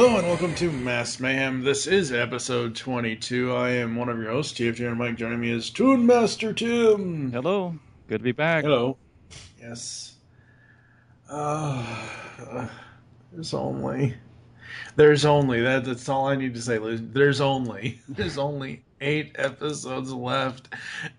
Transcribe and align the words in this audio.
Hello 0.00 0.16
and 0.16 0.28
welcome 0.28 0.54
to 0.54 0.70
Mass 0.70 1.18
Mayhem. 1.18 1.64
This 1.64 1.88
is 1.88 2.12
episode 2.12 2.76
22. 2.76 3.52
I 3.52 3.70
am 3.70 3.96
one 3.96 4.08
of 4.08 4.16
your 4.16 4.30
hosts, 4.30 4.56
TFG 4.56 4.86
and 4.86 4.96
Mike. 4.96 5.16
Joining 5.16 5.40
me 5.40 5.50
is 5.50 5.70
Toon 5.70 6.06
Master 6.06 6.52
Tim. 6.52 7.32
Hello. 7.32 7.74
Good 8.06 8.18
to 8.18 8.22
be 8.22 8.30
back. 8.30 8.62
Hello. 8.62 8.96
Yes. 9.60 10.14
Uh, 11.28 12.68
there's 13.32 13.52
only. 13.52 14.14
There's 14.94 15.24
only 15.24 15.62
that. 15.62 15.84
That's 15.84 16.08
all 16.08 16.28
I 16.28 16.36
need 16.36 16.54
to 16.54 16.62
say. 16.62 16.78
There's 16.78 17.40
only. 17.40 18.00
There's 18.08 18.38
only 18.38 18.84
eight 19.00 19.34
episodes 19.34 20.12
left, 20.12 20.68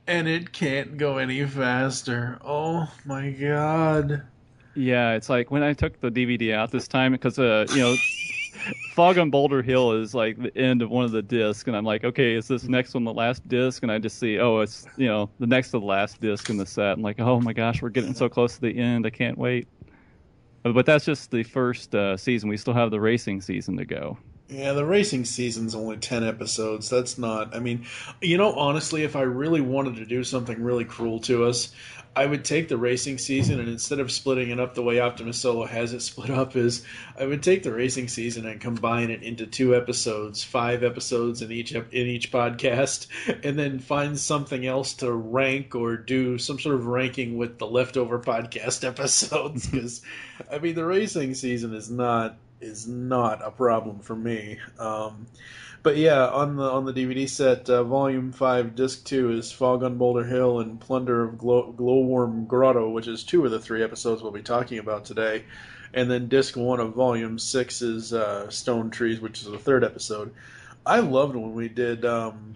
and 0.07 0.25
it 0.25 0.53
can't 0.53 0.95
go 0.95 1.18
any 1.18 1.45
faster. 1.45 2.39
Oh 2.45 2.89
my 3.03 3.31
god. 3.31 4.23
Yeah, 4.73 5.16
it's 5.16 5.28
like 5.28 5.51
when 5.51 5.63
I 5.63 5.73
took 5.73 6.00
the 6.00 6.09
DVD 6.09 6.53
out 6.53 6.72
this 6.72 6.88
time 6.88 7.12
because 7.12 7.38
uh, 7.38 7.68
you 7.72 7.79
know. 7.79 7.95
Fog 8.94 9.18
on 9.18 9.30
Boulder 9.30 9.62
Hill 9.62 9.94
is 9.94 10.14
like 10.14 10.38
the 10.38 10.56
end 10.58 10.81
of 10.81 10.90
one 10.90 11.06
of 11.06 11.12
the 11.12 11.22
discs, 11.22 11.68
and 11.68 11.75
I'm 11.75 11.86
like, 11.86 12.03
okay, 12.03 12.36
is 12.36 12.47
this 12.47 12.64
next 12.64 12.94
one 12.94 13.03
the 13.03 13.14
last 13.14 13.47
disc? 13.47 13.84
And 13.84 13.92
I 13.92 14.00
just 14.00 14.20
see, 14.20 14.40
oh, 14.40 14.59
it's 14.59 14.86
you 14.97 15.08
know 15.08 15.30
the 15.40 15.47
next 15.47 15.72
to 15.72 15.80
the 15.80 15.86
last 15.86 16.20
disc 16.20 16.50
in 16.50 16.58
the 16.58 16.66
set. 16.66 16.94
I'm 16.94 17.02
like, 17.02 17.19
oh 17.19 17.40
my 17.40 17.53
gosh, 17.53 17.81
we're 17.81 17.90
getting 17.90 18.14
so 18.14 18.30
close 18.30 18.56
to 18.56 18.62
the 18.62 18.78
end. 18.78 19.06
I 19.06 19.09
can't 19.09 19.38
wait. 19.38 19.68
But 20.64 20.86
that's 20.86 21.06
just 21.06 21.31
the 21.31 21.44
first 21.44 21.96
uh, 21.96 22.18
season. 22.18 22.50
We 22.50 22.58
still 22.58 22.74
have 22.74 22.92
the 22.92 23.00
racing 23.00 23.42
season 23.42 23.78
to 23.78 23.86
go. 23.86 24.18
Yeah, 24.50 24.74
the 24.74 24.86
racing 24.86 25.25
season's 25.25 25.75
only 25.75 25.98
10 25.98 26.24
episodes. 26.24 26.90
That's 26.90 27.19
not, 27.19 27.56
I 27.56 27.59
mean, 27.59 27.86
you 28.19 28.36
know, 28.36 28.52
honestly, 28.53 29.03
if 29.03 29.16
I 29.16 29.22
really 29.22 29.62
wanted 29.62 29.96
to 29.98 30.06
do 30.06 30.24
something 30.24 30.62
really 30.62 30.86
cruel 30.86 31.19
to 31.22 31.46
us, 31.46 31.72
I 32.19 32.25
would 32.25 32.44
take 32.44 32.68
the 32.68 32.75
racing 32.75 33.18
season 33.18 33.62
and 33.62 33.69
instead 33.69 34.02
of 34.02 34.12
splitting 34.12 34.50
it 34.50 34.59
up 34.59 34.74
the 34.74 34.84
way 34.84 35.00
Optimus 35.00 35.38
Solo 35.38 35.66
has 35.66 35.94
it 35.94 36.02
split 36.02 36.30
up, 36.30 36.57
is 36.57 36.84
I 37.18 37.25
would 37.25 37.41
take 37.41 37.63
the 37.63 37.72
racing 37.72 38.09
season 38.09 38.46
and 38.46 38.59
combine 38.59 39.09
it 39.09 39.24
into 39.24 39.47
two 39.47 39.74
episodes, 39.74 40.44
five 40.44 40.84
episodes 40.84 41.41
in 41.41 41.50
each 41.50 41.72
in 41.72 41.88
each 41.94 42.30
podcast, 42.30 43.07
and 43.46 43.57
then 43.57 43.80
find 43.80 44.19
something 44.19 44.66
else 44.66 44.96
to 44.96 45.13
rank 45.13 45.75
or 45.75 45.96
do 45.96 46.38
some 46.38 46.59
sort 46.59 46.75
of 46.75 46.88
ranking 46.88 47.38
with 47.38 47.57
the 47.57 47.68
leftover 47.68 48.19
podcast 48.19 48.84
episodes. 48.88 49.69
Because 49.80 50.01
I 50.51 50.57
mean, 50.57 50.75
the 50.75 50.84
racing 50.84 51.36
season 51.36 51.74
is 51.74 51.90
not 51.90 52.36
is 52.59 52.86
not 52.86 53.40
a 53.41 53.51
problem 53.51 54.00
for 54.00 54.16
me. 54.18 54.59
Um, 54.78 55.28
but 55.84 55.97
yeah, 55.97 56.28
on 56.28 56.56
the 56.56 56.63
on 56.63 56.85
the 56.85 56.94
DVD 56.94 57.28
set, 57.28 57.69
uh, 57.69 57.84
Volume 57.84 58.31
Five, 58.31 58.75
Disc 58.75 59.06
Two 59.06 59.31
is 59.31 59.51
Fog 59.51 59.84
on 59.84 59.97
Boulder 59.97 60.25
Hill 60.25 60.59
and 60.59 60.79
Plunder 60.79 61.23
of 61.23 61.38
Glow, 61.38 61.73
Glowworm 61.78 62.47
Grotto, 62.47 62.90
which 62.90 63.07
is 63.07 63.23
two 63.23 63.45
of 63.45 63.51
the 63.51 63.59
three 63.59 63.84
episodes 63.84 64.22
we'll 64.22 64.31
be 64.31 64.41
talking 64.41 64.79
about 64.79 65.06
today. 65.06 65.44
And 65.94 66.09
then 66.09 66.28
Disc 66.28 66.56
One 66.56 66.79
of 66.79 66.94
Volume 66.94 67.39
Six 67.39 67.81
is 67.81 68.13
uh, 68.13 68.50
Stone 68.50 68.91
Trees, 68.91 69.19
which 69.19 69.41
is 69.41 69.45
the 69.45 69.57
third 69.57 69.84
episode. 69.84 70.34
I 70.85 71.00
loved 71.00 71.35
when 71.35 71.53
we 71.53 71.68
did 71.68 72.06
um, 72.06 72.56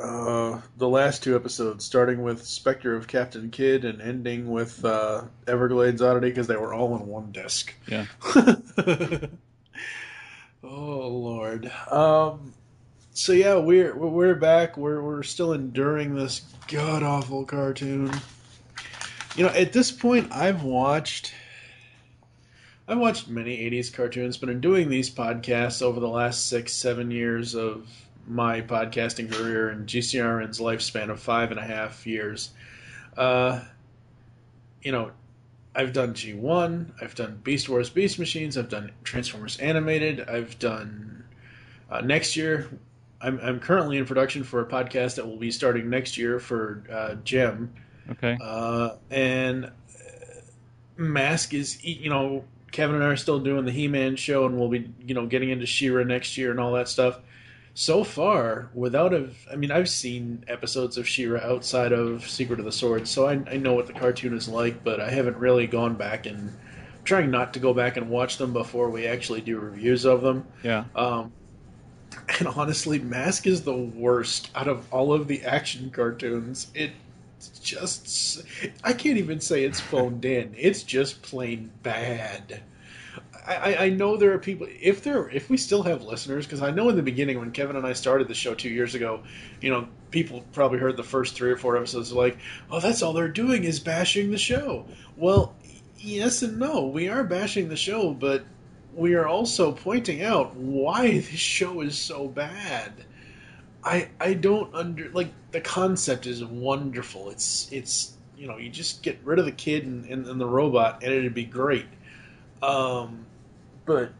uh, 0.00 0.60
the 0.78 0.88
last 0.88 1.22
two 1.22 1.36
episodes, 1.36 1.84
starting 1.84 2.22
with 2.22 2.44
Spectre 2.44 2.96
of 2.96 3.06
Captain 3.06 3.50
Kidd 3.50 3.84
and 3.84 4.00
ending 4.00 4.50
with 4.50 4.84
uh, 4.84 5.22
Everglades 5.46 6.00
Oddity, 6.02 6.28
because 6.30 6.46
they 6.46 6.56
were 6.56 6.72
all 6.72 6.96
in 6.96 7.06
one 7.06 7.32
disc. 7.32 7.74
Yeah. 7.86 8.06
oh 10.62 11.18
Lord. 11.50 11.72
Um, 11.90 12.52
so 13.12 13.32
yeah, 13.32 13.56
we're 13.56 13.94
we're 13.96 14.34
back. 14.34 14.76
We're 14.76 15.02
we're 15.02 15.22
still 15.22 15.52
enduring 15.52 16.14
this 16.14 16.42
god 16.68 17.02
awful 17.02 17.44
cartoon. 17.44 18.12
You 19.36 19.44
know, 19.44 19.50
at 19.50 19.72
this 19.72 19.90
point, 19.90 20.30
I've 20.32 20.62
watched. 20.62 21.34
I've 22.86 22.98
watched 22.98 23.28
many 23.28 23.58
'80s 23.70 23.92
cartoons, 23.92 24.36
but 24.36 24.48
in 24.48 24.60
doing 24.60 24.88
these 24.88 25.10
podcasts 25.10 25.82
over 25.82 26.00
the 26.00 26.08
last 26.08 26.48
six, 26.48 26.72
seven 26.72 27.10
years 27.10 27.54
of 27.54 27.88
my 28.26 28.60
podcasting 28.60 29.32
career 29.32 29.70
and 29.70 29.88
GCRN's 29.88 30.60
lifespan 30.60 31.10
of 31.10 31.20
five 31.20 31.50
and 31.50 31.58
a 31.58 31.64
half 31.64 32.06
years, 32.06 32.50
uh, 33.16 33.60
you 34.82 34.92
know, 34.92 35.10
I've 35.74 35.92
done 35.92 36.14
G1, 36.14 36.90
I've 37.00 37.14
done 37.14 37.40
Beast 37.42 37.68
Wars 37.68 37.90
Beast 37.90 38.18
Machines, 38.18 38.56
I've 38.58 38.68
done 38.68 38.92
Transformers 39.04 39.56
Animated, 39.58 40.28
I've 40.28 40.58
done 40.58 41.10
uh, 41.90 42.00
next 42.00 42.36
year. 42.36 42.70
I'm, 43.20 43.38
I'm 43.42 43.60
currently 43.60 43.98
in 43.98 44.06
production 44.06 44.44
for 44.44 44.60
a 44.60 44.66
podcast 44.66 45.16
that 45.16 45.26
will 45.26 45.36
be 45.36 45.50
starting 45.50 45.90
next 45.90 46.16
year 46.16 46.40
for 46.40 46.82
uh, 46.90 47.14
Jem. 47.24 47.74
Okay. 48.10 48.38
Uh, 48.40 48.96
and 49.10 49.70
Mask 50.96 51.52
is, 51.52 51.84
you 51.84 52.08
know, 52.08 52.44
Kevin 52.72 52.96
and 52.96 53.04
I 53.04 53.08
are 53.08 53.16
still 53.16 53.40
doing 53.40 53.64
the 53.64 53.72
He 53.72 53.88
Man 53.88 54.16
show, 54.16 54.46
and 54.46 54.58
we'll 54.58 54.68
be, 54.68 54.90
you 55.04 55.14
know, 55.14 55.26
getting 55.26 55.50
into 55.50 55.66
She-Ra 55.66 56.04
next 56.04 56.38
year 56.38 56.50
and 56.50 56.60
all 56.60 56.72
that 56.72 56.88
stuff 56.88 57.18
so 57.74 58.04
far, 58.04 58.68
without 58.74 59.14
a, 59.14 59.30
I 59.50 59.56
mean, 59.56 59.70
I've 59.70 59.88
seen 59.88 60.44
episodes 60.48 60.96
of 60.96 61.06
She-Ra 61.06 61.40
outside 61.40 61.92
of 61.92 62.28
Secret 62.28 62.58
of 62.58 62.64
the 62.64 62.72
Sword, 62.72 63.06
so 63.06 63.26
I, 63.26 63.40
I 63.46 63.56
know 63.56 63.74
what 63.74 63.86
the 63.86 63.92
cartoon 63.92 64.34
is 64.34 64.48
like, 64.48 64.82
but 64.82 65.00
I 65.00 65.10
haven't 65.10 65.36
really 65.36 65.66
gone 65.66 65.94
back 65.94 66.26
and 66.26 66.36
I'm 66.38 67.04
trying 67.04 67.30
not 67.30 67.54
to 67.54 67.60
go 67.60 67.72
back 67.72 67.96
and 67.96 68.10
watch 68.10 68.38
them 68.38 68.52
before 68.52 68.90
we 68.90 69.06
actually 69.06 69.40
do 69.40 69.58
reviews 69.58 70.04
of 70.04 70.20
them. 70.20 70.46
Yeah. 70.62 70.84
Um, 70.94 71.32
and 72.38 72.48
honestly, 72.48 72.98
Mask 72.98 73.46
is 73.46 73.62
the 73.62 73.74
worst 73.74 74.50
out 74.54 74.68
of 74.68 74.92
all 74.92 75.12
of 75.12 75.26
the 75.26 75.42
action 75.42 75.90
cartoons. 75.90 76.68
It 76.74 76.92
just, 77.62 78.42
I 78.84 78.92
can't 78.92 79.18
even 79.18 79.40
say 79.40 79.64
it's 79.64 79.80
phoned 79.80 80.24
in. 80.24 80.54
It's 80.56 80.82
just 80.82 81.22
plain 81.22 81.70
bad. 81.82 82.62
I, 83.46 83.76
I 83.76 83.88
know 83.88 84.16
there 84.16 84.32
are 84.32 84.38
people 84.38 84.68
if 84.80 85.02
there 85.02 85.28
if 85.30 85.48
we 85.48 85.56
still 85.56 85.82
have 85.82 86.04
listeners 86.04 86.46
because 86.46 86.62
I 86.62 86.70
know 86.70 86.88
in 86.88 86.96
the 86.96 87.02
beginning 87.02 87.38
when 87.38 87.50
Kevin 87.50 87.74
and 87.74 87.86
I 87.86 87.94
started 87.94 88.28
the 88.28 88.34
show 88.34 88.54
two 88.54 88.68
years 88.68 88.94
ago, 88.94 89.22
you 89.60 89.70
know 89.70 89.88
people 90.10 90.44
probably 90.52 90.78
heard 90.78 90.96
the 90.96 91.02
first 91.02 91.34
three 91.34 91.50
or 91.50 91.56
four 91.56 91.76
episodes 91.76 92.12
like, 92.12 92.38
oh 92.70 92.80
that's 92.80 93.02
all 93.02 93.12
they're 93.12 93.28
doing 93.28 93.64
is 93.64 93.80
bashing 93.80 94.30
the 94.30 94.38
show. 94.38 94.84
Well, 95.16 95.54
yes 95.98 96.42
and 96.42 96.58
no. 96.58 96.86
We 96.86 97.08
are 97.08 97.24
bashing 97.24 97.68
the 97.68 97.76
show, 97.76 98.12
but 98.12 98.44
we 98.94 99.14
are 99.14 99.26
also 99.26 99.72
pointing 99.72 100.22
out 100.22 100.54
why 100.56 101.12
this 101.12 101.28
show 101.28 101.80
is 101.80 101.96
so 101.98 102.28
bad. 102.28 102.92
I 103.84 104.08
I 104.20 104.34
don't 104.34 104.74
under 104.74 105.10
like 105.10 105.32
the 105.52 105.60
concept 105.60 106.26
is 106.26 106.44
wonderful. 106.44 107.30
It's 107.30 107.70
it's 107.72 108.14
you 108.36 108.46
know 108.46 108.56
you 108.56 108.68
just 108.68 109.02
get 109.02 109.18
rid 109.24 109.38
of 109.38 109.44
the 109.44 109.52
kid 109.52 109.86
and, 109.86 110.04
and, 110.06 110.26
and 110.26 110.40
the 110.40 110.46
robot 110.46 111.02
and 111.02 111.12
it'd 111.12 111.34
be 111.34 111.44
great. 111.44 111.86
Um, 112.62 113.24
but 113.86 114.12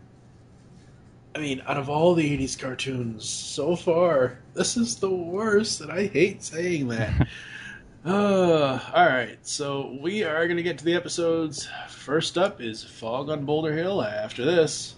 I 1.34 1.38
mean, 1.38 1.62
out 1.66 1.76
of 1.76 1.88
all 1.88 2.14
the 2.14 2.38
'80s 2.38 2.58
cartoons 2.58 3.28
so 3.28 3.76
far, 3.76 4.38
this 4.54 4.76
is 4.76 4.96
the 4.96 5.10
worst, 5.10 5.80
and 5.80 5.92
I 5.92 6.06
hate 6.06 6.42
saying 6.42 6.88
that. 6.88 7.28
uh, 8.04 8.80
all 8.94 9.06
right, 9.06 9.38
so 9.42 9.98
we 10.00 10.24
are 10.24 10.46
going 10.46 10.56
to 10.56 10.62
get 10.62 10.78
to 10.78 10.84
the 10.84 10.94
episodes. 10.94 11.68
First 11.88 12.38
up 12.38 12.60
is 12.60 12.82
Fog 12.82 13.28
on 13.28 13.44
Boulder 13.44 13.74
Hill. 13.74 14.02
After 14.02 14.44
this. 14.44 14.94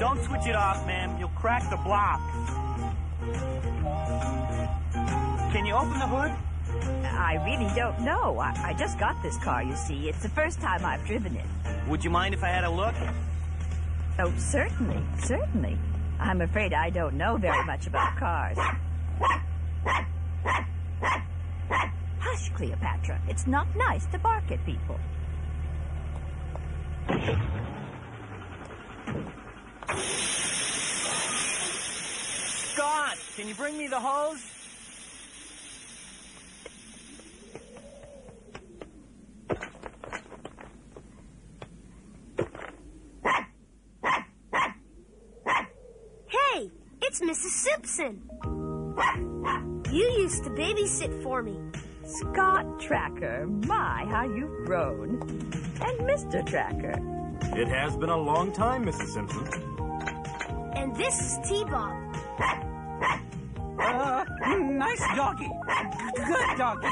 Don't 0.00 0.22
switch 0.24 0.46
it 0.46 0.56
off, 0.56 0.84
ma'am. 0.86 1.16
You'll 1.18 1.28
crack 1.30 1.68
the 1.70 1.76
block. 1.76 2.20
Can 5.52 5.66
you 5.66 5.74
open 5.74 5.98
the 5.98 6.06
hood? 6.06 6.47
I 7.18 7.34
really 7.44 7.68
don't 7.74 8.00
know. 8.00 8.38
I, 8.38 8.68
I 8.68 8.72
just 8.74 8.98
got 8.98 9.20
this 9.22 9.36
car, 9.38 9.62
you 9.62 9.74
see. 9.74 10.08
It's 10.08 10.22
the 10.22 10.28
first 10.30 10.60
time 10.60 10.84
I've 10.84 11.04
driven 11.04 11.36
it. 11.36 11.44
Would 11.88 12.04
you 12.04 12.10
mind 12.10 12.32
if 12.32 12.44
I 12.44 12.48
had 12.48 12.64
a 12.64 12.70
look? 12.70 12.94
Oh, 14.20 14.32
certainly, 14.38 15.02
certainly. 15.18 15.76
I'm 16.20 16.40
afraid 16.40 16.72
I 16.72 16.90
don't 16.90 17.14
know 17.14 17.36
very 17.36 17.64
much 17.64 17.86
about 17.86 18.16
cars. 18.16 18.56
Hush, 22.18 22.50
Cleopatra. 22.54 23.20
It's 23.28 23.46
not 23.46 23.66
nice 23.76 24.06
to 24.06 24.18
bark 24.18 24.50
at 24.50 24.64
people. 24.64 24.98
Scott, 32.72 33.18
can 33.36 33.48
you 33.48 33.54
bring 33.54 33.76
me 33.76 33.88
the 33.88 33.98
hose? 33.98 34.44
Hey, 46.28 46.70
it's 47.20 47.46
Mrs. 47.46 47.50
Simpson. 47.50 48.22
You 49.92 50.04
used 50.18 50.44
to 50.44 50.50
babysit 50.50 51.22
for 51.22 51.42
me. 51.42 51.58
Scott 52.04 52.80
Tracker, 52.80 53.46
my, 53.46 54.04
how 54.08 54.24
you've 54.24 54.66
grown. 54.66 55.20
And 55.80 56.00
Mr. 56.00 56.46
Tracker. 56.46 57.00
It 57.58 57.68
has 57.68 57.96
been 57.96 58.10
a 58.10 58.16
long 58.16 58.52
time, 58.52 58.84
Mrs. 58.84 59.08
Simpson. 59.08 59.46
And 60.74 60.94
this 60.96 61.20
is 61.20 61.48
T-Bob. 61.48 61.96
Uh, 63.80 64.24
nice 64.58 65.02
doggy. 65.16 65.50
Good 66.16 66.58
doggy. 66.58 66.88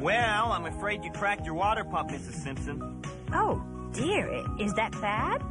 Well, 0.00 0.52
I'm 0.52 0.66
afraid 0.66 1.04
you 1.04 1.10
cracked 1.12 1.46
your 1.46 1.54
water 1.54 1.84
pump, 1.84 2.10
Mrs. 2.10 2.34
Simpson. 2.34 3.02
Oh, 3.32 3.62
dear. 3.92 4.44
Is 4.58 4.72
that 4.74 4.92
bad? 5.00 5.42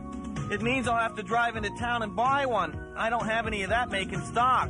It 0.52 0.62
means 0.62 0.88
I'll 0.88 0.98
have 0.98 1.16
to 1.16 1.24
drive 1.24 1.56
into 1.56 1.70
town 1.80 2.04
and 2.04 2.16
buy 2.16 2.46
one. 2.46 2.81
I 2.96 3.10
don't 3.10 3.26
have 3.26 3.48
any 3.48 3.64
of 3.64 3.70
that 3.70 3.90
making 3.90 4.22
stock. 4.22 4.70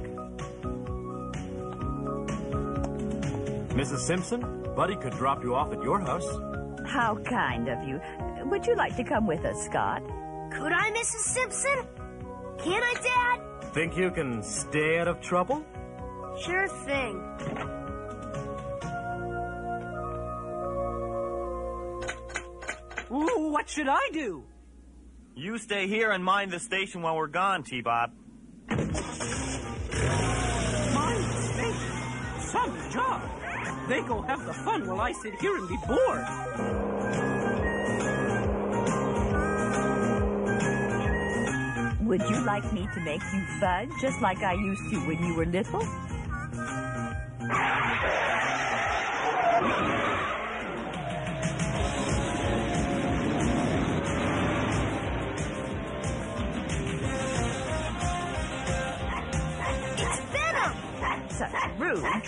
Mrs. 3.71 3.99
Simpson, 3.99 4.63
Buddy 4.75 4.95
could 4.95 5.13
drop 5.13 5.43
you 5.43 5.55
off 5.55 5.71
at 5.73 5.81
your 5.81 5.99
house. 5.99 6.27
How 6.85 7.15
kind 7.25 7.67
of 7.67 7.83
you. 7.87 8.01
Would 8.45 8.65
you 8.65 8.75
like 8.75 8.95
to 8.97 9.03
come 9.03 9.27
with 9.27 9.45
us, 9.45 9.65
Scott? 9.65 10.03
Could 10.51 10.71
I, 10.71 10.91
Mrs. 10.91 11.21
Simpson? 11.21 11.87
Can 12.59 12.83
I, 12.83 12.93
Dad? 13.01 13.73
Think 13.73 13.95
you 13.95 14.11
can 14.11 14.43
stay 14.43 14.99
out 14.99 15.07
of 15.07 15.21
trouble? 15.21 15.65
Sure 16.43 16.67
thing. 16.67 17.15
Ooh, 23.11 23.49
what 23.51 23.69
should 23.69 23.87
I 23.89 24.09
do? 24.13 24.45
You 25.41 25.57
stay 25.57 25.87
here 25.87 26.11
and 26.11 26.23
mind 26.23 26.51
the 26.51 26.59
station 26.59 27.01
while 27.01 27.15
we're 27.15 27.25
gone, 27.25 27.63
T-Bob. 27.63 28.11
Mind 28.69 28.85
state. 31.49 31.73
Some 32.41 32.91
job. 32.91 33.23
They 33.89 34.01
go 34.03 34.21
have 34.21 34.45
the 34.45 34.53
fun 34.53 34.85
while 34.85 35.01
I 35.01 35.13
sit 35.13 35.33
here 35.41 35.57
and 35.57 35.67
be 35.67 35.77
bored. 35.87 36.25
Would 42.01 42.21
you 42.29 42.45
like 42.45 42.71
me 42.71 42.87
to 42.93 42.99
make 42.99 43.23
you 43.33 43.43
fun 43.59 43.89
just 43.99 44.21
like 44.21 44.43
I 44.43 44.53
used 44.53 44.91
to 44.91 44.97
when 45.07 45.23
you 45.23 45.33
were 45.33 45.47
little? 45.47 45.81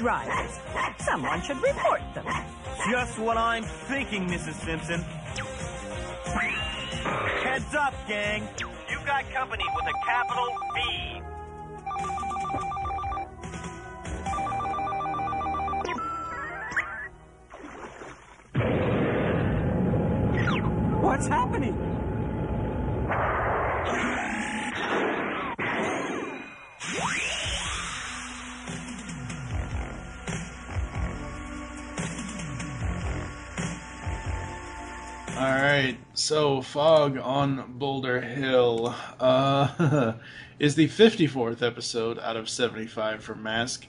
Drivers. 0.03 0.59
Someone 0.99 1.41
should 1.43 1.61
report 1.63 2.01
them. 2.13 2.25
Just 2.91 3.17
what 3.17 3.37
I'm 3.37 3.63
thinking, 3.63 4.27
Mrs. 4.27 4.55
Simpson. 4.55 4.99
Heads 7.41 7.73
up, 7.73 7.93
gang. 8.05 8.45
You've 8.91 9.05
got 9.05 9.23
company 9.31 9.63
with 9.73 9.85
a 9.85 10.05
capital 10.05 10.49
V. 10.75 11.21
so 36.23 36.61
Fog 36.61 37.17
on 37.17 37.73
Boulder 37.77 38.21
Hill 38.21 38.95
uh, 39.19 40.13
is 40.59 40.75
the 40.75 40.87
54th 40.87 41.61
episode 41.61 42.17
out 42.17 42.37
of 42.37 42.47
75 42.47 43.21
for 43.21 43.35
Mask. 43.35 43.85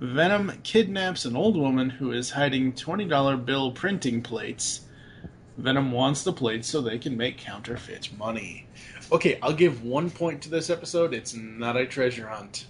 Venom 0.00 0.52
kidnaps 0.64 1.24
an 1.24 1.36
old 1.36 1.56
woman 1.56 1.88
who 1.88 2.10
is 2.10 2.30
hiding 2.30 2.72
$20 2.72 3.44
bill 3.46 3.70
printing 3.70 4.20
plates. 4.20 4.80
Venom 5.58 5.92
wants 5.92 6.24
the 6.24 6.32
plates 6.32 6.66
so 6.66 6.80
they 6.80 6.98
can 6.98 7.16
make 7.16 7.38
counterfeit 7.38 8.10
money. 8.18 8.66
Okay, 9.12 9.38
I'll 9.40 9.52
give 9.52 9.84
one 9.84 10.10
point 10.10 10.42
to 10.42 10.50
this 10.50 10.70
episode. 10.70 11.14
It's 11.14 11.36
not 11.36 11.76
a 11.76 11.86
treasure 11.86 12.26
hunt. 12.26 12.66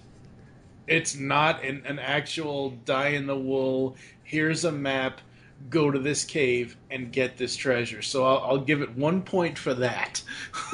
It's 0.85 1.15
not 1.15 1.63
an, 1.63 1.81
an 1.87 1.97
actual 1.97 2.69
die 2.85 3.09
in 3.09 3.25
the 3.25 3.37
wool. 3.37 3.95
Here's 4.23 4.63
a 4.63 4.71
map. 4.71 5.21
Go 5.69 5.91
to 5.91 5.99
this 5.99 6.23
cave 6.23 6.77
and 6.89 7.11
get 7.11 7.37
this 7.37 7.55
treasure. 7.55 8.01
So 8.01 8.25
I'll, 8.25 8.37
I'll 8.51 8.57
give 8.59 8.81
it 8.81 8.95
one 8.95 9.21
point 9.21 9.57
for 9.57 9.73
that. 9.73 10.23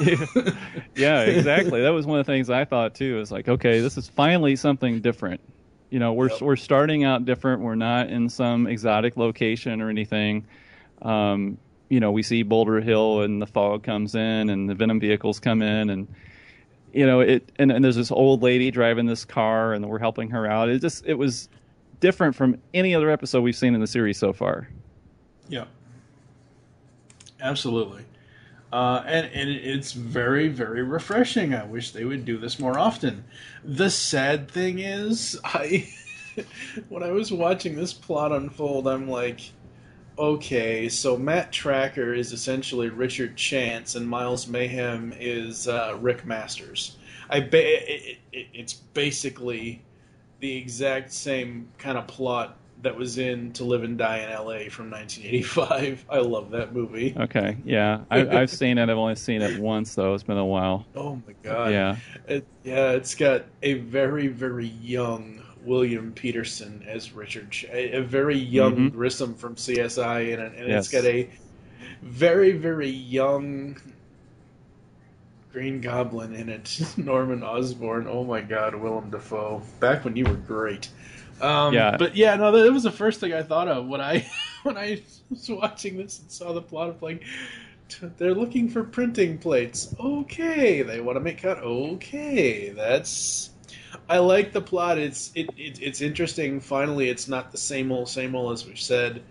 yeah, 0.96 1.22
exactly. 1.22 1.80
That 1.82 1.90
was 1.90 2.06
one 2.06 2.18
of 2.20 2.26
the 2.26 2.32
things 2.32 2.50
I 2.50 2.64
thought 2.64 2.94
too. 2.94 3.18
Is 3.20 3.32
like, 3.32 3.48
okay, 3.48 3.80
this 3.80 3.96
is 3.96 4.08
finally 4.08 4.56
something 4.56 5.00
different. 5.00 5.40
You 5.90 5.98
know, 5.98 6.12
we're 6.12 6.30
Yep. 6.30 6.40
we're 6.42 6.56
starting 6.56 7.04
out 7.04 7.24
different. 7.24 7.62
We're 7.62 7.74
not 7.74 8.08
in 8.08 8.28
some 8.28 8.66
exotic 8.66 9.16
location 9.16 9.80
or 9.80 9.90
anything. 9.90 10.46
Um, 11.02 11.58
you 11.88 12.00
know, 12.00 12.12
we 12.12 12.22
see 12.22 12.42
Boulder 12.42 12.80
Hill 12.80 13.22
and 13.22 13.40
the 13.40 13.46
fog 13.46 13.82
comes 13.82 14.14
in 14.14 14.48
and 14.50 14.68
the 14.68 14.74
Venom 14.74 15.00
vehicles 15.00 15.38
come 15.40 15.62
in 15.62 15.90
and 15.90 16.08
you 16.92 17.06
know 17.06 17.20
it 17.20 17.50
and, 17.56 17.72
and 17.72 17.84
there's 17.84 17.96
this 17.96 18.10
old 18.12 18.42
lady 18.42 18.70
driving 18.70 19.06
this 19.06 19.24
car 19.24 19.72
and 19.72 19.88
we're 19.88 19.98
helping 19.98 20.30
her 20.30 20.46
out. 20.46 20.68
It 20.68 20.80
just 20.80 21.04
it 21.06 21.14
was 21.14 21.48
different 22.04 22.36
from 22.36 22.60
any 22.74 22.94
other 22.94 23.08
episode 23.08 23.40
we've 23.40 23.56
seen 23.56 23.74
in 23.74 23.80
the 23.80 23.86
series 23.86 24.18
so 24.18 24.30
far. 24.30 24.68
Yeah, 25.48 25.64
absolutely. 27.40 28.04
Uh, 28.70 29.02
and, 29.06 29.24
and 29.32 29.48
it's 29.48 29.92
very, 29.92 30.48
very 30.48 30.82
refreshing. 30.82 31.54
I 31.54 31.64
wish 31.64 31.92
they 31.92 32.04
would 32.04 32.26
do 32.26 32.36
this 32.36 32.58
more 32.60 32.78
often. 32.78 33.24
The 33.64 33.88
sad 33.88 34.50
thing 34.50 34.80
is, 34.80 35.40
I 35.44 35.88
when 36.90 37.02
I 37.02 37.10
was 37.10 37.32
watching 37.32 37.74
this 37.74 37.94
plot 37.94 38.32
unfold, 38.32 38.86
I'm 38.86 39.08
like, 39.08 39.40
okay, 40.18 40.90
so 40.90 41.16
Matt 41.16 41.52
Tracker 41.52 42.12
is 42.12 42.34
essentially 42.34 42.90
Richard 42.90 43.34
Chance, 43.34 43.94
and 43.94 44.06
Miles 44.06 44.46
Mayhem 44.46 45.14
is 45.18 45.68
uh, 45.68 45.96
Rick 46.02 46.26
Masters. 46.26 46.98
I 47.30 47.40
ba- 47.40 47.90
it, 47.90 48.18
it, 48.30 48.46
it's 48.52 48.74
basically 48.74 49.80
the 50.44 50.58
exact 50.58 51.10
same 51.10 51.66
kind 51.78 51.96
of 51.96 52.06
plot 52.06 52.58
that 52.82 52.94
was 52.94 53.16
in 53.16 53.50
To 53.54 53.64
Live 53.64 53.82
and 53.82 53.96
Die 53.96 54.18
in 54.18 54.28
L.A. 54.28 54.68
from 54.68 54.90
1985. 54.90 56.04
I 56.10 56.18
love 56.18 56.50
that 56.50 56.74
movie. 56.74 57.14
Okay, 57.18 57.56
yeah, 57.64 58.00
I, 58.10 58.28
I've 58.28 58.50
seen 58.50 58.76
it. 58.76 58.90
I've 58.90 58.98
only 58.98 59.14
seen 59.14 59.40
it 59.40 59.58
once 59.58 59.94
though. 59.94 60.12
It's 60.12 60.22
been 60.22 60.36
a 60.36 60.44
while. 60.44 60.84
Oh 60.94 61.14
my 61.26 61.32
god. 61.42 61.70
Yeah. 61.72 61.96
It, 62.28 62.46
yeah, 62.62 62.90
it's 62.90 63.14
got 63.14 63.46
a 63.62 63.74
very 63.74 64.26
very 64.26 64.66
young 64.66 65.40
William 65.64 66.12
Petersen 66.12 66.84
as 66.86 67.14
Richard, 67.14 67.50
Ch- 67.50 67.64
a, 67.72 67.96
a 67.96 68.02
very 68.02 68.36
young 68.36 68.90
Mhm. 68.90 68.92
Grissom 68.92 69.34
from 69.34 69.54
CSI 69.54 70.26
it, 70.34 70.38
and 70.40 70.68
Yes. 70.68 70.84
it's 70.84 70.92
got 70.92 71.06
a 71.10 71.26
very 72.02 72.52
very 72.52 72.90
young 72.90 73.80
Green 75.54 75.80
Goblin 75.80 76.34
in 76.34 76.48
it, 76.48 76.80
Norman 76.96 77.44
Osborn. 77.44 78.08
Oh 78.10 78.24
my 78.24 78.40
God, 78.40 78.74
Willem 78.74 79.10
Dafoe. 79.10 79.62
Back 79.78 80.04
when 80.04 80.16
you 80.16 80.24
were 80.24 80.34
great. 80.34 80.88
Um, 81.40 81.72
Yeah. 81.72 81.96
But 81.96 82.16
yeah, 82.16 82.34
no, 82.34 82.50
that 82.50 82.72
was 82.72 82.82
the 82.82 82.90
first 82.90 83.20
thing 83.20 83.32
I 83.32 83.42
thought 83.42 83.68
of 83.68 83.86
when 83.86 84.00
I 84.00 84.26
when 84.64 84.76
I 84.76 85.00
was 85.30 85.48
watching 85.48 85.96
this 85.96 86.18
and 86.18 86.30
saw 86.30 86.52
the 86.52 86.60
plot 86.60 86.90
of 86.90 87.00
like. 87.00 87.22
They're 88.16 88.34
looking 88.34 88.70
for 88.70 88.82
printing 88.82 89.38
plates. 89.38 89.94
Okay, 90.00 90.82
they 90.82 91.00
want 91.00 91.16
to 91.16 91.20
make 91.20 91.42
cut. 91.42 91.58
Okay, 91.58 92.70
that's. 92.70 93.50
I 94.08 94.18
like 94.18 94.52
the 94.52 94.62
plot. 94.62 94.98
It's 94.98 95.30
it, 95.36 95.50
it 95.56 95.80
it's 95.80 96.00
interesting. 96.00 96.60
Finally, 96.60 97.10
it's 97.10 97.28
not 97.28 97.52
the 97.52 97.58
same 97.58 97.92
old 97.92 98.08
same 98.08 98.34
old 98.34 98.54
as 98.54 98.66
we've 98.66 98.80
said. 98.80 99.22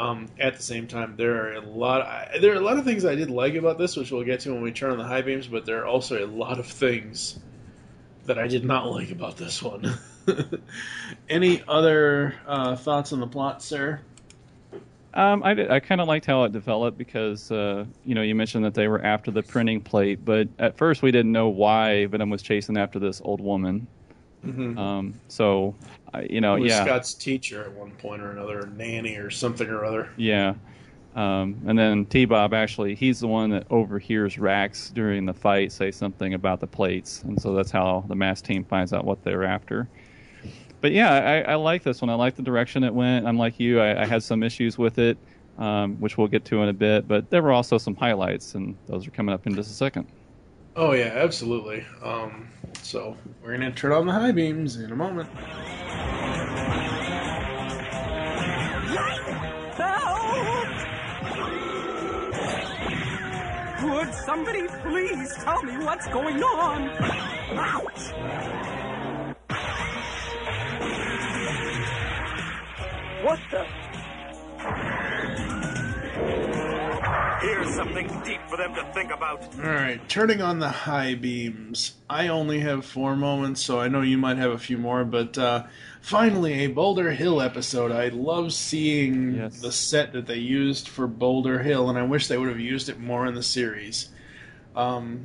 Um, 0.00 0.28
at 0.38 0.56
the 0.56 0.62
same 0.62 0.86
time, 0.86 1.14
there 1.18 1.44
are 1.44 1.52
a 1.56 1.60
lot. 1.60 2.30
There 2.40 2.52
are 2.52 2.56
a 2.56 2.60
lot 2.60 2.78
of 2.78 2.86
things 2.86 3.04
I 3.04 3.14
did 3.14 3.30
like 3.30 3.54
about 3.54 3.76
this, 3.76 3.98
which 3.98 4.10
we'll 4.10 4.24
get 4.24 4.40
to 4.40 4.54
when 4.54 4.62
we 4.62 4.72
turn 4.72 4.92
on 4.92 4.96
the 4.98 5.04
high 5.04 5.20
beams. 5.20 5.46
But 5.46 5.66
there 5.66 5.82
are 5.82 5.86
also 5.86 6.24
a 6.24 6.26
lot 6.26 6.58
of 6.58 6.66
things 6.66 7.38
that 8.24 8.38
I 8.38 8.48
did 8.48 8.64
not 8.64 8.90
like 8.90 9.10
about 9.10 9.36
this 9.36 9.62
one. 9.62 9.98
Any 11.28 11.62
other 11.68 12.34
uh, 12.46 12.76
thoughts 12.76 13.12
on 13.12 13.20
the 13.20 13.26
plot, 13.26 13.62
sir? 13.62 14.00
Um, 15.12 15.42
I, 15.42 15.74
I 15.74 15.80
kind 15.80 16.00
of 16.00 16.08
liked 16.08 16.24
how 16.24 16.44
it 16.44 16.52
developed 16.52 16.96
because 16.96 17.50
uh, 17.52 17.84
you 18.02 18.14
know 18.14 18.22
you 18.22 18.34
mentioned 18.34 18.64
that 18.64 18.74
they 18.74 18.88
were 18.88 19.04
after 19.04 19.30
the 19.30 19.42
printing 19.42 19.82
plate, 19.82 20.24
but 20.24 20.48
at 20.58 20.78
first 20.78 21.02
we 21.02 21.10
didn't 21.10 21.32
know 21.32 21.50
why 21.50 22.06
Venom 22.06 22.30
was 22.30 22.40
chasing 22.40 22.78
after 22.78 22.98
this 22.98 23.20
old 23.22 23.42
woman. 23.42 23.86
Mhm. 24.44 24.78
Um, 24.78 25.14
so 25.28 25.74
I, 26.14 26.22
you 26.22 26.40
know, 26.40 26.56
yeah, 26.56 26.84
Scott's 26.84 27.14
teacher 27.14 27.62
at 27.64 27.72
one 27.72 27.90
point 27.92 28.22
or 28.22 28.30
another, 28.30 28.68
nanny 28.76 29.16
or 29.16 29.30
something 29.30 29.68
or 29.68 29.84
other. 29.84 30.08
yeah. 30.16 30.54
Um, 31.16 31.60
and 31.66 31.76
then 31.76 32.06
T 32.06 32.24
Bob 32.24 32.54
actually, 32.54 32.94
he's 32.94 33.18
the 33.18 33.26
one 33.26 33.50
that 33.50 33.66
overhears 33.68 34.38
Rax 34.38 34.90
during 34.90 35.26
the 35.26 35.34
fight 35.34 35.72
say 35.72 35.90
something 35.90 36.34
about 36.34 36.60
the 36.60 36.68
plates, 36.68 37.22
and 37.24 37.40
so 37.40 37.52
that's 37.52 37.72
how 37.72 38.04
the 38.06 38.14
mass 38.14 38.40
team 38.40 38.64
finds 38.64 38.92
out 38.92 39.04
what 39.04 39.22
they're 39.24 39.42
after. 39.44 39.88
But 40.80 40.92
yeah, 40.92 41.12
I, 41.12 41.52
I 41.52 41.54
like 41.56 41.82
this 41.82 42.00
one. 42.00 42.10
I 42.10 42.14
like 42.14 42.36
the 42.36 42.42
direction 42.42 42.84
it 42.84 42.94
went. 42.94 43.26
I'm 43.26 43.36
like 43.36 43.58
you. 43.58 43.80
I, 43.80 44.02
I 44.02 44.06
had 44.06 44.22
some 44.22 44.42
issues 44.44 44.78
with 44.78 44.98
it, 44.98 45.18
um, 45.58 45.96
which 45.96 46.16
we'll 46.16 46.28
get 46.28 46.44
to 46.46 46.62
in 46.62 46.68
a 46.68 46.72
bit. 46.72 47.08
But 47.08 47.28
there 47.28 47.42
were 47.42 47.52
also 47.52 47.76
some 47.76 47.96
highlights, 47.96 48.54
and 48.54 48.76
those 48.86 49.06
are 49.06 49.10
coming 49.10 49.34
up 49.34 49.46
in 49.48 49.54
just 49.54 49.70
a 49.70 49.74
second. 49.74 50.06
Oh 50.76 50.92
yeah, 50.92 51.12
absolutely. 51.16 51.84
Um, 52.02 52.48
so 52.82 53.16
we're 53.42 53.52
gonna 53.52 53.72
turn 53.72 53.92
on 53.92 54.06
the 54.06 54.12
high 54.12 54.32
beams 54.32 54.76
in 54.76 54.92
a 54.92 54.96
moment. 54.96 55.28
Would 63.82 64.14
somebody 64.14 64.66
please 64.82 65.34
tell 65.42 65.62
me 65.62 65.76
what's 65.78 66.06
going 66.08 66.42
on? 66.42 66.88
Ouch! 67.58 68.12
What 73.24 73.40
the? 73.50 73.79
Here's 77.40 77.74
something 77.74 78.06
deep 78.22 78.40
for 78.48 78.58
them 78.58 78.74
to 78.74 78.84
think 78.92 79.10
about. 79.10 79.42
All 79.56 79.70
right, 79.70 80.06
turning 80.08 80.42
on 80.42 80.58
the 80.58 80.68
high 80.68 81.14
beams. 81.14 81.94
I 82.08 82.28
only 82.28 82.60
have 82.60 82.84
four 82.84 83.16
moments, 83.16 83.62
so 83.62 83.80
I 83.80 83.88
know 83.88 84.02
you 84.02 84.18
might 84.18 84.36
have 84.36 84.50
a 84.50 84.58
few 84.58 84.76
more. 84.76 85.04
But 85.04 85.38
uh, 85.38 85.64
finally, 86.02 86.64
a 86.64 86.66
Boulder 86.66 87.12
Hill 87.12 87.40
episode. 87.40 87.92
I 87.92 88.08
love 88.08 88.52
seeing 88.52 89.48
the 89.48 89.72
set 89.72 90.12
that 90.12 90.26
they 90.26 90.36
used 90.36 90.88
for 90.88 91.06
Boulder 91.06 91.60
Hill, 91.60 91.88
and 91.88 91.98
I 91.98 92.02
wish 92.02 92.26
they 92.26 92.36
would 92.36 92.50
have 92.50 92.60
used 92.60 92.90
it 92.90 93.00
more 93.00 93.26
in 93.26 93.34
the 93.34 93.42
series. 93.42 94.10
Um, 94.76 95.24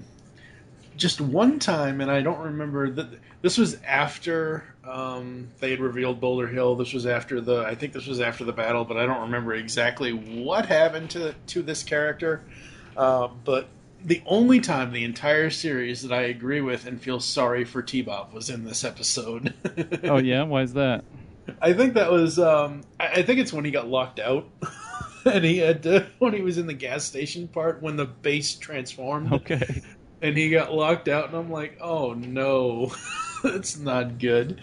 just 0.96 1.22
one 1.22 1.60
time, 1.60 2.02
and 2.02 2.10
I 2.10 2.22
don't 2.22 2.40
remember 2.40 2.90
that. 2.92 3.08
This 3.42 3.58
was 3.58 3.78
after 3.84 4.64
um, 4.88 5.50
they 5.60 5.72
had 5.72 5.80
revealed 5.80 6.20
Boulder 6.20 6.48
Hill. 6.48 6.76
This 6.76 6.94
was 6.94 7.06
after 7.06 7.42
the. 7.42 7.64
I 7.64 7.76
think 7.76 7.94
this 7.94 8.08
was 8.08 8.22
after 8.22 8.44
the 8.44 8.54
battle, 8.54 8.86
but 8.86 8.98
I 8.98 9.06
don't 9.06 9.22
remember 9.22 9.54
exactly 9.54 10.12
what 10.12 10.66
happened 10.66 11.10
to 11.12 11.34
to 11.48 11.62
this 11.62 11.84
character. 11.84 12.42
Uh, 12.96 13.28
but 13.44 13.68
the 14.04 14.22
only 14.26 14.60
time 14.60 14.92
the 14.92 15.04
entire 15.04 15.50
series 15.50 16.04
that 16.04 16.14
I 16.14 16.24
agree 16.24 16.62
with 16.62 16.86
and 16.86 17.02
feel 17.02 17.20
sorry 17.20 17.66
for 17.66 17.82
T-Bob 17.82 18.34
was 18.34 18.50
in 18.50 18.64
this 18.64 18.84
episode. 18.84 19.54
oh 20.04 20.18
yeah, 20.18 20.44
why 20.44 20.62
is 20.62 20.74
that? 20.74 21.04
I 21.62 21.74
think 21.74 21.96
that 21.96 22.12
was. 22.12 22.40
Um, 22.40 22.82
I 23.00 23.08
I 23.08 23.24
think 23.24 23.40
it's 23.40 23.54
when 23.54 23.66
he 23.66 23.72
got 23.72 23.88
locked 23.88 24.20
out, 24.20 24.48
and 25.26 25.44
he 25.44 25.58
had 25.58 25.84
to, 25.84 26.08
when 26.20 26.34
he 26.34 26.42
was 26.42 26.58
in 26.58 26.68
the 26.68 26.74
gas 26.74 27.04
station 27.04 27.48
part 27.48 27.82
when 27.82 27.96
the 27.96 28.06
base 28.06 28.56
transformed. 28.56 29.34
Okay. 29.34 29.82
And 30.26 30.36
he 30.36 30.50
got 30.50 30.74
locked 30.74 31.08
out, 31.08 31.28
and 31.28 31.36
I'm 31.38 31.52
like, 31.52 31.78
oh 31.82 32.14
no, 32.14 32.92
that's 33.44 33.78
not 33.78 34.18
good. 34.18 34.60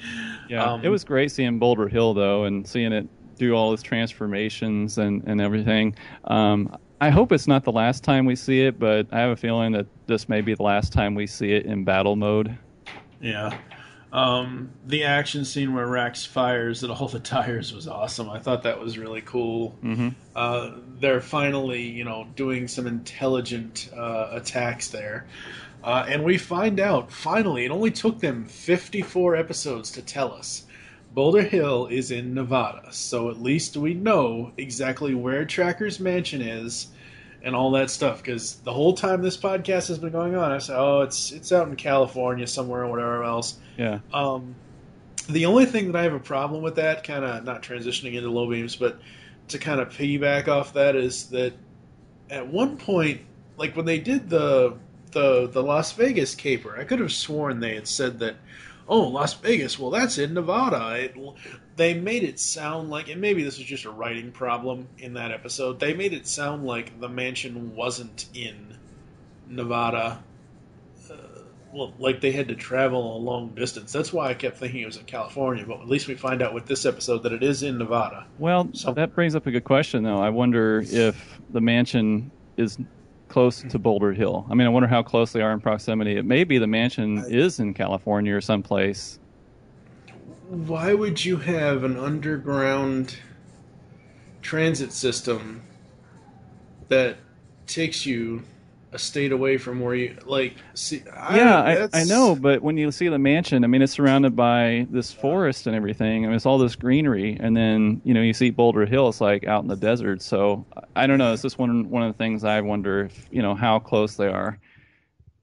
Yeah, 0.48 0.64
Um, 0.64 0.84
it 0.84 0.88
was 0.88 1.04
great 1.04 1.30
seeing 1.30 1.60
Boulder 1.60 1.88
Hill 1.88 2.14
though, 2.14 2.44
and 2.44 2.66
seeing 2.66 2.92
it 2.92 3.08
do 3.38 3.54
all 3.54 3.72
its 3.72 3.82
transformations 3.82 4.98
and 4.98 5.22
and 5.26 5.40
everything. 5.40 5.94
Um, 6.24 6.76
I 7.00 7.10
hope 7.10 7.30
it's 7.30 7.46
not 7.46 7.62
the 7.64 7.72
last 7.72 8.02
time 8.02 8.26
we 8.26 8.34
see 8.34 8.62
it, 8.62 8.78
but 8.78 9.06
I 9.12 9.20
have 9.20 9.30
a 9.30 9.36
feeling 9.36 9.70
that 9.72 9.86
this 10.06 10.28
may 10.28 10.40
be 10.40 10.54
the 10.54 10.62
last 10.64 10.92
time 10.92 11.14
we 11.14 11.26
see 11.28 11.52
it 11.52 11.64
in 11.66 11.84
battle 11.84 12.16
mode. 12.16 12.56
Yeah. 13.20 13.56
Um, 14.12 14.72
the 14.84 15.04
action 15.04 15.44
scene 15.46 15.72
where 15.72 15.86
Rax 15.86 16.26
fires 16.26 16.84
at 16.84 16.90
all 16.90 17.08
the 17.08 17.18
tires 17.18 17.72
was 17.72 17.88
awesome. 17.88 18.28
I 18.28 18.38
thought 18.38 18.62
that 18.64 18.78
was 18.78 18.98
really 18.98 19.22
cool. 19.22 19.74
Mm-hmm. 19.82 20.08
Uh, 20.36 20.72
they're 21.00 21.22
finally, 21.22 21.82
you 21.82 22.04
know, 22.04 22.26
doing 22.36 22.68
some 22.68 22.86
intelligent 22.86 23.88
uh, 23.96 24.28
attacks 24.32 24.88
there. 24.88 25.26
Uh, 25.82 26.04
and 26.06 26.22
we 26.24 26.36
find 26.36 26.78
out, 26.78 27.10
finally, 27.10 27.64
it 27.64 27.70
only 27.70 27.90
took 27.90 28.20
them 28.20 28.44
54 28.44 29.34
episodes 29.34 29.90
to 29.92 30.02
tell 30.02 30.32
us. 30.32 30.64
Boulder 31.14 31.42
Hill 31.42 31.88
is 31.88 32.10
in 32.10 32.34
Nevada, 32.34 32.88
so 32.90 33.30
at 33.30 33.42
least 33.42 33.76
we 33.76 33.92
know 33.92 34.52
exactly 34.56 35.14
where 35.14 35.44
Tracker's 35.44 36.00
mansion 36.00 36.40
is 36.40 36.88
and 37.42 37.54
all 37.54 37.70
that 37.72 37.90
stuff. 37.90 38.22
Because 38.22 38.56
the 38.56 38.72
whole 38.72 38.94
time 38.94 39.22
this 39.22 39.36
podcast 39.36 39.88
has 39.88 39.98
been 39.98 40.12
going 40.12 40.34
on, 40.34 40.52
I 40.52 40.58
said, 40.58 40.76
"Oh, 40.78 41.02
it's 41.02 41.32
it's 41.32 41.52
out 41.52 41.68
in 41.68 41.76
California 41.76 42.46
somewhere 42.46 42.84
or 42.84 42.90
whatever 42.90 43.24
else." 43.24 43.58
Yeah. 43.76 44.00
Um, 44.12 44.54
the 45.28 45.46
only 45.46 45.66
thing 45.66 45.92
that 45.92 45.98
I 45.98 46.02
have 46.02 46.14
a 46.14 46.20
problem 46.20 46.62
with 46.62 46.76
that, 46.76 47.04
kind 47.04 47.24
of 47.24 47.44
not 47.44 47.62
transitioning 47.62 48.14
into 48.14 48.30
low 48.30 48.48
beams, 48.50 48.76
but 48.76 49.00
to 49.48 49.58
kind 49.58 49.80
of 49.80 49.90
piggyback 49.90 50.48
off 50.48 50.74
that 50.74 50.96
is 50.96 51.26
that 51.30 51.52
at 52.30 52.46
one 52.46 52.76
point, 52.76 53.20
like 53.56 53.76
when 53.76 53.86
they 53.86 53.98
did 53.98 54.28
the 54.28 54.76
the 55.12 55.48
the 55.48 55.62
Las 55.62 55.92
Vegas 55.92 56.34
caper, 56.34 56.76
I 56.78 56.84
could 56.84 57.00
have 57.00 57.12
sworn 57.12 57.60
they 57.60 57.74
had 57.74 57.86
said 57.86 58.18
that, 58.20 58.36
oh, 58.88 59.02
Las 59.02 59.34
Vegas, 59.34 59.78
well, 59.78 59.90
that's 59.90 60.18
in 60.18 60.34
Nevada. 60.34 60.96
It, 60.98 61.14
they 61.76 61.94
made 61.94 62.22
it 62.22 62.38
sound 62.38 62.90
like, 62.90 63.08
and 63.08 63.20
maybe 63.20 63.42
this 63.42 63.58
was 63.58 63.66
just 63.66 63.84
a 63.84 63.90
writing 63.90 64.30
problem 64.32 64.88
in 64.98 65.14
that 65.14 65.30
episode. 65.30 65.80
They 65.80 65.94
made 65.94 66.12
it 66.12 66.26
sound 66.26 66.64
like 66.64 67.00
the 67.00 67.08
mansion 67.08 67.74
wasn't 67.74 68.26
in 68.34 68.76
Nevada 69.48 70.22
uh, 71.10 71.14
well, 71.72 71.92
like 71.98 72.20
they 72.20 72.32
had 72.32 72.48
to 72.48 72.54
travel 72.54 73.16
a 73.16 73.18
long 73.18 73.48
distance. 73.54 73.92
That's 73.92 74.12
why 74.12 74.28
I 74.28 74.34
kept 74.34 74.58
thinking 74.58 74.80
it 74.80 74.86
was 74.86 74.98
in 74.98 75.04
California. 75.04 75.64
But 75.66 75.80
at 75.80 75.88
least 75.88 76.06
we 76.06 76.14
find 76.14 76.42
out 76.42 76.52
with 76.52 76.66
this 76.66 76.84
episode 76.84 77.22
that 77.22 77.32
it 77.32 77.42
is 77.42 77.62
in 77.62 77.78
Nevada. 77.78 78.26
Well, 78.38 78.68
so, 78.72 78.92
that 78.92 79.14
brings 79.14 79.34
up 79.34 79.46
a 79.46 79.50
good 79.50 79.64
question, 79.64 80.02
though. 80.02 80.18
I 80.18 80.28
wonder 80.28 80.84
if 80.86 81.40
the 81.50 81.60
mansion 81.60 82.30
is 82.56 82.78
close 83.28 83.62
to 83.62 83.78
Boulder 83.78 84.12
Hill. 84.12 84.46
I 84.50 84.54
mean, 84.54 84.66
I 84.66 84.70
wonder 84.70 84.86
how 84.86 85.02
close 85.02 85.32
they 85.32 85.40
are 85.40 85.52
in 85.52 85.60
proximity. 85.60 86.18
It 86.18 86.26
may 86.26 86.44
be 86.44 86.58
the 86.58 86.66
mansion 86.66 87.24
is 87.28 87.58
in 87.58 87.72
California 87.72 88.34
or 88.34 88.42
someplace. 88.42 89.18
Why 90.52 90.92
would 90.92 91.24
you 91.24 91.38
have 91.38 91.82
an 91.82 91.96
underground 91.96 93.16
transit 94.42 94.92
system 94.92 95.62
that 96.88 97.16
takes 97.66 98.04
you 98.04 98.42
a 98.92 98.98
state 98.98 99.32
away 99.32 99.56
from 99.56 99.80
where 99.80 99.94
you 99.94 100.14
like. 100.26 100.56
See, 100.74 101.02
I, 101.16 101.36
yeah, 101.38 101.88
I, 101.94 102.00
I 102.00 102.04
know, 102.04 102.36
but 102.36 102.60
when 102.60 102.76
you 102.76 102.92
see 102.92 103.08
the 103.08 103.18
mansion, 103.18 103.64
I 103.64 103.66
mean, 103.66 103.80
it's 103.80 103.94
surrounded 103.94 104.36
by 104.36 104.86
this 104.90 105.10
forest 105.10 105.66
and 105.66 105.74
everything. 105.74 106.24
I 106.24 106.28
mean, 106.28 106.36
it's 106.36 106.44
all 106.44 106.58
this 106.58 106.76
greenery, 106.76 107.38
and 107.40 107.56
then 107.56 108.02
you 108.04 108.12
know 108.12 108.20
you 108.20 108.34
see 108.34 108.50
Boulder 108.50 108.84
Hill. 108.84 109.08
It's 109.08 109.22
like 109.22 109.46
out 109.46 109.62
in 109.62 109.68
the 109.68 109.76
desert. 109.76 110.20
So 110.20 110.66
I 110.94 111.06
don't 111.06 111.16
know. 111.16 111.32
It's 111.32 111.40
just 111.40 111.58
one 111.58 111.88
one 111.88 112.02
of 112.02 112.12
the 112.12 112.18
things 112.18 112.44
I 112.44 112.60
wonder 112.60 113.06
if 113.06 113.26
you 113.30 113.40
know 113.40 113.54
how 113.54 113.78
close 113.78 114.16
they 114.16 114.28
are. 114.28 114.58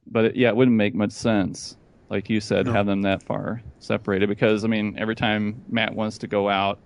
But 0.06 0.26
it, 0.26 0.36
yeah, 0.36 0.50
it 0.50 0.56
wouldn't 0.56 0.78
make 0.78 0.94
much 0.94 1.12
sense, 1.12 1.76
like 2.10 2.30
you 2.30 2.42
said, 2.42 2.66
No. 2.66 2.74
have 2.74 2.86
them 2.86 3.02
that 3.04 3.24
far 3.24 3.62
separated. 3.80 4.28
Because 4.30 4.64
I 4.64 4.68
mean, 4.68 4.96
every 4.98 5.16
time 5.16 5.64
Matt 5.70 5.94
wants 5.94 6.18
to 6.20 6.28
go 6.28 6.50
out 6.50 6.80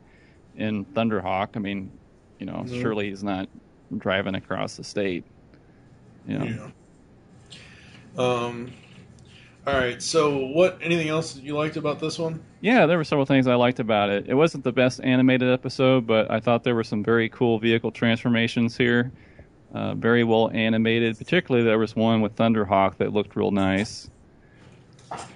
in 0.57 0.85
Thunderhawk, 0.85 1.49
I 1.55 1.59
mean, 1.59 1.91
you 2.39 2.45
know, 2.45 2.63
Mhm. 2.67 2.81
surely 2.81 3.09
he's 3.09 3.23
not 3.23 3.47
driving 3.97 4.35
across 4.35 4.75
the 4.77 4.83
state. 4.83 5.23
You 6.27 6.39
know? 6.39 6.45
Yeah. 6.45 6.69
Um. 8.17 8.71
All 9.65 9.73
right. 9.73 10.01
So, 10.01 10.47
what? 10.47 10.77
Anything 10.81 11.07
else 11.07 11.33
that 11.33 11.43
you 11.43 11.55
liked 11.55 11.77
about 11.77 11.99
this 11.99 12.19
one? 12.19 12.41
Yeah, 12.61 12.85
there 12.85 12.97
were 12.97 13.03
several 13.05 13.25
things 13.25 13.47
I 13.47 13.55
liked 13.55 13.79
about 13.79 14.09
it. 14.09 14.25
It 14.27 14.33
wasn't 14.33 14.63
the 14.65 14.73
best 14.73 14.99
animated 15.03 15.49
episode, 15.49 16.05
but 16.05 16.29
I 16.29 16.39
thought 16.41 16.63
there 16.63 16.75
were 16.75 16.83
some 16.83 17.01
very 17.03 17.29
cool 17.29 17.59
vehicle 17.59 17.91
transformations 17.91 18.75
here. 18.77 19.11
Uh, 19.73 19.95
very 19.95 20.23
well 20.23 20.51
animated. 20.53 21.17
Particularly, 21.17 21.65
there 21.65 21.79
was 21.79 21.95
one 21.95 22.21
with 22.21 22.35
Thunderhawk 22.35 22.97
that 22.97 23.13
looked 23.13 23.35
real 23.35 23.51
nice. 23.51 24.09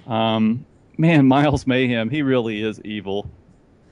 Um, 0.07 0.65
man, 0.97 1.27
Miles 1.27 1.67
Mayhem, 1.67 2.09
he 2.09 2.21
really 2.21 2.61
is 2.61 2.81
evil. 2.81 3.29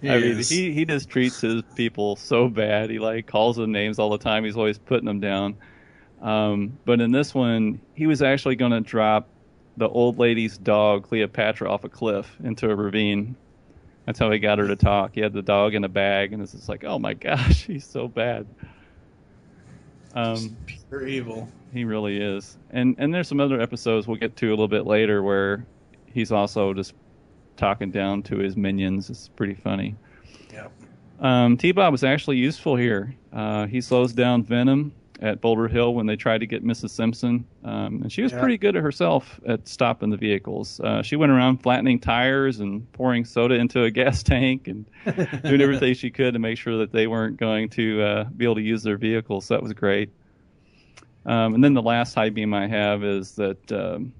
He 0.01 0.09
I 0.09 0.19
mean, 0.19 0.37
he 0.43 0.71
he 0.71 0.85
just 0.85 1.09
treats 1.09 1.41
his 1.41 1.63
people 1.75 2.15
so 2.15 2.47
bad. 2.49 2.89
He 2.89 2.99
like 2.99 3.27
calls 3.27 3.55
them 3.55 3.71
names 3.71 3.97
all 3.99 4.09
the 4.09 4.17
time. 4.17 4.43
He's 4.43 4.57
always 4.57 4.77
putting 4.77 5.05
them 5.05 5.19
down. 5.19 5.57
Um, 6.21 6.77
but 6.85 7.01
in 7.01 7.11
this 7.11 7.33
one, 7.33 7.81
he 7.93 8.07
was 8.07 8.21
actually 8.21 8.55
going 8.55 8.71
to 8.71 8.81
drop 8.81 9.29
the 9.77 9.87
old 9.87 10.17
lady's 10.17 10.57
dog 10.57 11.03
Cleopatra 11.07 11.69
off 11.69 11.83
a 11.83 11.89
cliff 11.89 12.35
into 12.43 12.69
a 12.69 12.75
ravine. 12.75 13.35
That's 14.05 14.19
how 14.19 14.31
he 14.31 14.39
got 14.39 14.59
her 14.59 14.67
to 14.67 14.75
talk. 14.75 15.11
He 15.15 15.21
had 15.21 15.33
the 15.33 15.41
dog 15.41 15.73
in 15.73 15.83
a 15.83 15.89
bag, 15.89 16.33
and 16.33 16.41
it's 16.41 16.51
just 16.51 16.69
like, 16.69 16.83
oh 16.83 16.99
my 16.99 17.13
gosh, 17.13 17.63
he's 17.67 17.85
so 17.85 18.07
bad. 18.07 18.47
Um, 20.13 20.55
Pure 20.89 21.07
evil. 21.07 21.49
he 21.73 21.83
really 21.83 22.17
is. 22.21 22.57
And 22.69 22.95
and 22.99 23.13
there's 23.13 23.27
some 23.27 23.39
other 23.39 23.59
episodes 23.59 24.07
we'll 24.07 24.17
get 24.17 24.35
to 24.37 24.47
a 24.47 24.51
little 24.51 24.67
bit 24.67 24.85
later 24.85 25.21
where 25.21 25.65
he's 26.15 26.31
also 26.31 26.73
just 26.73 26.93
talking 27.57 27.91
down 27.91 28.23
to 28.23 28.37
his 28.37 28.57
minions. 28.57 29.09
It's 29.11 29.27
pretty 29.27 29.53
funny. 29.53 29.95
Yep. 30.51 30.71
Um, 31.19 31.57
T-Bob 31.57 31.91
was 31.91 32.03
actually 32.03 32.37
useful 32.37 32.75
here. 32.75 33.15
Uh, 33.31 33.67
he 33.67 33.79
slows 33.81 34.11
down 34.13 34.43
Venom 34.43 34.91
at 35.21 35.39
Boulder 35.39 35.69
Hill 35.69 35.93
when 35.93 36.05
they 36.05 36.17
tried 36.17 36.39
to 36.39 36.45
get 36.45 36.65
Mrs. 36.65 36.89
Simpson, 36.89 37.45
um, 37.63 38.01
and 38.01 38.11
she 38.11 38.21
was 38.21 38.33
Yeah. 38.33 38.39
pretty 38.39 38.57
good 38.57 38.75
at 38.75 38.83
herself 38.83 39.39
at 39.47 39.65
stopping 39.65 40.09
the 40.09 40.17
vehicles. 40.17 40.81
Uh, 40.81 41.01
she 41.01 41.15
went 41.15 41.31
around 41.31 41.59
flattening 41.63 41.99
tires 41.99 42.59
and 42.59 42.91
pouring 42.91 43.23
soda 43.23 43.55
into 43.55 43.83
a 43.83 43.91
gas 44.01 44.23
tank 44.23 44.67
and 44.67 44.85
doing 45.43 45.61
everything 45.61 45.93
she 45.93 46.09
could 46.11 46.33
to 46.33 46.39
make 46.39 46.57
sure 46.57 46.77
that 46.79 46.91
they 46.91 47.07
weren't 47.07 47.37
going 47.37 47.69
to 47.69 48.01
uh, 48.01 48.23
be 48.35 48.43
able 48.43 48.55
to 48.55 48.61
use 48.61 48.83
their 48.83 48.97
vehicles. 48.97 49.45
So 49.45 49.53
that 49.53 49.63
was 49.63 49.71
great. 49.71 50.09
Um, 51.25 51.55
and 51.55 51.63
then 51.63 51.73
the 51.73 51.81
last 51.81 52.13
high 52.13 52.29
beam 52.29 52.53
I 52.53 52.67
have 52.67 53.03
is 53.05 53.31
that 53.35 53.71
um, 53.71 54.11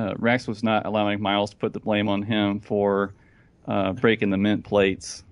uh, 0.00 0.14
Rex 0.18 0.46
was 0.46 0.62
not 0.62 0.86
allowing 0.86 1.20
Miles 1.20 1.50
to 1.50 1.56
put 1.56 1.72
the 1.72 1.80
blame 1.80 2.08
on 2.08 2.22
him 2.22 2.60
for 2.60 3.12
uh, 3.66 3.92
breaking 3.92 4.30
the 4.30 4.36
mint 4.36 4.64
plates. 4.64 5.24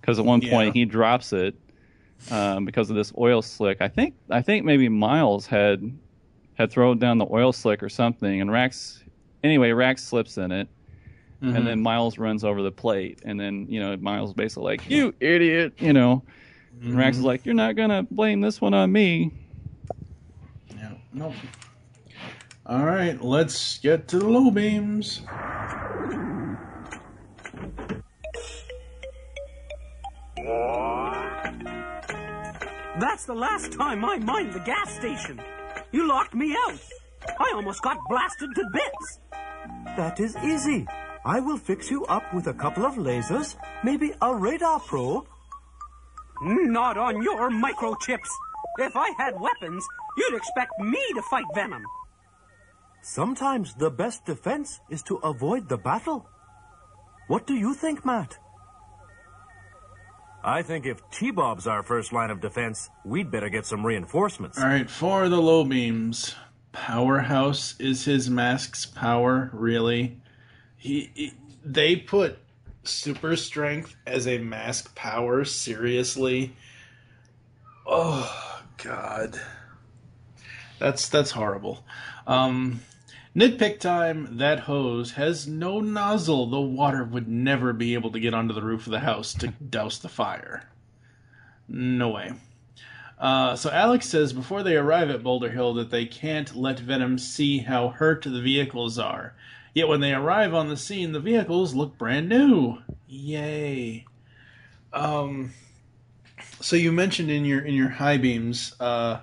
Because 0.00 0.18
at 0.18 0.24
one 0.24 0.40
Yeah. 0.40 0.50
point 0.50 0.74
he 0.74 0.84
drops 0.84 1.32
it 1.32 1.54
um, 2.30 2.64
because 2.64 2.90
of 2.90 2.96
this 2.96 3.12
oil 3.18 3.42
slick. 3.42 3.78
I 3.80 3.88
think 3.88 4.14
I 4.30 4.40
think 4.42 4.64
maybe 4.64 4.88
Miles 4.88 5.46
had 5.46 5.90
had 6.54 6.70
thrown 6.70 6.98
down 6.98 7.18
the 7.18 7.26
oil 7.30 7.52
slick 7.52 7.82
or 7.82 7.88
something, 7.88 8.40
and 8.40 8.50
Rex 8.50 9.02
anyway 9.44 9.72
Rex 9.72 10.02
slips 10.04 10.38
in 10.38 10.52
it, 10.52 10.68
Mhm. 11.42 11.56
and 11.56 11.66
then 11.66 11.80
Miles 11.82 12.18
runs 12.18 12.44
over 12.44 12.62
the 12.62 12.70
plate, 12.72 13.20
and 13.24 13.38
then 13.38 13.66
you 13.68 13.80
know 13.80 13.96
Miles 13.96 14.32
basically 14.32 14.64
like 14.64 14.88
you 14.88 15.12
idiot, 15.20 15.74
you 15.78 15.92
know. 15.92 16.22
And 16.82 16.96
Rex 16.96 17.16
is 17.18 17.22
like, 17.24 17.44
"You're 17.44 17.54
not 17.54 17.74
gonna 17.76 18.04
blame 18.10 18.40
this 18.40 18.60
one 18.60 18.72
on 18.74 18.92
me." 18.92 19.32
Yeah. 20.74 20.92
Nope. 21.12 21.34
All 22.68 22.84
right. 22.84 23.22
Let's 23.22 23.78
get 23.78 24.08
to 24.08 24.18
the 24.18 24.28
low 24.28 24.50
beams. 24.50 25.22
That's 32.98 33.24
the 33.26 33.34
last 33.34 33.72
time 33.72 34.04
I 34.04 34.16
mined 34.18 34.52
the 34.52 34.60
gas 34.60 34.94
station. 34.96 35.40
You 35.92 36.08
locked 36.08 36.34
me 36.34 36.56
out. 36.66 36.80
I 37.38 37.52
almost 37.54 37.82
got 37.82 37.98
blasted 38.08 38.50
to 38.56 38.64
bits. 38.72 39.20
That 39.96 40.18
is 40.18 40.36
easy. 40.38 40.86
I 41.24 41.40
will 41.40 41.58
fix 41.58 41.90
you 41.90 42.04
up 42.06 42.34
with 42.34 42.48
a 42.48 42.54
couple 42.54 42.84
of 42.84 42.94
lasers, 42.94 43.56
maybe 43.84 44.12
a 44.20 44.34
radar 44.34 44.80
probe. 44.80 45.26
Not 46.42 46.98
on 46.98 47.22
your 47.22 47.50
microchips. 47.50 48.30
If 48.78 48.96
I 48.96 49.10
had 49.18 49.40
weapons, 49.40 49.86
you'd 50.16 50.34
expect 50.34 50.72
me 50.80 51.02
to 51.14 51.22
fight 51.22 51.44
Venom. 51.54 51.84
Sometimes 53.08 53.72
the 53.74 53.88
best 53.88 54.24
defense 54.26 54.80
is 54.90 55.00
to 55.04 55.14
avoid 55.18 55.68
the 55.68 55.78
battle. 55.78 56.28
What 57.28 57.46
do 57.46 57.54
you 57.54 57.72
think, 57.72 58.04
Matt? 58.04 58.36
I 60.42 60.62
think 60.62 60.86
if 60.86 61.08
T-Bob's 61.10 61.68
our 61.68 61.84
first 61.84 62.12
line 62.12 62.30
of 62.30 62.40
defense, 62.40 62.90
we'd 63.04 63.30
better 63.30 63.48
get 63.48 63.64
some 63.64 63.86
reinforcements. 63.86 64.58
All 64.58 64.66
right. 64.66 64.90
For 64.90 65.28
the 65.28 65.40
low 65.40 65.62
beams, 65.62 66.34
powerhouse 66.72 67.76
is 67.78 68.04
his 68.04 68.28
mask's 68.28 68.84
power. 68.86 69.50
Really, 69.52 70.20
he, 70.76 71.12
he 71.14 71.32
they 71.64 71.94
put 71.94 72.38
super 72.82 73.36
strength 73.36 73.94
as 74.04 74.26
a 74.26 74.38
mask 74.38 74.96
power. 74.96 75.44
Seriously. 75.44 76.56
Oh 77.86 78.62
God. 78.78 79.40
That's 80.80 81.08
that's 81.08 81.30
horrible. 81.30 81.84
Um, 82.26 82.80
nitpick 83.36 83.78
time. 83.78 84.38
That 84.38 84.60
hose 84.60 85.12
has 85.12 85.46
no 85.46 85.80
nozzle. 85.80 86.46
The 86.46 86.60
water 86.60 87.04
would 87.04 87.28
never 87.28 87.72
be 87.72 87.94
able 87.94 88.10
to 88.12 88.20
get 88.20 88.34
onto 88.34 88.54
the 88.54 88.62
roof 88.62 88.86
of 88.86 88.92
the 88.92 89.00
house 89.00 89.34
to 89.34 89.48
douse 89.70 89.98
the 89.98 90.08
fire. 90.08 90.64
No 91.68 92.08
way. 92.10 92.32
Uh, 93.18 93.56
so 93.56 93.70
Alex 93.70 94.08
says 94.08 94.32
before 94.32 94.62
they 94.62 94.76
arrive 94.76 95.10
at 95.10 95.22
Boulder 95.22 95.50
Hill 95.50 95.74
that 95.74 95.90
they 95.90 96.04
can't 96.04 96.54
let 96.54 96.78
Venom 96.78 97.18
see 97.18 97.58
how 97.58 97.88
hurt 97.88 98.22
the 98.22 98.40
vehicles 98.40 98.98
are. 98.98 99.34
Yet 99.74 99.88
when 99.88 100.00
they 100.00 100.12
arrive 100.12 100.54
on 100.54 100.68
the 100.68 100.76
scene, 100.76 101.12
the 101.12 101.20
vehicles 101.20 101.74
look 101.74 101.98
brand 101.98 102.28
new. 102.28 102.78
Yay! 103.08 104.06
Um, 104.92 105.52
so 106.60 106.76
you 106.76 106.92
mentioned 106.92 107.30
in 107.30 107.44
your 107.44 107.60
in 107.60 107.74
your 107.74 107.90
high 107.90 108.16
beams 108.16 108.74
uh, 108.80 109.20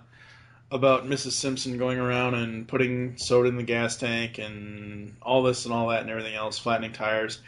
about 0.73 1.05
Mrs. 1.05 1.33
Simpson 1.33 1.77
going 1.77 1.99
around 1.99 2.33
and 2.33 2.67
putting 2.67 3.15
soda 3.17 3.47
in 3.47 3.57
the 3.57 3.63
gas 3.63 3.95
tank 3.95 4.39
and 4.39 5.15
all 5.21 5.43
this 5.43 5.65
and 5.65 5.73
all 5.73 5.89
that 5.89 6.01
and 6.01 6.09
everything 6.09 6.33
else, 6.33 6.57
flattening 6.57 6.93
tires. 6.93 7.39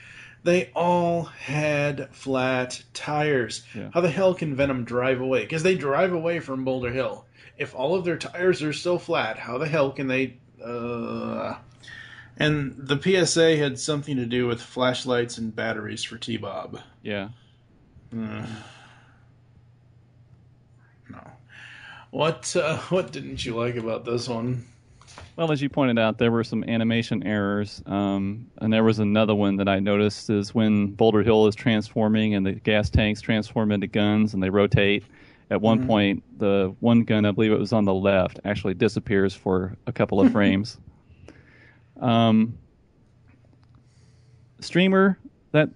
They 0.43 0.69
all 0.75 1.23
had 1.23 2.13
flat 2.13 2.83
tires. 2.93 3.63
Yeah. 3.73 3.89
How 3.91 4.01
the 4.01 4.11
hell 4.11 4.35
can 4.35 4.55
Venom 4.55 4.83
drive 4.83 5.19
away? 5.19 5.41
Because 5.41 5.63
they 5.63 5.75
drive 5.75 6.13
away 6.13 6.39
from 6.39 6.63
Boulder 6.63 6.91
Hill. 6.91 7.25
If 7.57 7.73
all 7.73 7.95
of 7.95 8.05
their 8.05 8.17
tires 8.17 8.61
are 8.61 8.73
still 8.73 8.99
flat, 8.99 9.39
how 9.39 9.57
the 9.57 9.67
hell 9.67 9.91
can 9.91 10.07
they? 10.07 10.37
Uh... 10.63 11.55
And 12.37 12.75
the 12.77 13.01
PSA 13.01 13.55
had 13.57 13.79
something 13.79 14.17
to 14.17 14.25
do 14.25 14.45
with 14.45 14.61
flashlights 14.61 15.37
and 15.37 15.55
batteries 15.55 16.03
for 16.03 16.17
T 16.17 16.37
Bob. 16.37 16.79
Yeah. 17.01 17.29
Mm. 18.13 18.45
No. 21.09 21.19
What 22.15 22.55
uh, 22.55 22.77
what 22.89 23.11
didn't 23.11 23.43
you 23.43 23.57
like 23.57 23.75
about 23.75 24.05
this 24.05 24.29
one? 24.29 24.65
Well, 25.35 25.51
as 25.51 25.61
you 25.61 25.67
pointed 25.67 25.99
out, 25.99 26.17
there 26.17 26.31
were 26.31 26.45
some 26.45 26.63
animation 26.63 27.23
errors, 27.23 27.83
um, 27.87 28.49
and 28.61 28.71
there 28.71 28.85
was 28.85 28.99
another 28.99 29.35
one 29.35 29.57
that 29.57 29.67
I 29.67 29.79
noticed 29.79 30.29
is 30.29 30.55
when 30.55 30.93
Boulder 30.93 31.23
Hill 31.23 31.45
is 31.47 31.55
transforming 31.55 32.33
and 32.33 32.45
the 32.45 32.53
gas 32.53 32.89
tanks 32.89 33.19
transform 33.19 33.73
into 33.73 33.87
guns 33.87 34.33
and 34.33 34.41
they 34.41 34.49
rotate. 34.49 35.03
At 35.51 35.61
one 35.61 35.81
Mhm. 35.81 35.87
point, 35.87 36.23
the 36.39 36.73
one 36.79 37.03
gun, 37.03 37.25
I 37.25 37.31
believe 37.31 37.51
it 37.51 37.59
was 37.59 37.73
on 37.73 37.83
the 37.83 37.93
left, 37.93 38.39
actually 38.45 38.75
disappears 38.75 39.33
for 39.35 39.75
a 39.85 39.91
couple 39.91 40.21
of 40.21 40.31
frames. 40.31 40.79
Um, 41.99 42.57
streamer, 44.61 45.19
that 45.51 45.69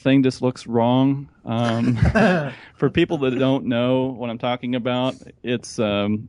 thing 0.00 0.22
just 0.22 0.42
looks 0.42 0.66
wrong. 0.66 1.28
Um, 1.44 1.96
for 2.74 2.90
people 2.90 3.18
that 3.18 3.38
don't 3.38 3.66
know 3.66 4.06
what 4.06 4.30
I'm 4.30 4.38
talking 4.38 4.74
about, 4.74 5.14
it's 5.42 5.78
um, 5.78 6.28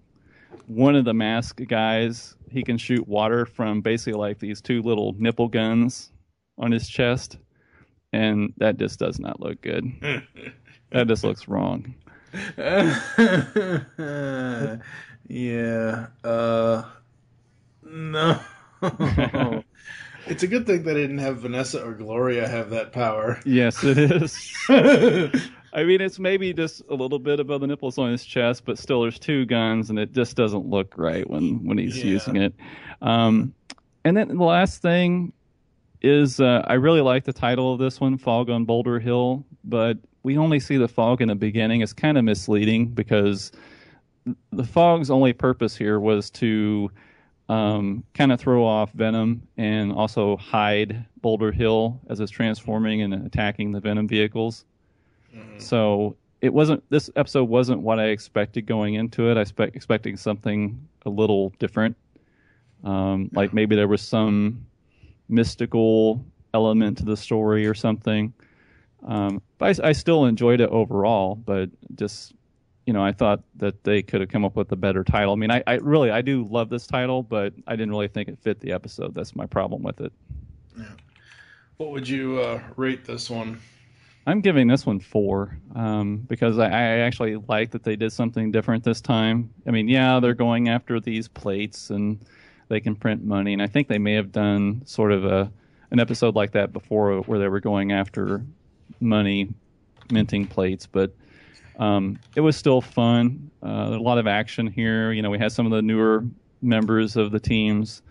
one 0.68 0.96
of 0.96 1.06
the 1.06 1.14
mask 1.14 1.62
guys. 1.68 2.36
He 2.50 2.64
can 2.64 2.78
shoot 2.78 3.08
water 3.08 3.46
from 3.46 3.82
basically 3.82 4.20
like 4.20 4.40
these 4.40 4.62
two 4.62 4.82
little 4.82 5.16
nipple 5.18 5.48
guns 5.48 6.12
on 6.58 6.72
his 6.72 6.88
chest, 6.88 7.38
and 8.12 8.54
that 8.58 8.78
just 8.78 9.00
does 9.00 9.20
not 9.20 9.40
look 9.40 9.62
good. 9.62 9.86
that 10.92 11.08
just 11.08 11.24
looks 11.24 11.48
wrong. 11.48 11.96
Yeah. 15.28 16.08
Uh, 16.24 16.84
no. 17.84 18.40
It's 20.28 20.44
a 20.44 20.48
good 20.48 20.66
thing 20.66 20.84
they 20.84 20.94
didn't 20.94 21.20
have 21.20 21.38
Vanessa 21.40 21.84
or 21.86 21.94
Gloria 21.94 22.48
have 22.48 22.70
that 22.72 22.92
power. 22.92 23.40
Yes, 23.46 23.84
it 23.84 23.98
is. 23.98 24.54
I 25.74 25.84
mean, 25.86 26.02
it's 26.02 26.20
maybe 26.20 26.54
just 26.54 26.82
a 26.90 26.96
little 26.96 27.20
bit 27.20 27.40
above 27.40 27.62
the 27.62 27.68
nipples 27.68 27.98
on 27.98 28.12
his 28.12 28.26
chest, 28.26 28.66
but 28.66 28.78
still, 28.78 29.02
there's 29.02 29.18
two 29.20 29.46
guns, 29.46 29.90
and 29.90 29.98
it 29.98 30.12
just 30.12 30.36
doesn't 30.36 30.66
look 30.66 30.96
right 30.98 31.28
when 31.30 31.66
when 31.66 31.78
he's 31.78 31.98
Yeah. 31.98 32.12
using 32.12 32.36
it. 32.36 32.54
Um, 33.02 33.54
and 34.04 34.18
then 34.18 34.28
the 34.30 34.44
last 34.44 34.82
thing 34.82 35.32
is, 36.02 36.40
uh, 36.40 36.64
I 36.68 36.74
really 36.74 37.02
like 37.02 37.24
the 37.24 37.34
title 37.34 37.74
of 37.74 37.80
this 37.80 38.02
one, 38.02 38.18
"Fog 38.18 38.50
on 38.50 38.66
Boulder 38.66 39.00
Hill," 39.00 39.46
but 39.64 39.98
we 40.24 40.38
only 40.38 40.60
see 40.60 40.78
the 40.78 40.88
fog 40.88 41.22
in 41.22 41.30
the 41.30 41.36
beginning. 41.36 41.82
It's 41.82 41.94
kind 41.94 42.18
of 42.18 42.24
misleading 42.26 42.88
because 42.88 43.52
the 44.52 44.64
fog's 44.64 45.10
only 45.10 45.34
purpose 45.34 45.76
here 45.76 46.00
was 46.00 46.30
to 46.32 46.92
um, 47.52 48.06
kind 48.14 48.32
of 48.32 48.40
throw 48.40 48.66
off 48.66 48.94
Venom 48.94 49.46
and 49.58 49.92
also 49.92 50.38
hide 50.38 51.06
Boulder 51.22 51.52
Hill 51.52 52.00
as 52.10 52.22
it's 52.22 52.32
transforming 52.32 53.02
and 53.02 53.14
attacking 53.26 53.74
the 53.74 53.82
Venom 53.82 54.08
vehicles. 54.08 54.64
So 55.60 56.16
it 56.40 56.54
wasn't. 56.54 56.82
This 56.90 57.10
episode 57.18 57.50
wasn't 57.50 57.82
what 57.82 58.00
I 58.00 58.06
expected 58.06 58.66
going 58.66 58.94
into 58.94 59.30
it. 59.30 59.38
I 59.38 59.42
expect 59.42 59.76
expecting 59.76 60.16
something 60.16 60.88
a 61.06 61.10
little 61.10 61.54
different. 61.60 61.98
Um, 62.86 63.30
like 63.34 63.54
maybe 63.54 63.76
there 63.76 63.88
was 63.90 64.02
some 64.02 64.66
mystical 65.28 66.24
element 66.54 67.00
to 67.00 67.06
the 67.06 67.18
story 67.18 67.68
or 67.68 67.74
something. 67.74 68.34
Um, 69.06 69.42
but 69.58 69.78
I, 69.78 69.90
I 69.90 69.92
still 69.92 70.26
enjoyed 70.26 70.62
it 70.62 70.70
overall. 70.70 71.36
But 71.36 71.70
just 71.96 72.34
you 72.86 72.94
know, 72.94 73.04
I 73.04 73.12
thought 73.12 73.44
that 73.58 73.84
they 73.84 74.02
could 74.02 74.22
have 74.22 74.30
come 74.30 74.44
up 74.44 74.56
with 74.56 74.72
a 74.72 74.76
better 74.76 75.04
title. 75.04 75.34
I 75.34 75.36
mean, 75.36 75.52
I, 75.52 75.64
I 75.68 75.74
really 75.76 76.12
I 76.12 76.22
do 76.22 76.46
love 76.50 76.70
this 76.70 76.88
title, 76.88 77.24
but 77.24 77.54
I 77.68 77.76
didn't 77.76 77.92
really 77.92 78.08
think 78.08 78.30
it 78.30 78.40
fit 78.42 78.60
the 78.60 78.72
episode. 78.72 79.14
That's 79.14 79.36
my 79.36 79.46
problem 79.46 79.84
with 79.84 80.02
it. 80.02 80.12
What 81.78 81.92
would 81.92 82.08
you 82.08 82.40
uh, 82.40 82.62
rate 82.76 83.06
this 83.06 83.30
one? 83.30 83.60
I'm 84.28 84.42
giving 84.42 84.68
this 84.68 84.86
one 84.86 85.00
four 85.00 85.58
um, 85.76 86.18
because 86.28 86.60
I, 86.60 86.68
I 86.68 87.00
actually 87.00 87.38
like 87.48 87.72
that 87.72 87.84
they 87.84 87.96
did 87.96 88.14
something 88.14 88.52
different 88.52 88.84
this 88.84 89.02
time. 89.02 89.52
I 89.66 89.72
mean, 89.72 89.88
yeah, 89.88 90.20
they're 90.20 90.36
going 90.36 90.70
after 90.70 91.00
these 91.00 91.28
plates 91.28 91.90
and 91.90 92.24
they 92.68 92.80
can 92.80 92.96
print 92.96 93.24
money, 93.24 93.54
and 93.54 93.62
I 93.62 93.68
think 93.68 93.88
they 93.88 93.98
may 93.98 94.14
have 94.14 94.32
done 94.32 94.84
sort 94.86 95.12
of 95.12 95.26
a 95.26 95.52
an 95.90 96.00
episode 96.00 96.36
like 96.36 96.52
that 96.52 96.72
before 96.72 97.20
where 97.22 97.40
they 97.40 97.50
were 97.50 97.60
going 97.60 97.92
after 97.92 98.46
money 99.00 99.50
minting 100.12 100.48
plates, 100.48 100.86
but 100.86 101.14
um, 101.82 102.20
it 102.36 102.42
was 102.42 102.56
still 102.56 102.80
fun. 102.80 103.50
Uh, 103.64 103.90
a 103.94 104.00
lot 104.00 104.20
of 104.20 104.28
action 104.28 104.68
here. 104.68 105.12
You 105.12 105.24
know, 105.24 105.32
we 105.32 105.40
had 105.40 105.52
some 105.52 105.66
of 105.66 105.72
the 105.72 105.82
newer 105.82 106.24
members 106.62 107.16
of 107.16 107.32
the 107.32 107.40
teams, 107.40 108.04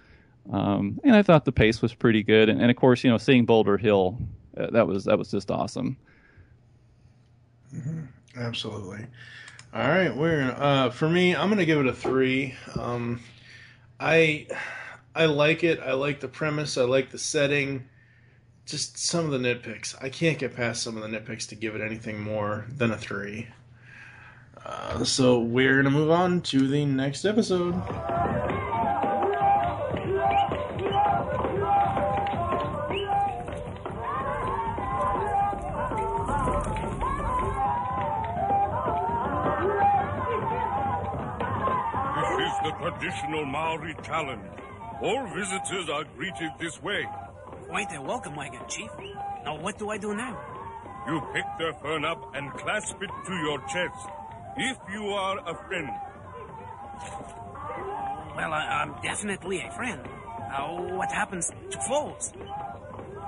um, 0.52 0.98
and 1.04 1.14
I 1.14 1.22
thought 1.22 1.44
the 1.44 1.52
pace 1.52 1.80
was 1.80 1.94
pretty 1.94 2.24
good. 2.24 2.48
And, 2.48 2.60
and 2.60 2.68
of 2.68 2.76
course, 2.76 3.04
you 3.04 3.10
know, 3.10 3.16
seeing 3.16 3.46
Boulder 3.46 3.78
Hill, 3.78 4.18
uh, 4.56 4.70
that 4.72 4.88
was 4.88 5.04
that 5.04 5.16
was 5.16 5.30
just 5.30 5.52
awesome. 5.52 5.96
Absolutely. 8.36 9.06
All 9.72 9.88
right, 9.88 10.14
we're 10.14 10.52
uh, 10.58 10.90
for 10.90 11.08
me. 11.08 11.36
I'm 11.36 11.48
gonna 11.48 11.64
give 11.64 11.78
it 11.78 11.86
a 11.86 11.92
three. 11.92 12.56
Um, 12.76 13.20
I 14.00 14.48
I 15.14 15.26
like 15.26 15.62
it. 15.62 15.78
I 15.78 15.92
like 15.92 16.18
the 16.18 16.26
premise. 16.26 16.76
I 16.76 16.82
like 16.82 17.10
the 17.10 17.18
setting. 17.18 17.88
Just 18.66 18.98
some 18.98 19.26
of 19.26 19.30
the 19.30 19.38
nitpicks. 19.38 19.94
I 20.02 20.08
can't 20.08 20.38
get 20.38 20.56
past 20.56 20.82
some 20.82 20.96
of 20.96 21.08
the 21.08 21.08
nitpicks 21.08 21.48
to 21.50 21.54
give 21.54 21.76
it 21.76 21.80
anything 21.80 22.20
more 22.20 22.66
than 22.68 22.90
a 22.90 22.98
three. 22.98 23.46
Uh, 24.64 25.04
so 25.04 25.38
we're 25.40 25.76
gonna 25.76 25.90
move 25.90 26.10
on 26.10 26.40
to 26.42 26.68
the 26.68 26.84
next 26.84 27.24
episode. 27.24 27.74
This 42.16 42.48
is 42.48 42.56
the 42.64 42.72
traditional 42.78 43.46
Maori 43.46 43.94
challenge. 44.02 44.42
All 45.02 45.26
visitors 45.34 45.88
are 45.88 46.04
greeted 46.16 46.50
this 46.58 46.82
way. 46.82 47.06
Quite 47.68 47.94
a 47.96 48.02
welcome 48.02 48.36
wagon, 48.36 48.60
Chief. 48.68 48.90
Now, 49.44 49.58
what 49.58 49.78
do 49.78 49.88
I 49.90 49.96
do 49.96 50.14
now? 50.14 50.38
You 51.06 51.20
pick 51.32 51.44
their 51.58 51.72
fern 51.74 52.04
up 52.04 52.34
and 52.34 52.52
clasp 52.52 52.96
it 53.00 53.10
to 53.26 53.32
your 53.34 53.58
chest. 53.72 54.19
If 54.56 54.76
you 54.92 55.06
are 55.10 55.38
a 55.38 55.54
friend, 55.66 55.88
Well, 58.36 58.52
I, 58.52 58.82
I'm 58.82 58.94
definitely 59.02 59.60
a 59.62 59.70
friend. 59.72 60.00
Uh, 60.52 60.68
what 60.96 61.10
happens 61.12 61.50
to 61.70 61.78
foes? 61.88 62.32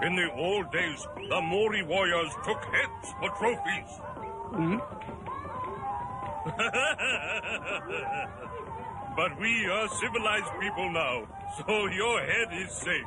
in 0.02 0.16
the 0.16 0.32
old 0.32 0.70
days, 0.72 1.06
the 1.28 1.40
Maori 1.40 1.82
warriors 1.85 2.32
took 2.44 2.61
heads 2.64 3.14
for 3.20 3.30
trophies. 3.38 4.00
Hmm? 4.50 4.78
but 9.16 9.38
we 9.38 9.66
are 9.66 9.87
civilized 9.88 10.50
people 10.61 10.90
now, 10.90 11.22
so 11.56 11.87
your 11.87 12.20
head 12.20 12.48
is 12.52 12.72
safe. 12.72 13.06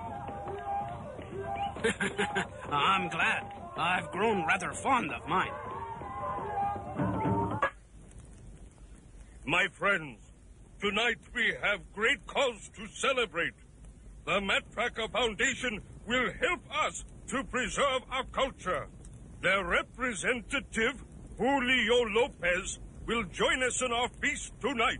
I'm 2.71 3.09
glad. 3.09 3.51
I've 3.77 4.09
grown 4.11 4.45
rather 4.47 4.71
fond 4.71 5.11
of 5.11 5.27
mine. 5.27 5.51
My 9.45 9.67
friends, 9.73 10.17
tonight 10.81 11.19
we 11.33 11.53
have 11.61 11.79
great 11.93 12.25
cause 12.25 12.69
to 12.75 12.87
celebrate. 12.87 13.53
The 14.25 14.39
Matraca 14.41 15.11
Foundation 15.11 15.81
will 16.07 16.31
help 16.41 16.61
us 16.85 17.03
to 17.27 17.43
preserve 17.43 18.01
our 18.11 18.23
culture. 18.31 18.87
Their 19.41 19.63
representative, 19.63 21.03
Julio 21.37 22.05
Lopez, 22.09 22.79
will 23.05 23.23
join 23.25 23.61
us 23.61 23.81
in 23.83 23.91
our 23.91 24.09
feast 24.21 24.51
tonight. 24.59 24.99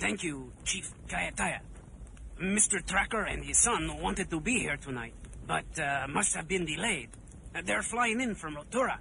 Thank 0.00 0.24
you, 0.24 0.52
Chief 0.64 0.92
Kayataya. 1.06 1.60
Mr. 2.42 2.84
Tracker 2.84 3.22
and 3.22 3.44
his 3.44 3.62
son 3.62 4.00
wanted 4.02 4.28
to 4.30 4.40
be 4.40 4.58
here 4.58 4.76
tonight, 4.76 5.14
but 5.46 5.66
uh, 5.78 6.08
must 6.08 6.34
have 6.34 6.48
been 6.48 6.64
delayed. 6.66 7.10
Uh, 7.54 7.62
They're 7.64 7.82
flying 7.82 8.20
in 8.20 8.34
from 8.34 8.56
Rotorua. 8.56 8.98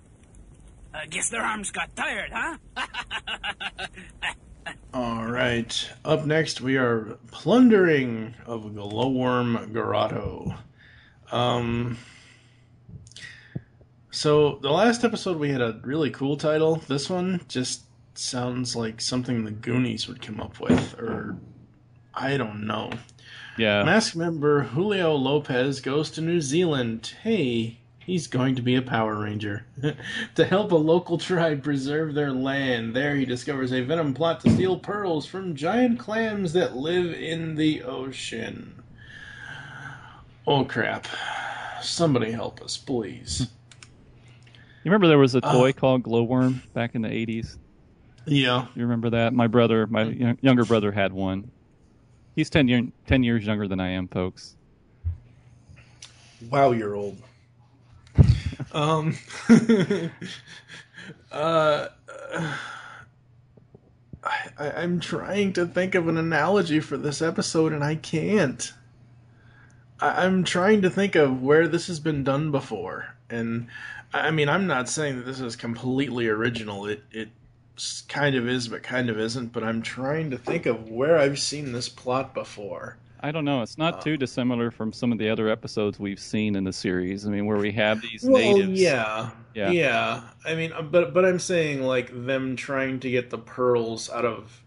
Uh, 0.93 0.99
guess 1.10 1.29
their 1.32 1.41
arms 1.41 1.71
got 1.71 1.95
tired, 1.95 2.32
huh? 2.32 2.58
All 4.93 5.26
right. 5.26 5.89
Up 6.06 6.26
next, 6.26 6.62
we 6.62 6.78
are 6.78 7.17
plundering 7.32 8.36
of 8.45 8.63
Glowworm 8.63 9.73
Grotto. 9.73 10.56
Um. 11.32 11.97
So 14.12 14.60
the 14.62 14.69
last 14.69 15.04
episode 15.04 15.39
we 15.39 15.49
had 15.49 15.62
a 15.62 15.80
really 15.84 16.12
cool 16.12 16.38
title. 16.38 16.76
This 16.88 17.10
one 17.10 17.41
just 17.47 17.84
sounds 18.13 18.76
like 18.76 19.02
something 19.02 19.43
the 19.43 19.52
Goonies 19.52 20.08
would 20.08 20.21
come 20.21 20.39
up 20.39 20.60
with, 20.60 20.93
or 20.99 21.38
I 22.13 22.38
don't 22.38 22.67
know. 22.67 22.91
Yeah. 23.58 23.84
Mask 23.84 24.15
member 24.15 24.62
Julio 24.62 25.15
Lopez 25.15 25.82
goes 25.82 26.12
to 26.12 26.21
New 26.21 26.41
Zealand. 26.41 27.13
Hey, 27.23 27.80
he's 28.06 28.28
going 28.28 28.56
to 28.56 28.62
be 28.62 28.76
a 28.76 28.82
Power 28.82 29.16
Ranger. 29.22 29.66
to 30.36 30.46
help 30.46 30.72
a 30.72 30.76
local 30.76 31.18
tribe 31.18 31.63
preserve 31.63 32.13
their 32.13 32.32
land. 32.32 32.96
There 32.96 33.16
he 33.16 33.26
discovers 33.26 33.72
a 33.74 33.82
venom 33.82 34.13
plot 34.13 34.42
to 34.42 34.50
steal 34.52 34.78
pearls 34.78 35.26
from 35.26 35.56
giant 35.56 36.00
clams 36.00 36.54
that 36.54 36.76
live 36.76 37.13
in 37.13 37.56
the 37.56 37.84
ocean. 37.84 38.82
Oh 40.48 40.66
crap. 40.66 41.08
Somebody 41.82 42.32
help 42.32 42.62
us, 42.62 42.78
please. 42.78 43.48
You 44.84 44.92
remember 44.92 45.08
there 45.08 45.18
was 45.18 45.36
a 45.36 45.46
Uh. 45.46 45.52
toy 45.54 45.74
called 45.74 46.04
Glowworm 46.04 46.62
back 46.74 46.96
in 46.96 47.02
the 47.02 47.10
80s? 47.10 47.58
Yeah. 48.26 48.68
You 48.76 48.84
remember 48.84 49.10
that? 49.12 49.34
My 49.34 49.48
brother, 49.48 49.88
my 49.88 50.36
younger 50.42 50.66
brother 50.66 50.92
had 50.92 51.12
one. 51.13 51.50
He's 52.36 52.50
10, 52.50 52.68
year, 52.68 52.84
10 53.06 53.24
years 53.24 53.46
younger 53.46 53.68
than 53.68 53.80
I 53.80 53.89
am, 53.89 54.08
folks. 54.08 54.56
Wow, 56.50 56.72
you're 56.72 56.96
old. 56.96 57.18
Um, 58.73 59.15
uh, 61.31 61.88
I, 64.23 64.47
I'm 64.57 64.99
trying 64.99 65.53
to 65.53 65.65
think 65.65 65.95
of 65.95 66.07
an 66.07 66.17
analogy 66.17 66.79
for 66.79 66.97
this 66.97 67.21
episode, 67.21 67.73
and 67.73 67.83
I 67.83 67.95
can't. 67.95 68.73
I, 69.99 70.25
I'm 70.25 70.43
trying 70.43 70.81
to 70.81 70.89
think 70.89 71.15
of 71.15 71.41
where 71.41 71.67
this 71.67 71.88
has 71.88 71.99
been 71.99 72.23
done 72.23 72.51
before, 72.51 73.15
and 73.29 73.67
I 74.13 74.31
mean, 74.31 74.49
I'm 74.49 74.67
not 74.67 74.89
saying 74.89 75.17
that 75.17 75.25
this 75.25 75.39
is 75.39 75.55
completely 75.55 76.27
original. 76.27 76.86
It 76.86 77.03
it 77.12 77.29
kind 78.07 78.36
of 78.36 78.47
is, 78.47 78.67
but 78.67 78.83
kind 78.83 79.09
of 79.09 79.19
isn't. 79.19 79.51
But 79.51 79.63
I'm 79.63 79.81
trying 79.81 80.31
to 80.31 80.38
think 80.38 80.65
of 80.65 80.89
where 80.89 81.17
I've 81.17 81.39
seen 81.39 81.71
this 81.71 81.89
plot 81.89 82.33
before. 82.33 82.97
I 83.23 83.31
don't 83.31 83.45
know. 83.45 83.62
It's 83.62 83.79
Uh. 83.79 83.83
not 83.86 84.01
too 84.01 84.17
dissimilar 84.17 84.69
from 84.69 84.91
some 84.91 85.12
of 85.13 85.17
the 85.17 85.29
other 85.29 85.47
episodes 85.49 85.97
we've 85.99 86.19
seen 86.19 86.55
in 86.57 86.65
the 86.65 86.73
series. 86.73 87.25
I 87.25 87.29
mean, 87.31 87.45
where 87.45 87.57
we 87.57 87.71
have 87.71 88.01
these 88.01 88.23
Well, 88.25 88.41
natives. 88.57 88.79
yeah, 88.81 89.29
Yeah. 89.55 89.71
yeah, 89.71 90.21
I 90.45 90.55
mean, 90.55 90.73
uh, 90.73 90.81
but 90.81 91.13
but 91.13 91.23
I'm 91.25 91.39
saying 91.39 91.81
like 91.81 92.12
them 92.25 92.55
trying 92.57 92.99
to 92.99 93.09
get 93.09 93.29
the 93.29 93.38
pearls 93.38 94.09
out 94.09 94.25
of. 94.25 94.62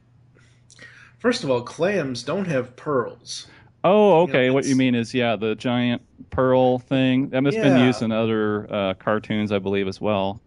First 1.19 1.45
of 1.45 1.51
all, 1.51 1.61
clams 1.61 2.23
don't 2.23 2.47
have 2.47 2.75
pearls. 2.77 3.47
Oh, 3.85 4.23
okay. 4.23 4.51
what 4.51 4.65
you 4.65 4.75
mean 4.75 4.95
is, 4.95 5.15
yeah, 5.15 5.37
the 5.37 5.55
giant 5.55 6.03
pearl 6.31 6.79
thing. 6.79 7.29
That 7.29 7.43
must 7.43 7.57
have 7.57 7.65
been 7.75 7.85
used 7.85 8.03
in 8.03 8.11
other 8.11 8.67
uh, 8.73 8.95
cartoons, 8.95 9.53
I 9.53 9.59
believe, 9.61 9.87
as 9.87 10.01
well. 10.01 10.41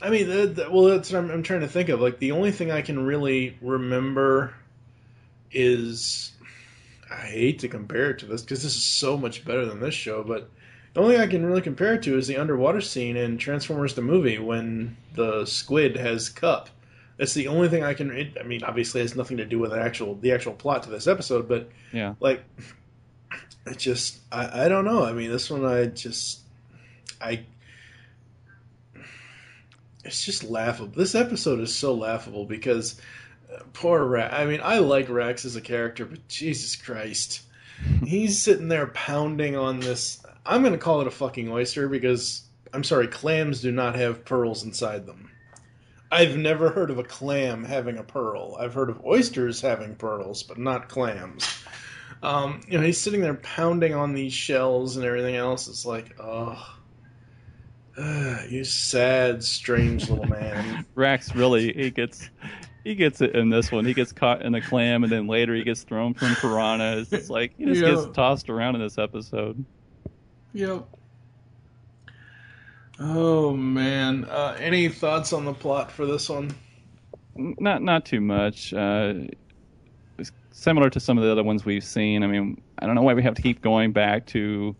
I 0.00 0.08
mean, 0.08 0.28
the, 0.28 0.46
the, 0.46 0.70
well, 0.70 0.84
that's 0.84 1.12
what 1.12 1.18
I'm, 1.18 1.30
I'm 1.30 1.42
trying 1.42 1.60
to 1.60 1.68
think 1.68 1.90
of. 1.90 2.00
Like 2.00 2.18
the 2.20 2.32
only 2.32 2.52
thing 2.52 2.70
I 2.70 2.80
can 2.80 3.04
really 3.04 3.58
remember 3.60 4.54
is 5.52 6.32
I 7.10 7.16
hate 7.26 7.58
to 7.60 7.68
compare 7.68 8.10
it 8.10 8.18
to 8.20 8.26
this 8.26 8.42
because 8.42 8.62
this 8.62 8.76
is 8.76 8.82
so 8.82 9.16
much 9.16 9.44
better 9.44 9.66
than 9.66 9.80
this 9.80 9.94
show, 9.94 10.22
but 10.22 10.48
the 10.94 11.00
only 11.00 11.14
thing 11.14 11.22
I 11.22 11.26
can 11.26 11.44
really 11.44 11.60
compare 11.62 11.94
it 11.94 12.02
to 12.04 12.16
is 12.16 12.26
the 12.26 12.36
underwater 12.36 12.80
scene 12.80 13.16
in 13.16 13.36
Transformers 13.38 13.94
the 13.94 14.02
movie 14.02 14.38
when 14.38 14.96
the 15.14 15.44
squid 15.44 15.96
has 15.96 16.28
Kup. 16.28 16.68
That's 17.16 17.34
the 17.34 17.48
only 17.48 17.68
thing 17.68 17.82
I 17.84 17.94
can. 17.94 18.10
It, 18.10 18.36
I 18.40 18.44
mean, 18.44 18.62
obviously, 18.64 19.00
it 19.00 19.04
has 19.04 19.16
nothing 19.16 19.36
to 19.38 19.44
do 19.44 19.58
with 19.58 19.72
the 19.72 19.80
actual 19.80 20.14
the 20.14 20.32
actual 20.32 20.52
plot 20.54 20.84
to 20.84 20.90
this 20.90 21.06
episode, 21.06 21.48
but 21.48 21.68
Yeah. 21.92 22.14
like 22.20 22.42
it 23.66 23.78
just 23.78 24.20
I, 24.32 24.64
I 24.64 24.68
don't 24.68 24.84
know 24.86 25.04
i 25.04 25.12
mean 25.12 25.30
this 25.30 25.50
one 25.50 25.64
i 25.66 25.84
just 25.84 26.40
i 27.20 27.44
it's 30.04 30.24
just 30.24 30.44
laughable 30.44 30.92
this 30.96 31.14
episode 31.14 31.60
is 31.60 31.74
so 31.74 31.94
laughable 31.94 32.46
because 32.46 33.00
poor 33.72 34.04
Rex. 34.04 34.34
i 34.34 34.44
mean 34.44 34.60
i 34.62 34.78
like 34.78 35.08
rex 35.08 35.44
as 35.44 35.56
a 35.56 35.60
character 35.60 36.04
but 36.04 36.26
jesus 36.28 36.76
christ 36.76 37.42
he's 38.04 38.40
sitting 38.40 38.68
there 38.68 38.88
pounding 38.88 39.56
on 39.56 39.80
this 39.80 40.22
i'm 40.46 40.62
going 40.62 40.72
to 40.72 40.78
call 40.78 41.00
it 41.00 41.06
a 41.06 41.10
fucking 41.10 41.50
oyster 41.50 41.88
because 41.88 42.42
i'm 42.72 42.84
sorry 42.84 43.06
clams 43.06 43.60
do 43.60 43.70
not 43.72 43.94
have 43.94 44.24
pearls 44.24 44.64
inside 44.64 45.06
them 45.06 45.30
i've 46.10 46.36
never 46.36 46.70
heard 46.70 46.90
of 46.90 46.98
a 46.98 47.04
clam 47.04 47.64
having 47.64 47.98
a 47.98 48.02
pearl 48.02 48.56
i've 48.60 48.74
heard 48.74 48.90
of 48.90 49.04
oysters 49.04 49.60
having 49.60 49.94
pearls 49.94 50.42
but 50.42 50.58
not 50.58 50.88
clams 50.88 51.62
um, 52.22 52.60
you 52.68 52.78
know, 52.78 52.84
he's 52.84 52.98
sitting 52.98 53.20
there 53.20 53.34
pounding 53.34 53.94
on 53.94 54.12
these 54.12 54.32
shells 54.32 54.96
and 54.96 55.06
everything 55.06 55.36
else. 55.36 55.68
It's 55.68 55.86
like, 55.86 56.16
oh, 56.20 56.76
uh, 57.96 58.38
you 58.48 58.64
sad, 58.64 59.42
strange 59.42 60.08
little 60.10 60.26
man. 60.26 60.84
Rex 60.94 61.34
really 61.34 61.72
he 61.72 61.90
gets 61.90 62.28
he 62.84 62.94
gets 62.94 63.20
it 63.20 63.34
in 63.34 63.50
this 63.50 63.70
one. 63.70 63.84
He 63.84 63.94
gets 63.94 64.12
caught 64.12 64.42
in 64.42 64.54
a 64.54 64.60
clam, 64.60 65.02
and 65.04 65.12
then 65.12 65.26
later 65.26 65.54
he 65.54 65.62
gets 65.62 65.82
thrown 65.82 66.14
from 66.14 66.34
piranhas. 66.36 67.12
It's 67.12 67.30
like 67.30 67.52
he 67.56 67.64
just 67.66 67.80
Yeah. 67.82 67.90
gets 67.94 68.06
tossed 68.14 68.48
around 68.50 68.74
in 68.76 68.80
this 68.80 68.98
episode. 68.98 69.64
Yep. 70.54 70.84
Oh 72.98 73.52
man. 73.56 74.24
Uh, 74.26 74.56
any 74.58 74.88
thoughts 74.88 75.32
on 75.32 75.44
the 75.44 75.54
plot 75.54 75.90
for 75.90 76.06
this 76.06 76.28
one? 76.28 76.50
Not 77.36 77.82
not 77.82 78.04
too 78.04 78.20
much. 78.20 78.74
Uh, 78.74 79.14
it's 80.18 80.32
similar 80.50 80.90
to 80.90 81.00
some 81.00 81.16
of 81.16 81.24
the 81.24 81.30
other 81.30 81.42
ones 81.44 81.64
we've 81.64 81.84
seen. 81.84 82.22
I 82.22 82.26
mean, 82.26 82.60
I 82.78 82.86
don't 82.86 82.94
know 82.94 83.02
why 83.02 83.14
we 83.14 83.22
have 83.22 83.34
to 83.34 83.42
keep 83.42 83.62
going 83.62 83.92
back 83.92 84.26
to 84.28 84.76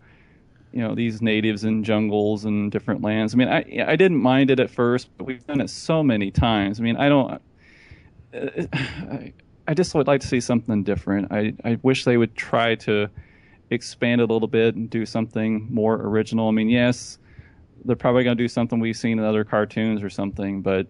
you 0.73 0.79
know 0.81 0.93
these 0.93 1.21
natives 1.21 1.63
in 1.63 1.83
jungles 1.83 2.45
and 2.45 2.71
different 2.71 3.01
lands. 3.01 3.33
I 3.33 3.37
mean, 3.37 3.47
I 3.47 3.63
I 3.87 3.95
didn't 3.95 4.17
mind 4.21 4.51
it 4.51 4.59
at 4.59 4.69
first, 4.69 5.09
but 5.17 5.25
we've 5.25 5.45
done 5.47 5.61
it 5.61 5.69
so 5.69 6.03
many 6.03 6.29
times. 6.29 6.79
I 6.79 6.83
mean, 6.83 6.97
I 6.97 7.09
don't. 7.09 7.41
I, 8.33 9.33
I 9.67 9.73
just 9.73 9.93
would 9.93 10.07
like 10.07 10.21
to 10.21 10.27
see 10.27 10.41
something 10.41 10.83
different. 10.83 11.31
I 11.31 11.53
I 11.63 11.77
wish 11.81 12.05
they 12.05 12.17
would 12.17 12.35
try 12.35 12.75
to 12.75 13.09
expand 13.69 14.21
it 14.21 14.29
a 14.29 14.33
little 14.33 14.47
bit 14.47 14.75
and 14.75 14.89
do 14.89 15.05
something 15.05 15.67
more 15.69 15.95
original. 15.95 16.47
I 16.49 16.51
mean, 16.51 16.69
yes, 16.69 17.17
they're 17.85 17.95
probably 17.95 18.23
going 18.23 18.37
to 18.37 18.43
do 18.43 18.47
something 18.47 18.79
we've 18.79 18.97
seen 18.97 19.17
in 19.17 19.25
other 19.25 19.43
cartoons 19.43 20.03
or 20.03 20.09
something, 20.09 20.61
but 20.61 20.87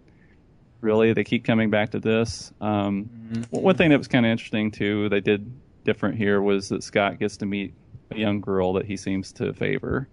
really 0.82 1.14
they 1.14 1.24
keep 1.24 1.46
coming 1.46 1.70
back 1.70 1.92
to 1.92 2.00
this. 2.00 2.52
Um, 2.60 3.04
One 3.52 3.78
thing 3.78 3.92
that 3.92 3.98
was 3.98 4.08
kind 4.08 4.26
of 4.26 4.32
interesting 4.32 4.72
too, 4.72 5.10
they 5.10 5.22
did 5.22 5.52
different 5.84 6.18
here 6.18 6.42
was 6.42 6.70
that 6.70 6.84
Scott 6.84 7.20
gets 7.20 7.38
to 7.38 7.46
meet 7.46 7.74
a 8.10 8.18
young 8.18 8.42
girl 8.42 8.74
that 8.74 8.86
he 8.86 8.98
seems 8.98 9.32
to 9.34 9.54
favor. 9.54 10.08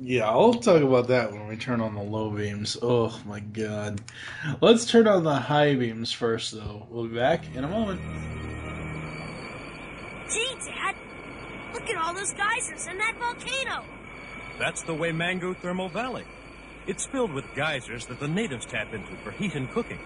Yeah, 0.00 0.28
I'll 0.28 0.54
talk 0.54 0.82
about 0.82 1.08
that 1.08 1.32
when 1.32 1.46
we 1.46 1.56
turn 1.56 1.80
on 1.80 1.94
the 1.94 2.02
low 2.02 2.30
beams. 2.30 2.76
Oh 2.82 3.20
my 3.26 3.38
god. 3.40 4.00
Let's 4.60 4.86
turn 4.86 5.06
on 5.06 5.22
the 5.22 5.36
high 5.36 5.76
beams 5.76 6.10
first, 6.10 6.52
though. 6.52 6.86
We'll 6.90 7.06
be 7.06 7.14
back 7.14 7.44
in 7.54 7.62
a 7.62 7.68
moment. 7.68 8.00
Gee, 10.28 10.56
Dad, 10.66 10.96
look 11.72 11.88
at 11.88 11.96
all 11.96 12.12
those 12.12 12.32
geysers 12.32 12.86
and 12.88 12.98
that 12.98 13.14
volcano. 13.20 13.84
That's 14.58 14.82
the 14.82 14.94
Waimangu 14.94 15.56
Thermal 15.58 15.88
Valley. 15.90 16.24
It's 16.86 17.06
filled 17.06 17.32
with 17.32 17.44
geysers 17.54 18.06
that 18.06 18.18
the 18.18 18.28
natives 18.28 18.66
tap 18.66 18.92
into 18.92 19.14
for 19.22 19.30
heat 19.30 19.54
and 19.54 19.70
cooking. 19.70 20.00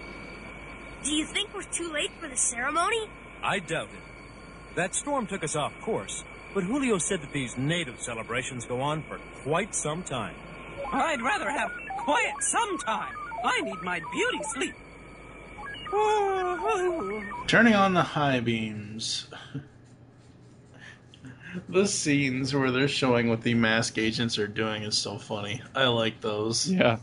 Do 1.03 1.11
you 1.11 1.25
think 1.25 1.53
we're 1.53 1.63
too 1.63 1.91
late 1.91 2.11
for 2.19 2.27
the 2.27 2.37
ceremony? 2.37 3.09
I 3.41 3.59
doubt 3.59 3.89
it. 3.89 4.75
That 4.75 4.93
storm 4.93 5.25
took 5.25 5.43
us 5.43 5.55
off 5.55 5.73
course, 5.81 6.23
but 6.53 6.63
Julio 6.63 6.97
said 6.97 7.21
that 7.21 7.31
these 7.31 7.57
native 7.57 8.01
celebrations 8.01 8.65
go 8.65 8.81
on 8.81 9.03
for 9.03 9.19
quite 9.43 9.75
some 9.75 10.03
time. 10.03 10.35
I'd 10.91 11.21
rather 11.21 11.49
have 11.49 11.71
quiet 11.99 12.33
sometime. 12.41 13.13
I 13.43 13.61
need 13.61 13.81
my 13.83 14.01
beauty 14.11 14.39
sleep. 14.53 14.75
Turning 17.47 17.75
on 17.75 17.93
the 17.93 18.03
high 18.03 18.39
beams. 18.39 19.27
the 21.69 21.87
scenes 21.87 22.53
where 22.53 22.71
they're 22.71 22.87
showing 22.87 23.29
what 23.29 23.41
the 23.41 23.53
mask 23.53 23.97
agents 23.97 24.37
are 24.37 24.47
doing 24.47 24.83
is 24.83 24.97
so 24.97 25.17
funny. 25.17 25.61
I 25.75 25.87
like 25.87 26.21
those. 26.21 26.69
Yeah. 26.69 26.97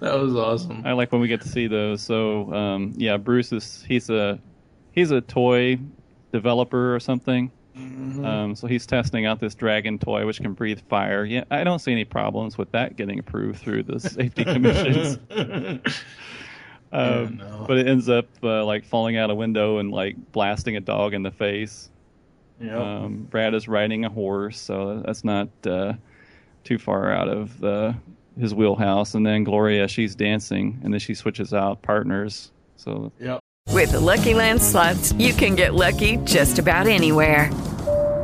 That 0.00 0.18
was 0.18 0.34
awesome. 0.34 0.82
I 0.84 0.92
like 0.92 1.10
when 1.12 1.20
we 1.20 1.28
get 1.28 1.40
to 1.42 1.48
see 1.48 1.68
those. 1.68 2.02
So 2.02 2.52
um, 2.52 2.92
yeah, 2.96 3.16
Bruce 3.16 3.52
is 3.52 3.82
he's 3.86 4.10
a 4.10 4.38
he's 4.92 5.10
a 5.10 5.20
toy 5.20 5.78
developer 6.32 6.94
or 6.94 7.00
something. 7.00 7.50
Mhm. 7.78 8.24
Um, 8.24 8.54
so 8.56 8.66
he's 8.66 8.86
testing 8.86 9.26
out 9.26 9.38
this 9.40 9.54
dragon 9.54 9.98
toy 9.98 10.26
which 10.26 10.40
can 10.40 10.52
breathe 10.52 10.80
fire. 10.88 11.24
Yeah, 11.24 11.44
I 11.50 11.62
don't 11.64 11.78
see 11.78 11.92
any 11.92 12.04
problems 12.04 12.58
with 12.58 12.72
that 12.72 12.96
getting 12.96 13.18
approved 13.18 13.60
through 13.60 13.84
the 13.84 14.00
safety 14.00 14.44
commissions. 14.52 15.18
Um, 16.90 17.36
no. 17.36 17.64
But 17.68 17.76
it 17.76 17.86
ends 17.86 18.08
up 18.08 18.26
uh, 18.42 18.64
like 18.64 18.84
falling 18.84 19.18
out 19.18 19.30
a 19.30 19.34
window 19.34 19.76
and 19.76 19.90
like 19.90 20.16
blasting 20.32 20.76
a 20.76 20.80
dog 20.80 21.12
in 21.12 21.22
the 21.22 21.30
face. 21.30 21.90
Yep. 22.60 22.74
Um, 22.74 23.26
Brad 23.30 23.52
is 23.54 23.68
riding 23.68 24.06
a 24.06 24.08
horse, 24.08 24.58
so 24.58 25.02
that's 25.04 25.22
not 25.22 25.48
uh, 25.66 25.92
too 26.64 26.78
far 26.78 27.12
out 27.12 27.28
of 27.28 27.60
the, 27.60 27.94
his 28.40 28.54
wheelhouse. 28.54 29.14
And 29.14 29.26
then 29.26 29.44
Gloria, 29.44 29.86
she's 29.86 30.14
dancing, 30.14 30.80
and 30.82 30.92
then 30.92 30.98
she 30.98 31.12
switches 31.14 31.52
out 31.52 31.82
partners. 31.82 32.52
So 32.76 33.12
Yep. 33.20 33.40
With 33.70 33.92
the 33.92 34.00
Lucky 34.00 34.32
Land 34.32 34.62
slots, 34.62 35.12
you 35.12 35.34
can 35.34 35.54
get 35.54 35.74
lucky 35.74 36.16
just 36.24 36.58
about 36.58 36.86
anywhere. 36.86 37.50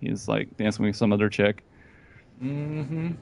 he's 0.00 0.28
like 0.28 0.56
dancing 0.56 0.84
with 0.84 0.96
some 0.96 1.12
other 1.12 1.28
chick. 1.28 1.62
Mm-hmm. 2.42 3.12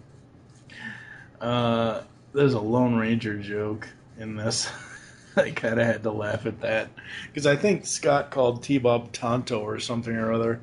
Uh, 1.41 2.03
there's 2.33 2.55
a 2.55 2.61
Lone 2.61 2.97
Ranger 2.97 3.39
joke 3.39 3.89
in 4.19 4.37
this. 4.37 4.71
I 5.37 5.51
kind 5.51 5.81
of 5.81 5.87
had 5.87 6.03
to 6.03 6.11
laugh 6.11 6.47
at 6.47 6.61
that 6.61 6.91
because 7.27 7.47
I 7.47 7.57
think 7.57 7.87
Scott 7.87 8.31
called 8.31 8.63
T-Bob 8.63 9.13
Tonto 9.13 9.61
or 9.61 9.79
something 9.79 10.15
or 10.15 10.33
other. 10.33 10.61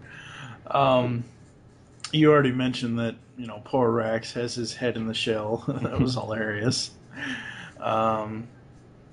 Um, 0.68 1.24
you 2.12 2.32
already 2.32 2.52
mentioned 2.52 3.00
that 3.00 3.16
you 3.38 3.48
know 3.48 3.62
poor 3.64 3.90
Rax 3.90 4.34
has 4.34 4.56
his 4.56 4.74
head 4.74 4.96
in 4.96 5.08
the 5.08 5.14
shell. 5.14 5.64
that 5.82 6.00
was 6.00 6.14
hilarious. 6.16 6.92
Um, 7.80 8.48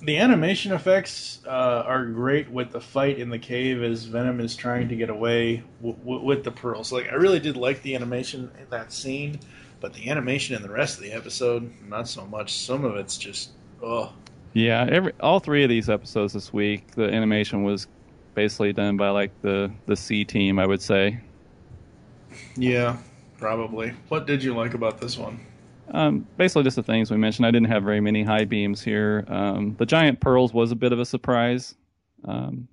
the 0.01 0.19
animation 0.19 0.73
effects 0.73 1.41
uh, 1.47 1.51
are 1.87 2.05
great 2.07 2.51
with 2.51 2.71
the 2.71 2.81
fight 2.81 3.19
in 3.19 3.31
the 3.31 3.39
cave 3.39 3.83
as 3.83 4.05
Venom 4.05 4.41
is 4.41 4.55
trying 4.55 4.89
to 4.89 4.97
get 4.97 5.09
away 5.09 5.63
w- 5.81 5.97
w- 5.97 6.23
with 6.23 6.45
the 6.45 6.51
pearls. 6.51 6.93
Like 6.93 7.11
I 7.11 7.15
really 7.15 7.41
did 7.41 7.57
like 7.57 7.83
the 7.83 7.95
animation 7.95 8.51
in 8.61 8.69
that 8.71 8.93
scene, 8.93 9.41
but 9.81 9.95
the 9.95 10.11
animation 10.11 10.55
in 10.55 10.63
the 10.63 10.71
rest 10.71 10.99
of 10.99 11.05
the 11.05 11.13
episode, 11.13 11.73
not 11.89 12.09
so 12.09 12.27
much. 12.27 12.53
Some 12.59 12.85
of 12.85 12.97
it's 12.97 13.17
just 13.17 13.51
oh. 13.83 14.13
Yeah, 14.53 14.87
every 14.91 15.13
all 15.21 15.41
three 15.41 15.65
of 15.65 15.71
these 15.71 15.89
episodes 15.89 16.33
this 16.33 16.53
week, 16.53 16.93
the 16.93 17.05
animation 17.05 17.63
was 17.63 17.87
basically 18.35 18.73
done 18.73 18.97
by 18.97 19.11
like 19.11 19.31
the 19.43 19.71
the 19.87 19.97
C 19.97 20.25
team, 20.25 20.59
I 20.59 20.67
would 20.67 20.83
say. 20.83 21.21
Yeah, 22.57 22.99
probably. 23.39 23.95
What 24.09 24.27
did 24.27 24.43
you 24.43 24.55
like 24.55 24.75
about 24.75 25.01
this 25.01 25.17
one? 25.17 25.41
Um, 25.92 26.27
basically, 26.37 26.64
just 26.64 26.77
the 26.77 26.83
things 26.83 27.11
we 27.11 27.16
mentioned. 27.16 27.46
I 27.46 27.51
didn't 27.51 27.68
have 27.68 27.83
very 27.83 28.01
many 28.01 28.22
high 28.22 28.44
beams 28.44 28.83
here. 28.83 29.25
Um, 29.29 29.77
the 29.79 29.87
giant 29.87 30.20
pearls 30.20 30.53
was 30.53 30.72
a 30.72 30.77
bit 30.77 30.92
of 30.92 30.99
a 30.99 31.05
surprise. 31.05 31.75
Um, 32.25 32.68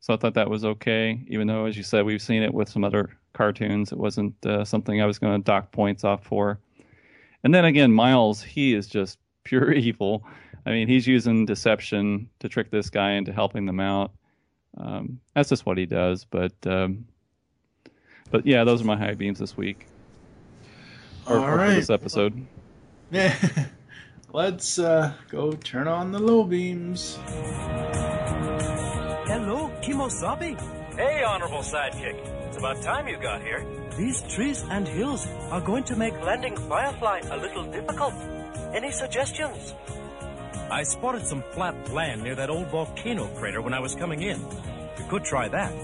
so 0.00 0.12
I 0.12 0.16
thought 0.16 0.34
that 0.34 0.50
was 0.50 0.64
okay. 0.64 1.22
Even 1.28 1.46
though, 1.46 1.66
as 1.66 1.76
you 1.76 1.82
said, 1.82 2.04
we've 2.04 2.20
seen 2.20 2.42
it 2.42 2.52
with 2.52 2.68
some 2.68 2.84
other 2.84 3.16
cartoons, 3.32 3.92
it 3.92 3.98
wasn't 3.98 4.34
uh, 4.44 4.64
something 4.64 5.00
I 5.00 5.06
was 5.06 5.18
going 5.18 5.40
to 5.40 5.44
dock 5.44 5.72
points 5.72 6.04
off 6.04 6.24
for. 6.24 6.58
And 7.44 7.54
then 7.54 7.64
again, 7.64 7.92
Miles, 7.92 8.42
he 8.42 8.74
is 8.74 8.86
just 8.86 9.18
pure 9.44 9.72
evil. 9.72 10.24
I 10.66 10.70
mean, 10.70 10.88
he's 10.88 11.06
using 11.06 11.46
deception 11.46 12.28
to 12.40 12.48
trick 12.48 12.70
this 12.70 12.90
guy 12.90 13.12
into 13.12 13.32
helping 13.32 13.66
them 13.66 13.80
out. 13.80 14.12
Um, 14.76 15.20
that's 15.34 15.48
just 15.48 15.66
what 15.66 15.78
he 15.78 15.86
does. 15.86 16.24
But 16.24 16.54
um, 16.66 17.06
but 18.30 18.46
yeah, 18.46 18.64
those 18.64 18.80
are 18.80 18.84
my 18.84 18.96
high 18.96 19.14
beams 19.14 19.38
this 19.38 19.56
week. 19.56 19.86
Or, 21.26 21.38
All 21.38 21.44
or 21.44 21.58
for 21.58 21.74
this 21.74 21.90
episode. 21.90 22.46
Yeah. 23.10 23.34
Let's 24.32 24.78
uh, 24.78 25.12
go 25.28 25.52
turn 25.52 25.88
on 25.88 26.10
the 26.10 26.18
low 26.18 26.44
beams. 26.44 27.18
Hello, 29.26 29.70
Kimosabi. 29.82 30.58
Hey, 30.96 31.22
honorable 31.22 31.58
sidekick. 31.58 32.16
It's 32.46 32.56
about 32.56 32.82
time 32.82 33.08
you 33.08 33.18
got 33.18 33.42
here. 33.42 33.66
These 33.96 34.22
trees 34.34 34.64
and 34.70 34.88
hills 34.88 35.26
are 35.50 35.60
going 35.60 35.84
to 35.84 35.96
make 35.96 36.18
landing 36.22 36.56
Firefly 36.56 37.20
a 37.30 37.36
little 37.36 37.64
difficult. 37.64 38.14
Any 38.74 38.90
suggestions? 38.90 39.74
I 40.70 40.82
spotted 40.82 41.26
some 41.26 41.44
flat 41.52 41.92
land 41.92 42.22
near 42.22 42.34
that 42.34 42.48
old 42.48 42.68
volcano 42.68 43.26
crater 43.36 43.60
when 43.60 43.74
I 43.74 43.80
was 43.80 43.94
coming 43.94 44.22
in. 44.22 44.40
You 44.98 45.04
could 45.10 45.24
try 45.24 45.48
that. 45.48 45.74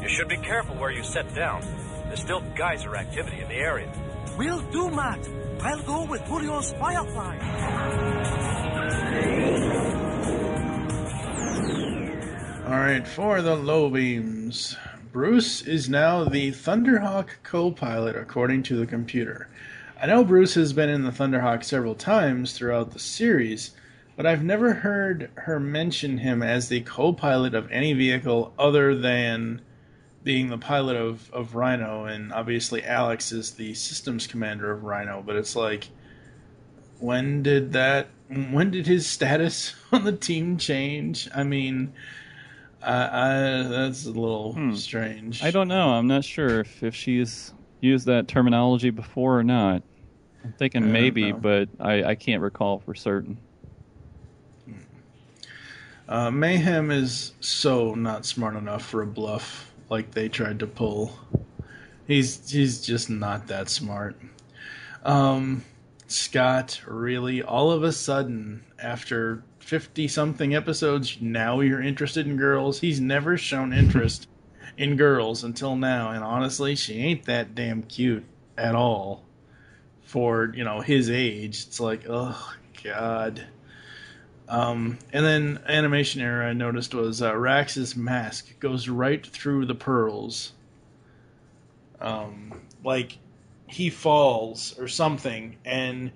You 0.00 0.08
should 0.08 0.28
be 0.28 0.36
careful 0.36 0.76
where 0.76 0.92
you 0.92 1.02
set 1.02 1.34
down. 1.34 1.62
There's 2.06 2.20
still 2.20 2.42
geyser 2.54 2.94
activity 2.94 3.40
in 3.40 3.48
the 3.48 3.56
area. 3.56 3.90
Will 4.36 4.60
do, 4.72 4.90
Matt. 4.90 5.28
I'll 5.60 5.82
go 5.82 6.04
with 6.04 6.24
Julio's 6.26 6.72
Firefly. 6.74 7.38
All 12.66 12.72
right, 12.72 13.06
for 13.06 13.42
the 13.42 13.54
low 13.54 13.88
beams. 13.90 14.76
Bruce 15.12 15.62
is 15.62 15.88
now 15.88 16.24
the 16.24 16.50
Thunderhawk 16.50 17.28
co 17.42 17.70
pilot, 17.70 18.16
according 18.16 18.64
to 18.64 18.76
the 18.76 18.86
computer. 18.86 19.48
I 20.00 20.06
know 20.06 20.24
Bruce 20.24 20.54
has 20.54 20.74
been 20.74 20.90
in 20.90 21.04
the 21.04 21.10
Thunderhawk 21.10 21.64
several 21.64 21.94
times 21.94 22.52
throughout 22.52 22.90
the 22.90 22.98
series, 22.98 23.70
but 24.16 24.26
I've 24.26 24.44
never 24.44 24.74
heard 24.74 25.30
her 25.36 25.58
mention 25.58 26.18
him 26.18 26.42
as 26.42 26.68
the 26.68 26.82
co 26.82 27.14
pilot 27.14 27.54
of 27.54 27.70
any 27.70 27.94
vehicle 27.94 28.52
other 28.58 28.94
than 28.94 29.62
being 30.26 30.48
the 30.48 30.58
pilot 30.58 30.96
of, 30.96 31.32
of 31.32 31.54
Rhino, 31.54 32.06
and 32.06 32.32
obviously 32.32 32.82
Alex 32.82 33.30
is 33.30 33.52
the 33.52 33.72
systems 33.74 34.26
commander 34.26 34.72
of 34.72 34.82
Rhino, 34.82 35.22
but 35.24 35.36
it's 35.36 35.54
like, 35.54 35.86
when 36.98 37.44
did 37.44 37.74
that, 37.74 38.08
when 38.28 38.72
did 38.72 38.88
his 38.88 39.06
status 39.06 39.76
on 39.92 40.02
the 40.02 40.10
team 40.10 40.58
change? 40.58 41.28
I 41.32 41.44
mean, 41.44 41.92
I, 42.82 43.04
I 43.04 43.62
that's 43.68 44.04
a 44.04 44.10
little 44.10 44.74
strange. 44.74 45.44
I 45.44 45.52
don't 45.52 45.68
know. 45.68 45.90
I'm 45.90 46.08
not 46.08 46.24
sure 46.24 46.58
if, 46.58 46.82
if 46.82 46.96
she's 46.96 47.54
used 47.80 48.06
that 48.06 48.26
terminology 48.26 48.90
before 48.90 49.38
or 49.38 49.44
not. 49.44 49.84
I'm 50.42 50.54
thinking 50.54 50.90
maybe, 50.90 51.30
know. 51.30 51.38
but 51.38 51.68
I, 51.78 52.02
I 52.02 52.14
can't 52.16 52.42
recall 52.42 52.80
for 52.80 52.96
certain. 52.96 53.38
Uh, 56.08 56.32
Mayhem 56.32 56.90
is 56.90 57.32
so 57.38 57.94
not 57.94 58.26
smart 58.26 58.56
enough 58.56 58.84
for 58.84 59.02
a 59.02 59.06
bluff 59.06 59.72
like 59.88 60.12
they 60.12 60.28
tried 60.28 60.58
to 60.60 60.66
pull. 60.66 61.12
He's 62.06 62.50
he's 62.50 62.84
just 62.84 63.10
not 63.10 63.48
that 63.48 63.68
smart. 63.68 64.16
Um, 65.04 65.64
Scott, 66.06 66.80
really, 66.86 67.42
all 67.42 67.70
of 67.70 67.82
a 67.82 67.92
sudden, 67.92 68.64
after 68.78 69.42
fifty 69.58 70.08
something 70.08 70.54
episodes, 70.54 71.18
now 71.20 71.60
you're 71.60 71.82
interested 71.82 72.26
in 72.26 72.36
girls. 72.36 72.80
He's 72.80 73.00
never 73.00 73.36
shown 73.36 73.72
interest 73.72 74.28
in 74.76 74.96
girls 74.96 75.44
until 75.44 75.76
now, 75.76 76.10
and 76.10 76.22
honestly, 76.22 76.76
she 76.76 77.00
ain't 77.00 77.24
that 77.24 77.54
damn 77.54 77.82
cute 77.82 78.24
at 78.56 78.74
all. 78.74 79.24
For 80.04 80.52
you 80.54 80.62
know 80.62 80.80
his 80.80 81.10
age, 81.10 81.64
it's 81.66 81.80
like, 81.80 82.04
oh 82.08 82.54
god. 82.84 83.44
Um, 84.48 84.98
and 85.12 85.24
then 85.24 85.60
animation 85.66 86.20
error 86.20 86.44
I 86.44 86.52
noticed 86.52 86.94
was 86.94 87.20
uh, 87.20 87.36
Rax's 87.36 87.96
mask 87.96 88.58
goes 88.60 88.88
right 88.88 89.26
through 89.26 89.66
the 89.66 89.74
pearls. 89.74 90.52
Um, 92.00 92.60
like 92.84 93.18
he 93.66 93.90
falls 93.90 94.78
or 94.78 94.86
something, 94.86 95.56
and 95.64 96.12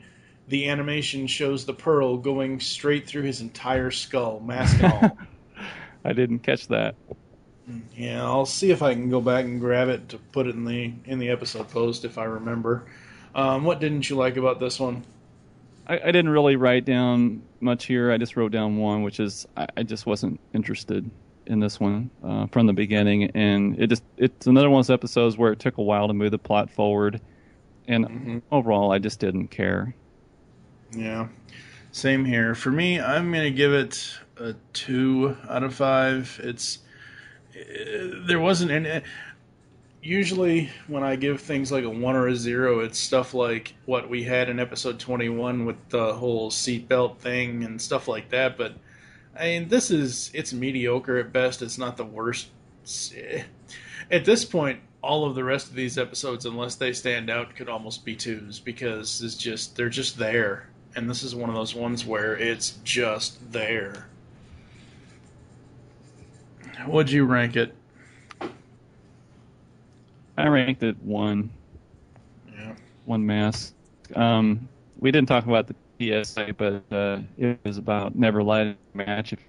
the 0.48 0.68
animation 0.68 1.26
shows 1.26 1.64
the 1.64 1.72
pearl 1.72 2.16
going 2.16 2.60
straight 2.60 3.06
through 3.06 3.22
his 3.22 3.40
entire 3.40 3.90
skull, 3.90 4.40
mask 4.40 4.82
and 4.82 4.92
all. 4.92 5.18
I 6.04 6.12
didn't 6.12 6.40
catch 6.40 6.68
that. 6.68 6.94
yeah, 7.96 8.22
I'll 8.24 8.46
see 8.46 8.70
if 8.70 8.82
I 8.82 8.94
can 8.94 9.10
go 9.10 9.20
back 9.20 9.44
and 9.44 9.60
grab 9.60 9.88
it 9.88 10.08
to 10.10 10.18
put 10.18 10.46
it 10.46 10.54
in 10.54 10.64
the 10.64 10.92
in 11.04 11.18
the 11.18 11.30
episode 11.30 11.68
post 11.68 12.04
if 12.04 12.18
I 12.18 12.24
remember. 12.24 12.86
Um, 13.34 13.64
what 13.64 13.80
didn't 13.80 14.08
you 14.08 14.16
like 14.16 14.36
about 14.36 14.60
this 14.60 14.80
one? 14.80 15.04
I, 15.90 15.94
I 15.94 16.12
didn't 16.12 16.28
really 16.28 16.54
write 16.54 16.84
down 16.84 17.42
much 17.58 17.86
here. 17.86 18.12
I 18.12 18.16
just 18.16 18.36
wrote 18.36 18.52
down 18.52 18.76
one, 18.76 19.02
which 19.02 19.18
is 19.18 19.46
I, 19.56 19.66
I 19.76 19.82
just 19.82 20.06
wasn't 20.06 20.38
interested 20.54 21.10
in 21.46 21.58
this 21.58 21.80
one 21.80 22.10
uh, 22.22 22.46
from 22.46 22.66
the 22.66 22.72
beginning, 22.72 23.24
and 23.34 23.76
it 23.78 23.88
just 23.88 24.04
it's 24.16 24.46
another 24.46 24.70
one 24.70 24.80
of 24.80 24.86
those 24.86 24.94
episodes 24.94 25.36
where 25.36 25.50
it 25.50 25.58
took 25.58 25.78
a 25.78 25.82
while 25.82 26.06
to 26.06 26.14
move 26.14 26.30
the 26.30 26.38
plot 26.38 26.70
forward, 26.70 27.20
and 27.88 28.40
overall, 28.52 28.92
I 28.92 29.00
just 29.00 29.18
didn't 29.18 29.48
care. 29.48 29.92
Yeah, 30.92 31.26
same 31.90 32.24
here. 32.24 32.54
For 32.54 32.70
me, 32.70 33.00
I'm 33.00 33.32
gonna 33.32 33.50
give 33.50 33.72
it 33.72 34.16
a 34.36 34.54
two 34.72 35.36
out 35.48 35.64
of 35.64 35.74
five. 35.74 36.40
It's 36.44 36.78
uh, 37.52 38.26
there 38.28 38.38
wasn't 38.38 38.70
any. 38.70 39.02
Usually, 40.02 40.70
when 40.86 41.02
I 41.02 41.16
give 41.16 41.42
things 41.42 41.70
like 41.70 41.84
a 41.84 41.90
one 41.90 42.16
or 42.16 42.28
a 42.28 42.34
zero, 42.34 42.80
it's 42.80 42.98
stuff 42.98 43.34
like 43.34 43.74
what 43.84 44.08
we 44.08 44.22
had 44.22 44.48
in 44.48 44.58
episode 44.58 44.98
21 44.98 45.66
with 45.66 45.76
the 45.90 46.14
whole 46.14 46.50
seatbelt 46.50 47.18
thing 47.18 47.64
and 47.64 47.80
stuff 47.80 48.08
like 48.08 48.30
that. 48.30 48.56
But 48.56 48.76
I 49.38 49.44
mean, 49.44 49.68
this 49.68 49.90
is 49.90 50.30
it's 50.32 50.52
mediocre 50.54 51.18
at 51.18 51.32
best. 51.32 51.60
It's 51.60 51.76
not 51.76 51.98
the 51.98 52.04
worst. 52.04 52.48
At 54.10 54.24
this 54.24 54.44
point, 54.44 54.80
all 55.02 55.26
of 55.26 55.34
the 55.34 55.44
rest 55.44 55.68
of 55.68 55.74
these 55.74 55.98
episodes, 55.98 56.46
unless 56.46 56.76
they 56.76 56.92
stand 56.92 57.28
out, 57.30 57.54
could 57.54 57.68
almost 57.68 58.04
be 58.04 58.16
twos 58.16 58.58
because 58.58 59.22
it's 59.22 59.36
just 59.36 59.76
they're 59.76 59.88
just 59.88 60.18
there. 60.18 60.68
And 60.96 61.08
this 61.08 61.22
is 61.22 61.34
one 61.34 61.48
of 61.48 61.54
those 61.54 61.74
ones 61.74 62.04
where 62.04 62.36
it's 62.36 62.78
just 62.84 63.52
there. 63.52 64.08
Would 66.86 67.10
you 67.10 67.24
rank 67.26 67.56
it? 67.56 67.74
I 70.40 70.48
ranked 70.48 70.82
it 70.82 70.96
one. 71.02 71.50
Yeah. 72.56 72.74
One 73.04 73.26
mask. 73.26 73.74
Um, 74.14 74.68
we 74.98 75.10
didn't 75.10 75.28
talk 75.28 75.46
about 75.46 75.66
the 75.66 75.74
PSA, 75.98 76.52
but 76.56 76.82
uh, 76.90 77.20
it 77.36 77.58
was 77.64 77.78
about 77.78 78.16
never 78.16 78.42
light 78.42 78.66
a 78.68 78.76
match 78.96 79.32
if 79.32 79.40
you 79.40 79.46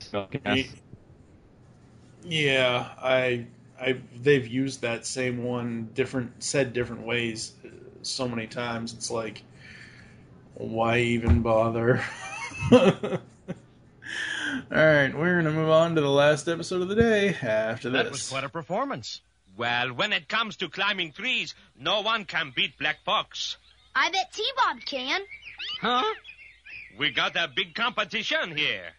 smell 0.00 0.28
gas. 0.44 0.56
Ye- 0.56 0.70
Yeah, 2.24 2.88
I, 3.02 3.46
I, 3.80 3.96
they've 4.22 4.46
used 4.46 4.80
that 4.82 5.06
same 5.06 5.44
one 5.44 5.90
different, 5.94 6.42
said 6.42 6.72
different 6.72 7.02
ways, 7.06 7.52
uh, 7.64 7.68
so 8.02 8.26
many 8.28 8.46
times. 8.46 8.94
It's 8.94 9.10
like, 9.10 9.42
why 10.54 10.98
even 10.98 11.42
bother? 11.42 12.02
All 12.72 12.78
right, 14.70 15.12
we're 15.14 15.36
gonna 15.42 15.50
move 15.54 15.68
on 15.68 15.94
to 15.96 16.00
the 16.00 16.08
last 16.10 16.48
episode 16.48 16.82
of 16.82 16.88
the 16.88 16.94
day 16.94 17.34
after 17.42 17.90
this. 17.90 18.02
That 18.04 18.12
was 18.12 18.28
quite 18.28 18.44
a 18.44 18.48
performance. 18.48 19.20
Well, 19.56 19.92
when 19.94 20.12
it 20.12 20.28
comes 20.28 20.56
to 20.58 20.68
climbing 20.68 21.12
trees, 21.12 21.54
no 21.78 22.00
one 22.00 22.24
can 22.24 22.52
beat 22.54 22.78
Black 22.78 23.04
Fox. 23.04 23.56
I 23.94 24.10
bet 24.10 24.32
T-Bob 24.32 24.80
can. 24.84 25.20
Huh? 25.80 26.14
We 26.98 27.10
got 27.10 27.36
a 27.36 27.48
big 27.54 27.74
competition 27.74 28.56
here. 28.56 28.90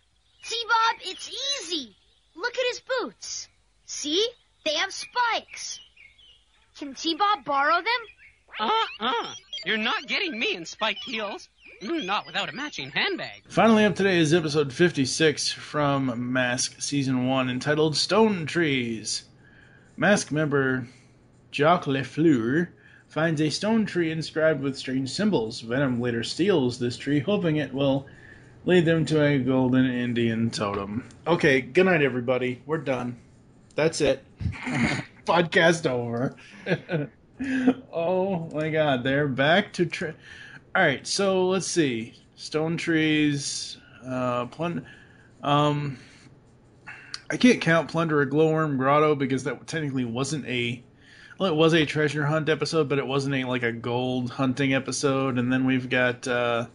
T-Bob, 0.45 1.01
it's 1.01 1.29
easy. 1.29 1.95
Look 2.35 2.53
at 2.57 2.65
his 2.69 2.81
boots. 3.01 3.47
See? 3.85 4.25
They 4.63 4.73
have 4.75 4.93
spikes. 4.93 5.79
Can 6.77 6.93
T-Bob 6.93 7.43
borrow 7.45 7.75
them? 7.75 7.85
Uh-uh. 8.59 9.33
You're 9.65 9.77
not 9.77 10.07
getting 10.07 10.39
me 10.39 10.55
in 10.55 10.65
spiked 10.65 11.03
heels. 11.03 11.49
Mm, 11.81 12.05
Not 12.05 12.25
without 12.25 12.47
a 12.47 12.53
matching 12.53 12.89
handbag. 12.91 13.43
Finally, 13.49 13.83
up 13.83 13.95
today 13.95 14.17
is 14.17 14.33
episode 14.33 14.71
56 14.71 15.51
from 15.51 16.31
Mask 16.31 16.81
Season 16.81 17.27
1 17.27 17.49
entitled 17.49 17.97
Stone 17.97 18.45
Trees. 18.45 19.25
Mask 19.97 20.31
member 20.31 20.87
Jacques 21.51 21.85
LaFleur 21.85 22.67
finds 23.07 23.39
a 23.41 23.49
stone 23.49 23.85
tree 23.85 24.11
inscribed 24.11 24.61
with 24.61 24.77
strange 24.77 25.09
symbols. 25.09 25.61
Venom 25.61 26.01
later 26.01 26.23
steals 26.23 26.79
this 26.79 26.97
tree, 26.97 27.19
hoping 27.19 27.57
it 27.57 27.73
will 27.73 28.05
lead 28.65 28.83
them 28.85 29.05
to 29.05 29.23
a 29.23 29.39
golden 29.39 29.85
Indian 29.85 30.49
totem. 30.49 31.07
Okay, 31.25 31.61
good 31.61 31.85
night, 31.85 32.01
everybody. 32.01 32.61
We're 32.65 32.79
done. 32.79 33.17
That's 33.75 34.01
it. 34.01 34.23
Podcast 35.25 35.89
over. 35.89 36.35
oh 37.93 38.49
my 38.53 38.69
god, 38.69 39.03
they're 39.03 39.27
back 39.27 39.71
to. 39.73 39.85
Tri- 39.85 40.13
All 40.75 40.83
right, 40.83 41.05
so 41.07 41.47
let's 41.47 41.67
see. 41.67 42.13
Stone 42.35 42.77
trees, 42.77 43.77
uh, 44.05 44.45
plen- 44.47 44.85
um, 45.41 45.97
I 47.29 47.37
can't 47.37 47.61
count 47.61 47.89
Plunder 47.89 48.21
a 48.21 48.27
Glowworm 48.27 48.77
Grotto 48.77 49.15
because 49.15 49.43
that 49.45 49.65
technically 49.67 50.05
wasn't 50.05 50.45
a 50.45 50.83
well, 51.37 51.51
it 51.51 51.55
was 51.55 51.73
a 51.73 51.85
treasure 51.85 52.25
hunt 52.25 52.47
episode, 52.47 52.87
but 52.87 52.97
it 52.97 53.05
wasn't 53.05 53.35
a 53.35 53.43
like 53.45 53.63
a 53.63 53.71
gold 53.71 54.29
hunting 54.29 54.73
episode. 54.73 55.37
And 55.37 55.51
then 55.51 55.65
we've 55.65 55.89
got 55.89 56.27
uh, 56.27 56.67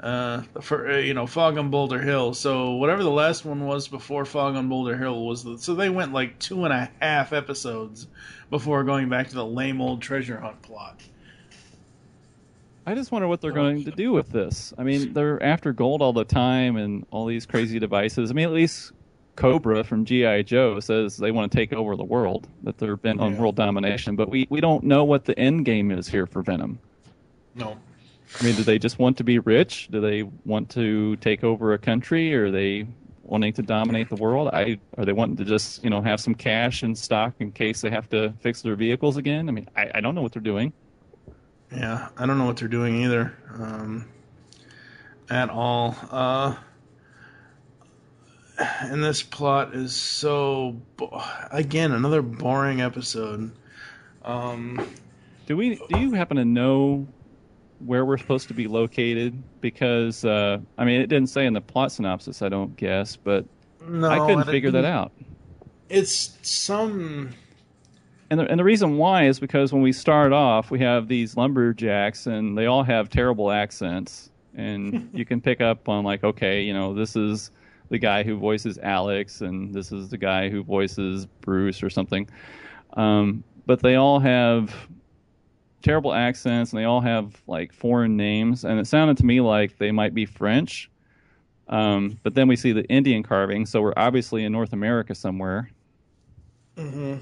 uh, 0.00 0.42
for 0.60 0.90
uh, 0.90 0.98
you 0.98 1.14
know 1.14 1.26
Fog 1.26 1.58
on 1.58 1.70
Boulder 1.70 2.00
Hill. 2.00 2.34
So 2.34 2.72
whatever 2.72 3.02
the 3.02 3.10
last 3.10 3.44
one 3.44 3.66
was 3.66 3.88
before 3.88 4.24
Fog 4.24 4.54
on 4.54 4.68
Boulder 4.68 4.96
Hill 4.96 5.26
was 5.26 5.44
the, 5.44 5.58
so 5.58 5.74
they 5.74 5.90
went 5.90 6.12
like 6.12 6.38
two 6.38 6.64
and 6.64 6.72
a 6.72 6.90
half 7.00 7.32
episodes 7.32 8.06
before 8.50 8.84
going 8.84 9.08
back 9.08 9.28
to 9.28 9.34
the 9.34 9.46
lame 9.46 9.80
old 9.80 10.00
treasure 10.00 10.38
hunt 10.38 10.62
plot. 10.62 11.00
I 12.86 12.94
just 12.94 13.10
wonder 13.10 13.26
what 13.28 13.40
they're 13.40 13.50
going 13.50 13.84
to 13.84 13.90
do 13.90 14.12
with 14.12 14.30
this. 14.30 14.74
I 14.76 14.82
mean, 14.82 15.14
they're 15.14 15.42
after 15.42 15.72
gold 15.72 16.02
all 16.02 16.12
the 16.12 16.24
time 16.24 16.76
and 16.76 17.06
all 17.10 17.24
these 17.24 17.46
crazy 17.46 17.78
devices. 17.78 18.30
I 18.30 18.34
mean, 18.34 18.44
at 18.44 18.52
least 18.52 18.92
Cobra 19.36 19.82
from 19.84 20.04
GI 20.04 20.44
Joe 20.44 20.80
says 20.80 21.16
they 21.16 21.30
want 21.30 21.50
to 21.50 21.56
take 21.58 21.72
over 21.72 21.96
the 21.96 22.04
world, 22.04 22.48
that 22.62 22.78
they're 22.78 22.96
bent 22.96 23.20
on 23.20 23.34
Yeah. 23.34 23.40
world 23.40 23.56
domination. 23.56 24.16
But 24.16 24.30
we 24.30 24.46
we 24.50 24.60
don't 24.60 24.84
know 24.84 25.04
what 25.04 25.24
the 25.24 25.38
end 25.38 25.64
game 25.64 25.90
is 25.90 26.08
here 26.08 26.26
for 26.26 26.42
Venom. 26.42 26.78
No. 27.54 27.76
I 28.40 28.44
mean, 28.44 28.56
do 28.56 28.62
they 28.62 28.78
just 28.78 28.98
want 28.98 29.16
to 29.18 29.24
be 29.24 29.38
rich? 29.38 29.88
Do 29.90 30.00
they 30.00 30.24
want 30.44 30.70
to 30.70 31.16
take 31.16 31.44
over 31.44 31.72
a 31.72 31.78
country? 31.78 32.34
Or 32.34 32.46
are 32.46 32.50
they 32.50 32.86
wanting 33.22 33.52
to 33.54 33.62
dominate 33.62 34.08
the 34.08 34.16
world? 34.16 34.50
I 34.52 34.78
are 34.98 35.04
they 35.04 35.12
wanting 35.12 35.36
to 35.36 35.44
just 35.44 35.82
you 35.84 35.90
know 35.90 36.00
have 36.02 36.20
some 36.20 36.34
cash 36.34 36.82
in 36.82 36.94
stock 36.94 37.34
in 37.40 37.52
case 37.52 37.80
they 37.80 37.90
have 37.90 38.08
to 38.10 38.32
fix 38.40 38.62
their 38.62 38.76
vehicles 38.76 39.16
again? 39.16 39.48
I 39.48 39.52
mean, 39.52 39.68
I, 39.76 39.90
I 39.96 40.00
don't 40.00 40.14
know 40.14 40.22
what 40.22 40.32
they're 40.32 40.42
doing. 40.42 40.72
Yeah, 41.72 42.08
I 42.16 42.26
don't 42.26 42.38
know 42.38 42.44
what 42.46 42.56
they're 42.56 42.68
doing 42.68 43.02
either, 43.02 43.36
um, 43.58 44.06
at 45.28 45.50
all. 45.50 45.96
Uh, 46.10 46.54
and 48.58 49.02
this 49.02 49.22
plot 49.22 49.74
is 49.74 49.94
so 49.94 50.76
bo- 50.96 51.22
again 51.50 51.92
another 51.92 52.22
boring 52.22 52.80
episode. 52.80 53.50
Um, 54.24 54.86
Do 55.46 55.56
we? 55.56 55.76
Do 55.88 55.98
you 55.98 56.12
happen 56.12 56.36
to 56.36 56.44
know 56.44 57.06
where 57.80 58.04
we're 58.04 58.18
supposed 58.18 58.48
to 58.48 58.54
be 58.54 58.66
located? 58.66 59.42
Because 59.60 60.24
uh, 60.24 60.58
I 60.78 60.84
mean, 60.84 61.00
it 61.00 61.08
didn't 61.08 61.28
say 61.28 61.46
in 61.46 61.52
the 61.52 61.60
plot 61.60 61.92
synopsis. 61.92 62.42
I 62.42 62.48
don't 62.48 62.74
guess, 62.76 63.16
but 63.16 63.44
No, 63.86 64.08
I 64.08 64.18
couldn't 64.26 64.44
figure 64.46 64.70
that 64.70 64.84
out. 64.84 65.12
it's 65.90 66.38
some 66.42 67.34
And 68.30 68.40
the, 68.40 68.46
and 68.48 68.58
the 68.58 68.64
reason 68.64 68.96
why 68.96 69.26
is 69.26 69.38
because 69.38 69.72
when 69.72 69.82
we 69.82 69.92
start 69.92 70.32
off, 70.32 70.70
we 70.70 70.78
have 70.80 71.08
these 71.08 71.36
lumberjacks, 71.36 72.26
and 72.26 72.56
they 72.56 72.66
all 72.66 72.82
have 72.84 73.10
terrible 73.10 73.50
accents, 73.50 74.30
and 74.54 75.10
you 75.14 75.24
can 75.26 75.40
pick 75.42 75.60
up 75.60 75.88
on 75.88 76.04
like, 76.04 76.24
okay, 76.24 76.62
you 76.62 76.72
know, 76.72 76.94
this 76.94 77.16
is 77.16 77.50
the 77.90 77.98
guy 77.98 78.22
who 78.22 78.38
voices 78.38 78.78
Alex, 78.82 79.40
and 79.40 79.74
this 79.74 79.92
is 79.92 80.10
the 80.10 80.18
guy 80.18 80.48
who 80.50 80.62
voices 80.64 81.26
Bruce 81.42 81.82
or 81.82 81.90
something. 81.90 82.28
Um, 82.94 83.44
but 83.66 83.82
they 83.82 83.96
all 83.96 84.20
have 84.20 84.74
terrible 85.82 86.12
accents, 86.14 86.72
and 86.72 86.80
they 86.80 86.84
all 86.84 87.00
have 87.00 87.42
like 87.46 87.72
foreign 87.72 88.16
names, 88.16 88.64
and 88.64 88.78
it 88.80 88.86
sounded 88.86 89.16
to 89.18 89.26
me 89.26 89.40
like 89.40 89.78
they 89.78 89.92
might 89.92 90.14
be 90.14 90.26
French. 90.26 90.90
Um, 91.68 92.18
but 92.22 92.34
then 92.34 92.48
we 92.48 92.56
see 92.56 92.72
the 92.72 92.84
Indian 92.86 93.22
carving, 93.22 93.66
so 93.66 93.82
we're 93.82 93.94
obviously 93.96 94.44
in 94.44 94.52
North 94.52 94.72
America 94.72 95.14
somewhere. 95.14 95.70
hmm 96.76 97.18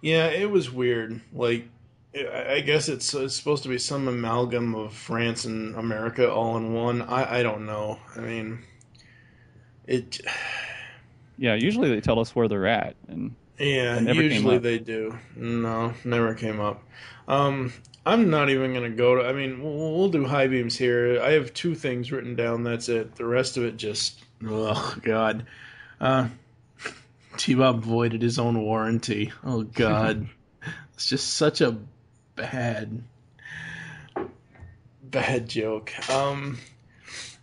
Yeah, 0.00 0.26
it 0.28 0.50
was 0.50 0.70
weird. 0.70 1.20
Like, 1.32 1.68
I 2.14 2.54
I 2.54 2.60
guess 2.60 2.88
it's, 2.88 3.12
it's 3.14 3.34
supposed 3.34 3.62
to 3.64 3.68
be 3.68 3.78
some 3.78 4.08
amalgam 4.08 4.74
of 4.74 4.92
France 4.94 5.44
and 5.44 5.74
America 5.76 6.30
all 6.32 6.56
in 6.56 6.72
one. 6.72 7.02
I, 7.02 7.40
I 7.40 7.42
don't 7.42 7.66
know. 7.66 7.98
I 8.16 8.20
mean, 8.20 8.62
it. 9.86 10.20
Yeah, 11.38 11.54
usually 11.54 11.90
they 11.90 12.00
tell 12.00 12.18
us 12.18 12.34
where 12.34 12.48
they're 12.48 12.66
at, 12.66 12.96
and 13.08 13.34
Yeah, 13.58 14.00
usually 14.00 14.56
they 14.56 14.78
do. 14.78 15.18
No, 15.36 15.92
never 16.02 16.32
came 16.32 16.60
up. 16.60 16.82
Um, 17.28 17.74
I'm 18.06 18.30
not 18.30 18.48
even 18.48 18.72
gonna 18.72 18.88
go 18.88 19.16
to. 19.16 19.28
I 19.28 19.32
mean, 19.34 19.62
we'll, 19.62 19.98
we'll 19.98 20.08
do 20.08 20.24
high 20.24 20.46
beams 20.46 20.78
here. 20.78 21.20
I 21.20 21.32
have 21.32 21.52
two 21.52 21.74
things 21.74 22.10
written 22.10 22.36
down. 22.36 22.62
That's 22.62 22.88
it. 22.88 23.16
The 23.16 23.26
rest 23.26 23.56
of 23.56 23.64
it 23.64 23.76
just. 23.76 24.24
Oh 24.46 24.96
God. 25.02 25.44
Uh, 26.00 26.28
T-Bob 27.36 27.82
voided 27.82 28.22
his 28.22 28.38
own 28.38 28.62
warranty. 28.62 29.32
Oh 29.44 29.62
God, 29.62 30.28
it's 30.94 31.06
just 31.06 31.34
such 31.34 31.60
a 31.60 31.76
bad, 32.34 33.02
bad 35.02 35.48
joke. 35.48 35.92
Um. 36.08 36.58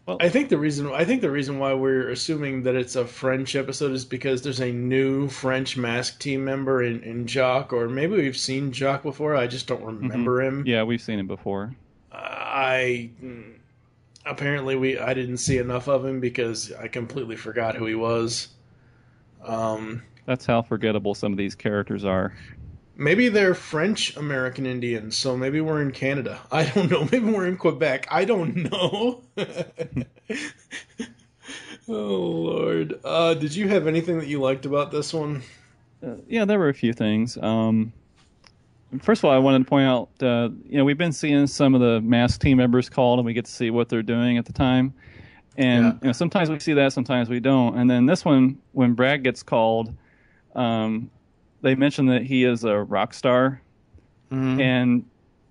I 0.05 0.27
think 0.27 0.49
the 0.49 0.57
reason 0.57 0.91
I 0.91 1.05
think 1.05 1.21
the 1.21 1.31
reason 1.31 1.59
why 1.59 1.73
we're 1.73 2.09
assuming 2.09 2.63
that 2.63 2.75
it's 2.75 2.97
a 2.97 3.05
French 3.05 3.55
episode 3.55 3.93
is 3.93 4.03
because 4.03 4.41
there's 4.41 4.59
a 4.59 4.71
new 4.71 5.29
French 5.29 5.77
mask 5.77 6.19
team 6.19 6.43
member 6.43 6.83
in, 6.83 7.01
in 7.03 7.25
Jock, 7.25 7.71
or 7.71 7.87
maybe 7.87 8.15
we've 8.17 8.35
seen 8.35 8.73
Jock 8.73 9.01
before. 9.01 9.35
I 9.37 9.47
just 9.47 9.65
don't 9.65 9.81
remember 9.83 10.39
Mhm. 10.41 10.47
him. 10.47 10.63
Yeah, 10.67 10.83
we've 10.83 11.01
seen 11.01 11.19
him 11.19 11.27
before. 11.27 11.73
I 12.11 13.09
apparently 14.25 14.75
we 14.75 14.99
I 14.99 15.13
didn't 15.13 15.37
see 15.37 15.57
enough 15.57 15.87
of 15.87 16.05
him 16.05 16.19
because 16.19 16.73
I 16.73 16.89
completely 16.89 17.37
forgot 17.37 17.75
who 17.75 17.85
he 17.85 17.95
was. 17.95 18.49
Um, 19.45 20.03
That's 20.25 20.45
how 20.45 20.61
forgettable 20.61 21.15
some 21.15 21.31
of 21.31 21.37
these 21.37 21.55
characters 21.55 22.03
are. 22.03 22.33
Maybe 22.95 23.29
they're 23.29 23.55
French 23.55 24.15
American 24.17 24.65
Indians, 24.65 25.17
so 25.17 25.35
maybe 25.35 25.61
we're 25.61 25.81
in 25.81 25.91
Canada. 25.91 26.39
I 26.51 26.65
don't 26.65 26.91
know. 26.91 27.07
Maybe 27.11 27.31
we're 27.31 27.47
in 27.47 27.57
Quebec. 27.57 28.07
I 28.11 28.25
don't 28.25 28.55
know. 28.71 29.23
oh 31.87 31.91
Lord. 31.91 32.99
Uh, 33.03 33.33
did 33.33 33.55
you 33.55 33.67
have 33.69 33.87
anything 33.87 34.19
that 34.19 34.27
you 34.27 34.39
liked 34.39 34.65
about 34.65 34.91
this 34.91 35.13
one? 35.13 35.41
Uh, 36.05 36.15
yeah, 36.27 36.45
there 36.45 36.59
were 36.59 36.69
a 36.69 36.73
few 36.73 36.93
things. 36.93 37.37
Um, 37.37 37.93
first 39.01 39.21
of 39.21 39.25
all, 39.25 39.31
I 39.31 39.39
wanted 39.39 39.59
to 39.59 39.65
point 39.65 39.87
out, 39.87 40.09
uh, 40.21 40.49
you 40.65 40.77
know, 40.77 40.85
we've 40.85 40.97
been 40.97 41.13
seeing 41.13 41.47
some 41.47 41.73
of 41.73 41.81
the 41.81 42.01
mask 42.01 42.41
team 42.41 42.57
members 42.57 42.89
called, 42.89 43.19
and 43.19 43.25
we 43.25 43.33
get 43.33 43.45
to 43.45 43.51
see 43.51 43.71
what 43.71 43.89
they're 43.89 44.03
doing 44.03 44.37
at 44.37 44.45
the 44.45 44.53
time. 44.53 44.93
And 45.57 45.99
you 46.01 46.07
know, 46.07 46.13
sometimes 46.13 46.49
we 46.49 46.59
see 46.59 46.73
that, 46.73 46.93
sometimes 46.93 47.29
we 47.29 47.39
don't. 47.39 47.77
And 47.77 47.89
then 47.89 48.05
this 48.05 48.25
one, 48.25 48.57
when 48.71 48.93
Brad 48.93 49.23
gets 49.23 49.43
called, 49.43 49.93
um, 50.55 51.11
they 51.63 51.73
mention 51.75 52.05
that 52.07 52.21
he 52.21 52.43
is 52.43 52.63
a 52.63 52.77
rock 52.83 53.13
star, 53.15 53.59
and 54.31 55.05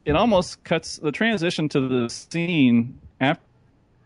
it 0.05 0.17
almost 0.17 0.63
cuts 0.65 0.99
the 0.99 1.13
transition 1.13 1.69
to 1.71 1.89
the 1.89 2.09
scene 2.09 2.99
after 3.21 3.43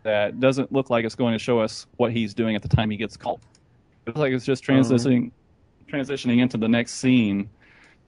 that 0.03 0.39
doesn't 0.39 0.71
look 0.73 0.89
like 0.91 1.05
it's 1.05 1.15
going 1.15 1.33
to 1.33 1.39
show 1.39 1.59
us 1.59 1.87
what 1.97 2.13
he's 2.13 2.33
doing 2.35 2.55
at 2.55 2.63
the 2.63 2.69
time 2.69 2.91
he 2.91 2.97
gets 2.97 3.17
called. 3.17 3.41
It 4.07 4.11
looks 4.11 4.21
like 4.21 4.33
it's 4.33 4.45
just 4.45 4.63
transitioning 4.65 5.31
transitioning 5.91 6.41
into 6.41 6.57
the 6.59 6.69
next 6.69 6.95
scene 6.95 7.49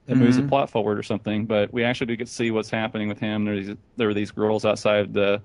that 0.05 0.15
moves 0.15 0.37
the 0.37 0.43
Mhm. 0.43 0.49
plot 0.49 0.69
forward 0.69 0.97
or 0.99 1.03
something. 1.03 1.45
But 1.45 1.73
we 1.73 1.83
actually 1.83 2.07
do 2.07 2.15
get 2.17 2.27
to 2.27 2.33
see 2.33 2.51
what's 2.51 2.69
happening 2.69 3.07
with 3.07 3.19
him. 3.19 3.45
There's 3.45 3.69
there 3.97 4.09
are 4.09 4.13
these 4.13 4.31
girls 4.31 4.63
outside 4.65 5.13
the 5.13 5.41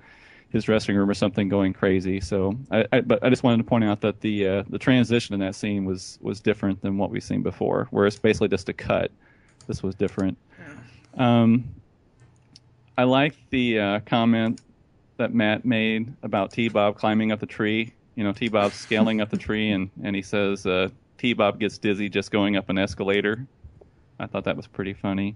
his 0.50 0.64
dressing 0.64 0.96
room 0.96 1.10
or 1.10 1.14
something 1.14 1.48
going 1.48 1.72
crazy. 1.72 2.20
So, 2.20 2.56
I, 2.70 2.86
I 2.92 3.00
but 3.00 3.22
I 3.24 3.30
just 3.30 3.42
wanted 3.42 3.58
to 3.58 3.64
point 3.64 3.84
out 3.84 4.00
that 4.02 4.20
the 4.20 4.46
uh, 4.46 4.64
the 4.68 4.78
transition 4.78 5.34
in 5.34 5.40
that 5.40 5.54
scene 5.54 5.84
was 5.84 6.18
was 6.20 6.40
different 6.40 6.80
than 6.80 6.96
what 6.96 7.10
we've 7.10 7.24
seen 7.24 7.42
before, 7.42 7.88
where 7.90 8.06
it's 8.06 8.18
basically 8.18 8.48
just 8.48 8.68
a 8.68 8.72
cut. 8.72 9.10
This 9.66 9.82
was 9.82 9.94
different. 9.94 10.36
Um, 11.16 11.64
I 12.96 13.04
like 13.04 13.36
the 13.50 13.78
uh, 13.78 14.00
comment 14.00 14.60
that 15.16 15.34
Matt 15.34 15.64
made 15.64 16.12
about 16.22 16.52
T 16.52 16.68
Bob 16.68 16.96
climbing 16.96 17.32
up 17.32 17.40
the 17.40 17.46
tree. 17.46 17.92
You 18.14 18.24
know, 18.24 18.32
T 18.32 18.48
Bob 18.48 18.72
scaling 18.72 19.20
up 19.20 19.30
the 19.30 19.36
tree, 19.48 19.70
and 19.70 19.90
and 20.02 20.14
he 20.14 20.22
says 20.22 20.66
uh, 20.66 20.88
T 21.18 21.32
Bob 21.32 21.58
gets 21.58 21.78
dizzy 21.78 22.08
just 22.08 22.30
going 22.30 22.56
up 22.56 22.68
an 22.68 22.78
escalator. 22.78 23.46
I 24.18 24.26
thought 24.26 24.44
that 24.44 24.56
was 24.56 24.66
pretty 24.66 24.94
funny. 24.94 25.34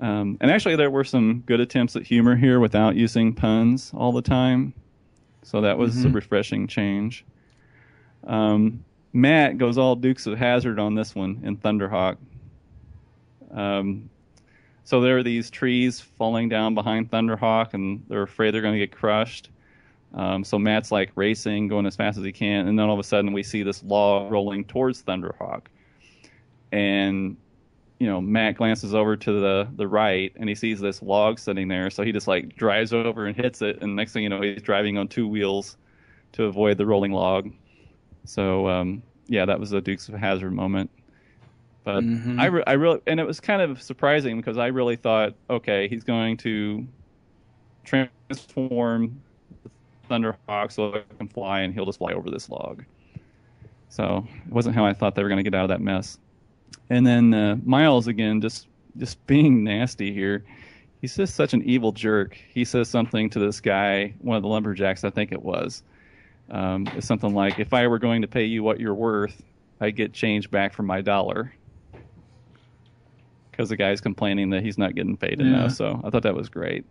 Um, 0.00 0.38
and 0.40 0.50
actually, 0.50 0.76
there 0.76 0.90
were 0.90 1.04
some 1.04 1.42
good 1.46 1.60
attempts 1.60 1.96
at 1.96 2.04
humor 2.04 2.36
here 2.36 2.60
without 2.60 2.94
using 2.94 3.34
puns 3.34 3.92
all 3.94 4.12
the 4.12 4.22
time. 4.22 4.72
So 5.42 5.60
that 5.62 5.78
was 5.78 6.04
a 6.04 6.08
Mhm. 6.08 6.14
refreshing 6.14 6.66
change. 6.66 7.24
Um, 8.24 8.84
Matt 9.12 9.58
goes 9.58 9.78
all 9.78 9.96
Dukes 9.96 10.26
of 10.26 10.38
Hazzard 10.38 10.78
on 10.78 10.94
this 10.94 11.14
one 11.14 11.40
in 11.42 11.56
Thunderhawk. 11.56 12.18
Um, 13.50 14.10
so 14.84 15.00
there 15.00 15.18
are 15.18 15.22
these 15.22 15.50
trees 15.50 16.00
falling 16.00 16.48
down 16.48 16.74
behind 16.74 17.10
Thunderhawk, 17.10 17.74
and 17.74 18.02
they're 18.08 18.22
afraid 18.22 18.52
they're 18.52 18.62
going 18.62 18.74
to 18.74 18.78
get 18.78 18.92
crushed. 18.92 19.50
Um, 20.14 20.44
so 20.44 20.58
Matt's 20.58 20.92
like 20.92 21.10
racing, 21.16 21.68
going 21.68 21.86
as 21.86 21.96
fast 21.96 22.18
as 22.18 22.24
he 22.24 22.32
can, 22.32 22.68
and 22.68 22.78
then 22.78 22.86
all 22.86 22.94
of 22.94 23.00
a 23.00 23.04
sudden 23.04 23.32
we 23.32 23.42
see 23.42 23.62
this 23.62 23.82
log 23.82 24.30
rolling 24.30 24.64
towards 24.64 25.02
Thunderhawk. 25.02 25.62
And 26.72 27.36
you 27.98 28.06
know, 28.06 28.20
Matt 28.20 28.56
glances 28.56 28.94
over 28.94 29.16
to 29.16 29.32
the 29.40 29.68
the 29.76 29.88
right, 29.88 30.32
and 30.36 30.48
he 30.48 30.54
sees 30.54 30.80
this 30.80 31.02
log 31.02 31.38
sitting 31.38 31.68
there. 31.68 31.90
So 31.90 32.02
he 32.04 32.12
just 32.12 32.28
like 32.28 32.56
drives 32.56 32.92
over 32.92 33.26
and 33.26 33.36
hits 33.36 33.62
it, 33.62 33.78
and 33.82 33.96
next 33.96 34.12
thing 34.12 34.22
you 34.22 34.28
know, 34.28 34.40
he's 34.42 34.62
driving 34.62 34.98
on 34.98 35.08
two 35.08 35.26
wheels 35.28 35.76
to 36.32 36.44
avoid 36.44 36.78
the 36.78 36.86
rolling 36.86 37.12
log. 37.12 37.50
So 38.24 38.68
um, 38.68 39.02
yeah, 39.28 39.44
that 39.46 39.58
was 39.60 39.72
a 39.72 39.80
Dukes 39.80 40.08
of 40.08 40.14
Hazzard 40.14 40.52
moment. 40.52 40.90
But 41.84 42.04
Mhm. 42.04 42.40
I, 42.40 42.46
re- 42.46 42.64
I 42.66 42.72
really, 42.74 43.00
and 43.06 43.18
it 43.20 43.26
was 43.26 43.40
kind 43.40 43.62
of 43.62 43.82
surprising 43.82 44.36
because 44.36 44.58
I 44.58 44.66
really 44.68 44.96
thought, 44.96 45.34
okay, 45.50 45.88
he's 45.88 46.04
going 46.04 46.36
to 46.38 46.86
transform 47.84 49.22
the 49.64 49.70
Thunderhawk 50.08 50.72
so 50.72 50.94
it 50.94 51.06
can 51.18 51.28
fly, 51.28 51.60
and 51.60 51.74
he'll 51.74 51.86
just 51.86 51.98
fly 51.98 52.12
over 52.12 52.30
this 52.30 52.48
log. 52.48 52.84
So 53.88 54.26
it 54.46 54.52
wasn't 54.52 54.74
how 54.76 54.84
I 54.86 54.92
thought 54.92 55.14
they 55.14 55.22
were 55.22 55.28
going 55.28 55.42
to 55.42 55.48
get 55.48 55.54
out 55.54 55.64
of 55.64 55.68
that 55.70 55.80
mess. 55.80 56.18
And 56.90 57.06
then 57.06 57.34
uh, 57.34 57.56
Miles 57.64 58.06
again, 58.06 58.40
just 58.40 58.66
just 58.96 59.24
being 59.26 59.62
nasty 59.64 60.12
here. 60.12 60.44
He's 61.00 61.14
just 61.16 61.36
such 61.36 61.54
an 61.54 61.62
evil 61.62 61.92
jerk. 61.92 62.36
He 62.52 62.64
says 62.64 62.88
something 62.88 63.30
to 63.30 63.38
this 63.38 63.60
guy, 63.60 64.14
one 64.18 64.36
of 64.36 64.42
the 64.42 64.48
lumberjacks, 64.48 65.04
I 65.04 65.10
think 65.10 65.30
it 65.30 65.40
was. 65.42 65.84
Um, 66.50 66.90
it's 66.94 67.06
something 67.06 67.34
like, 67.34 67.58
"If 67.58 67.72
I 67.72 67.86
were 67.86 67.98
going 68.00 68.22
to 68.22 68.28
pay 68.28 68.44
you 68.44 68.62
what 68.64 68.80
you're 68.80 68.94
worth, 68.94 69.40
I'd 69.80 69.94
get 69.96 70.12
change 70.12 70.50
back 70.50 70.72
for 70.72 70.82
my 70.82 71.00
dollar." 71.00 71.54
Because 73.50 73.68
the 73.68 73.76
guy's 73.76 74.00
complaining 74.00 74.50
that 74.50 74.62
he's 74.62 74.78
not 74.78 74.94
getting 74.94 75.16
paid 75.16 75.40
Yeah. 75.40 75.46
enough. 75.46 75.72
So 75.72 76.00
I 76.04 76.10
thought 76.10 76.22
that 76.22 76.34
was 76.34 76.48
great. 76.48 76.84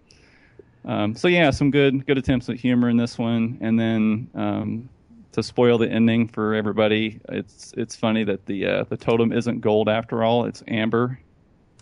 Um, 0.86 1.16
so 1.16 1.28
yeah, 1.28 1.50
some 1.50 1.72
good 1.72 2.06
good 2.06 2.18
attempts 2.18 2.50
at 2.50 2.56
humor 2.58 2.90
in 2.90 2.96
this 2.98 3.18
one, 3.18 3.58
and 3.62 3.78
then 3.80 4.30
um, 4.36 4.90
to 5.34 5.44
spoil 5.44 5.78
the 5.78 5.90
ending 5.90 6.28
for 6.28 6.54
everybody, 6.54 7.20
it's 7.30 7.74
it's 7.78 7.96
funny 7.96 8.24
that 8.24 8.46
the 8.46 8.66
uh, 8.66 8.84
the 8.86 8.98
totem 8.98 9.32
isn't 9.32 9.62
gold 9.62 9.90
after 9.90 10.24
all; 10.24 10.46
it's 10.46 10.64
amber. 10.68 11.20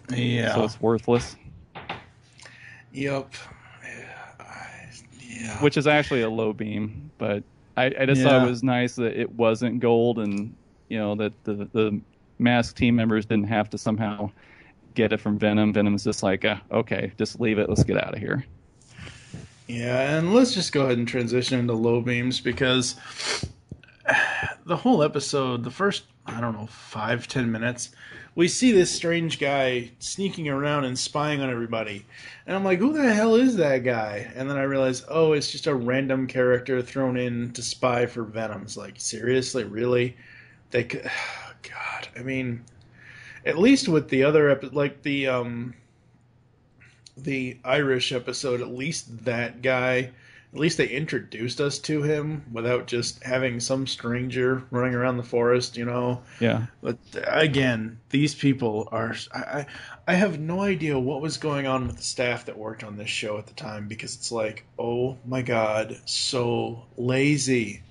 Yeah. 0.10 0.54
So 0.54 0.64
it's 0.64 0.80
worthless, 0.80 1.36
Yep. 2.96 3.34
Yeah. 5.20 5.58
Which 5.62 5.78
is 5.78 5.86
actually 5.86 6.22
a 6.22 6.30
low 6.30 6.54
beam. 6.54 7.12
But 7.18 7.44
I, 7.76 7.86
I 8.00 8.06
just 8.06 8.22
thought 8.22 8.46
it 8.46 8.50
was 8.50 8.64
nice 8.64 8.96
that 8.96 9.20
it 9.20 9.30
wasn't 9.32 9.80
gold, 9.82 10.20
and 10.20 10.56
you 10.90 10.98
know 10.98 11.16
that 11.16 11.34
the 11.44 11.68
the 11.74 12.00
mask 12.40 12.78
team 12.78 12.96
members 12.96 13.26
didn't 13.26 13.48
have 13.48 13.70
to 13.72 13.78
somehow 13.78 14.32
get 14.94 15.12
it 15.12 15.20
from 15.20 15.38
Venom. 15.38 15.74
Venom's 15.74 16.04
just 16.04 16.24
like, 16.24 16.46
uh, 16.46 16.58
okay, 16.72 17.12
just 17.18 17.40
leave 17.40 17.60
it. 17.60 17.68
Let's 17.68 17.84
get 17.84 17.98
out 17.98 18.14
of 18.14 18.20
here. 18.20 18.46
Yeah, 19.68 20.18
and 20.18 20.34
let's 20.34 20.54
just 20.54 20.72
go 20.72 20.84
ahead 20.86 20.98
and 20.98 21.08
transition 21.08 21.60
into 21.60 21.74
low 21.74 22.02
beams 22.02 22.40
because 22.40 22.96
the 24.66 24.76
whole 24.76 25.02
episode, 25.02 25.64
the 25.64 25.72
first, 25.72 26.04
I 26.26 26.40
don't 26.40 26.54
know, 26.54 26.68
five, 26.68 27.28
ten 27.28 27.52
minutes, 27.52 27.90
we 28.36 28.48
see 28.48 28.72
this 28.72 28.92
strange 28.92 29.40
guy 29.40 29.92
sneaking 30.00 30.50
around 30.50 30.86
and 30.86 31.00
spying 31.00 31.42
on 31.42 31.50
everybody. 31.50 32.06
And 32.46 32.56
I'm 32.56 32.64
like, 32.64 32.80
who 32.80 32.94
the 32.94 33.12
hell 33.12 33.36
is 33.36 33.56
that 33.56 33.80
guy? 33.80 34.32
And 34.36 34.50
then 34.50 34.58
I 34.58 34.64
realize, 34.64 35.04
oh, 35.08 35.34
it's 35.34 35.52
just 35.52 35.68
a 35.68 35.74
random 35.74 36.28
character 36.28 36.82
thrown 36.82 37.18
in 37.18 37.52
to 37.54 37.62
spy 37.64 38.06
for 38.06 38.24
Venom's. 38.24 38.78
Like, 38.78 38.96
seriously? 38.98 39.64
Really? 39.64 40.18
They 40.72 40.84
could. 40.84 41.10
God, 41.64 42.08
I 42.16 42.22
mean, 42.22 42.64
at 43.44 43.58
least 43.58 43.88
with 43.88 44.10
the 44.10 44.24
other, 44.24 44.50
epi- 44.50 44.70
like 44.70 45.02
the, 45.02 45.28
um, 45.28 45.74
the 47.18 47.58
Irish 47.64 48.12
episode, 48.12 48.62
at 48.62 48.68
least 48.68 49.26
that 49.26 49.62
guy, 49.62 50.12
at 50.54 50.60
least 50.60 50.78
they 50.78 50.88
introduced 50.88 51.60
us 51.60 51.80
to 51.80 52.02
him 52.02 52.44
without 52.52 52.88
just 52.88 53.24
having 53.24 53.60
some 53.60 53.88
stranger 53.88 54.64
running 54.72 54.96
around 54.96 55.18
the 55.18 55.24
forest, 55.24 55.76
you 55.78 55.86
know. 55.86 56.22
Yeah. 56.40 56.68
But 56.82 56.98
again, 57.28 58.00
these 58.10 58.36
people 58.36 58.88
are. 58.92 59.16
I, 59.34 59.40
I 59.40 59.66
I 60.08 60.14
have 60.14 60.40
no 60.40 60.62
idea 60.62 61.00
what 61.00 61.22
was 61.22 61.38
going 61.38 61.66
on 61.66 61.88
with 61.88 61.98
the 61.98 62.04
staff 62.04 62.46
that 62.46 62.58
worked 62.58 62.84
on 62.84 62.96
this 62.96 63.10
show 63.10 63.38
at 63.38 63.48
the 63.48 63.54
time 63.54 63.88
because 63.88 64.16
it's 64.16 64.32
like, 64.32 64.66
oh 64.78 65.18
my 65.26 65.42
god, 65.42 66.00
so 66.06 66.84
lazy. 66.96 67.82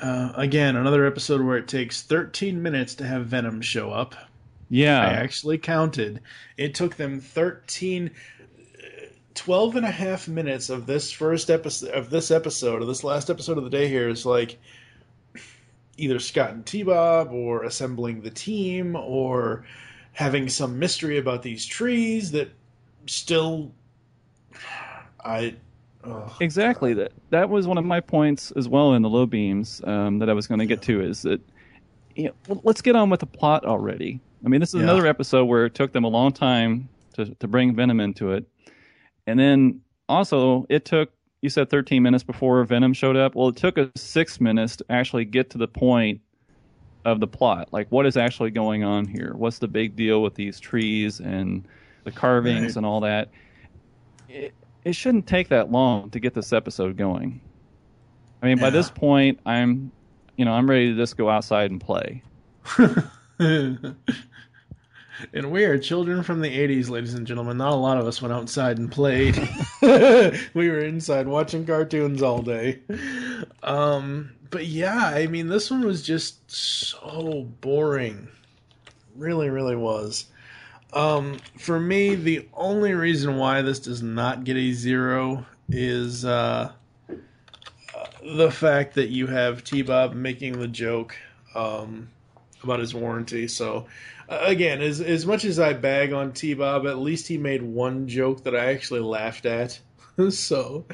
Uh, 0.00 0.32
again, 0.34 0.76
another 0.76 1.06
episode 1.06 1.42
where 1.42 1.58
it 1.58 1.68
takes 1.68 2.00
13 2.02 2.62
minutes 2.62 2.94
to 2.96 3.06
have 3.06 3.26
Venom 3.26 3.60
show 3.60 3.90
up. 3.90 4.14
Yeah. 4.70 5.00
I 5.00 5.12
actually 5.12 5.58
counted. 5.58 6.20
It 6.56 6.74
took 6.74 6.96
them 6.96 7.20
13 7.20 8.10
12 9.34 9.76
and 9.76 9.86
a 9.86 9.90
half 9.90 10.28
minutes 10.28 10.70
of 10.70 10.86
this 10.86 11.10
first 11.10 11.50
episode 11.50 11.90
of 11.90 12.10
this 12.10 12.30
episode 12.30 12.82
of 12.82 12.88
this 12.88 13.04
last 13.04 13.30
episode 13.30 13.58
of 13.58 13.64
the 13.64 13.70
day 13.70 13.88
here 13.88 14.08
is 14.08 14.26
like 14.26 14.58
either 15.96 16.18
Scott 16.18 16.50
and 16.50 16.66
T-Bob 16.66 17.30
or 17.30 17.64
assembling 17.64 18.22
the 18.22 18.30
team 18.30 18.96
or 18.96 19.64
having 20.12 20.48
some 20.48 20.78
mystery 20.78 21.18
about 21.18 21.42
these 21.42 21.64
trees 21.64 22.32
that 22.32 22.50
still 23.06 23.72
I 25.24 25.54
ugh. 26.04 26.32
Exactly. 26.40 26.94
That 26.94 27.12
that 27.30 27.48
was 27.50 27.66
one 27.66 27.78
of 27.78 27.84
my 27.84 28.00
points 28.00 28.50
as 28.52 28.68
well 28.68 28.94
in 28.94 29.02
the 29.02 29.08
low 29.08 29.26
beams 29.26 29.80
um, 29.84 30.18
that 30.18 30.28
I 30.28 30.32
was 30.32 30.46
going 30.46 30.60
to 30.60 30.66
get 30.66 30.82
to. 30.82 31.00
Is 31.00 31.22
that 31.22 31.40
you 32.16 32.32
know, 32.48 32.60
let's 32.64 32.82
get 32.82 32.96
on 32.96 33.10
with 33.10 33.20
the 33.20 33.26
plot 33.26 33.64
already. 33.64 34.20
I 34.44 34.48
mean, 34.48 34.60
this 34.60 34.70
is 34.70 34.76
Yeah. 34.76 34.82
another 34.84 35.06
episode 35.06 35.44
where 35.46 35.66
it 35.66 35.74
took 35.74 35.92
them 35.92 36.04
a 36.04 36.08
long 36.08 36.32
time 36.32 36.88
to 37.14 37.34
to 37.34 37.48
bring 37.48 37.74
Venom 37.74 38.00
into 38.00 38.32
it, 38.32 38.44
and 39.26 39.38
then 39.38 39.80
also 40.08 40.66
it 40.68 40.84
took 40.84 41.10
you 41.42 41.48
said 41.48 41.70
13 41.70 42.02
minutes 42.02 42.22
before 42.22 42.62
Venom 42.64 42.92
showed 42.92 43.16
up. 43.16 43.34
Well, 43.34 43.48
it 43.48 43.56
took 43.56 43.78
us 43.78 43.88
six 43.96 44.40
minutes 44.42 44.76
to 44.76 44.84
actually 44.90 45.24
get 45.24 45.48
to 45.50 45.58
the 45.58 45.66
point 45.68 46.20
of 47.06 47.18
the 47.18 47.26
plot. 47.26 47.68
Like, 47.72 47.86
what 47.88 48.04
is 48.04 48.18
actually 48.18 48.50
going 48.50 48.84
on 48.84 49.06
here? 49.06 49.32
What's 49.34 49.58
the 49.58 49.66
big 49.68 49.96
deal 49.96 50.22
with 50.22 50.34
these 50.34 50.60
trees 50.60 51.18
and 51.18 51.66
the 52.04 52.10
carvings 52.10 52.62
Right. 52.62 52.76
and 52.76 52.84
all 52.84 53.00
that? 53.00 53.30
It, 54.28 54.52
it 54.84 54.92
shouldn't 54.94 55.26
take 55.26 55.48
that 55.48 55.72
long 55.72 56.10
to 56.10 56.20
get 56.20 56.34
this 56.34 56.52
episode 56.52 56.98
going. 56.98 57.40
I 58.42 58.46
mean, 58.46 58.58
by 58.58 58.68
this 58.68 58.90
point, 58.90 59.40
I'm, 59.46 59.90
you 60.36 60.44
know, 60.44 60.52
I'm 60.52 60.68
ready 60.68 60.90
to 60.92 60.96
just 60.96 61.16
go 61.16 61.30
outside 61.30 61.70
and 61.70 61.80
play. 61.80 62.22
and 65.32 65.50
we 65.50 65.64
are 65.64 65.78
children 65.78 66.22
from 66.22 66.40
the 66.40 66.48
80s, 66.48 66.90
ladies 66.90 67.14
and 67.14 67.26
gentlemen. 67.26 67.56
Not 67.56 67.72
a 67.72 67.76
lot 67.76 67.98
of 67.98 68.06
us 68.06 68.20
went 68.20 68.34
outside 68.34 68.78
and 68.78 68.90
played. 68.90 69.36
we 69.82 70.68
were 70.68 70.80
inside 70.80 71.28
watching 71.28 71.66
cartoons 71.66 72.22
all 72.22 72.42
day. 72.42 72.80
Um, 73.62 74.32
but 74.50 74.66
yeah, 74.66 75.06
I 75.06 75.26
mean, 75.26 75.48
this 75.48 75.70
one 75.70 75.84
was 75.84 76.02
just 76.02 76.50
so 76.50 77.46
boring. 77.60 78.28
Really, 79.16 79.48
really 79.48 79.76
was. 79.76 80.26
Um, 80.92 81.38
for 81.58 81.78
me, 81.78 82.16
the 82.16 82.48
only 82.54 82.94
reason 82.94 83.36
why 83.36 83.62
this 83.62 83.78
does 83.78 84.02
not 84.02 84.44
get 84.44 84.56
a 84.56 84.72
zero 84.72 85.46
is 85.68 86.24
uh, 86.24 86.72
the 88.24 88.50
fact 88.50 88.94
that 88.94 89.08
you 89.08 89.26
have 89.28 89.62
T 89.62 89.82
Bob 89.82 90.14
making 90.14 90.58
the 90.58 90.68
joke 90.68 91.16
um, 91.54 92.08
about 92.62 92.80
his 92.80 92.94
warranty. 92.94 93.46
So, 93.46 93.86
again, 94.30 94.80
as 94.80 95.00
as 95.00 95.26
much 95.26 95.44
as 95.44 95.58
I 95.58 95.72
bag 95.72 96.12
on 96.12 96.32
T 96.32 96.54
Bob, 96.54 96.86
at 96.86 96.98
least 96.98 97.28
he 97.28 97.36
made 97.36 97.62
one 97.62 98.08
joke 98.08 98.44
that 98.44 98.54
I 98.54 98.72
actually 98.72 99.00
laughed 99.00 99.44
at. 99.46 99.78
so, 100.30 100.86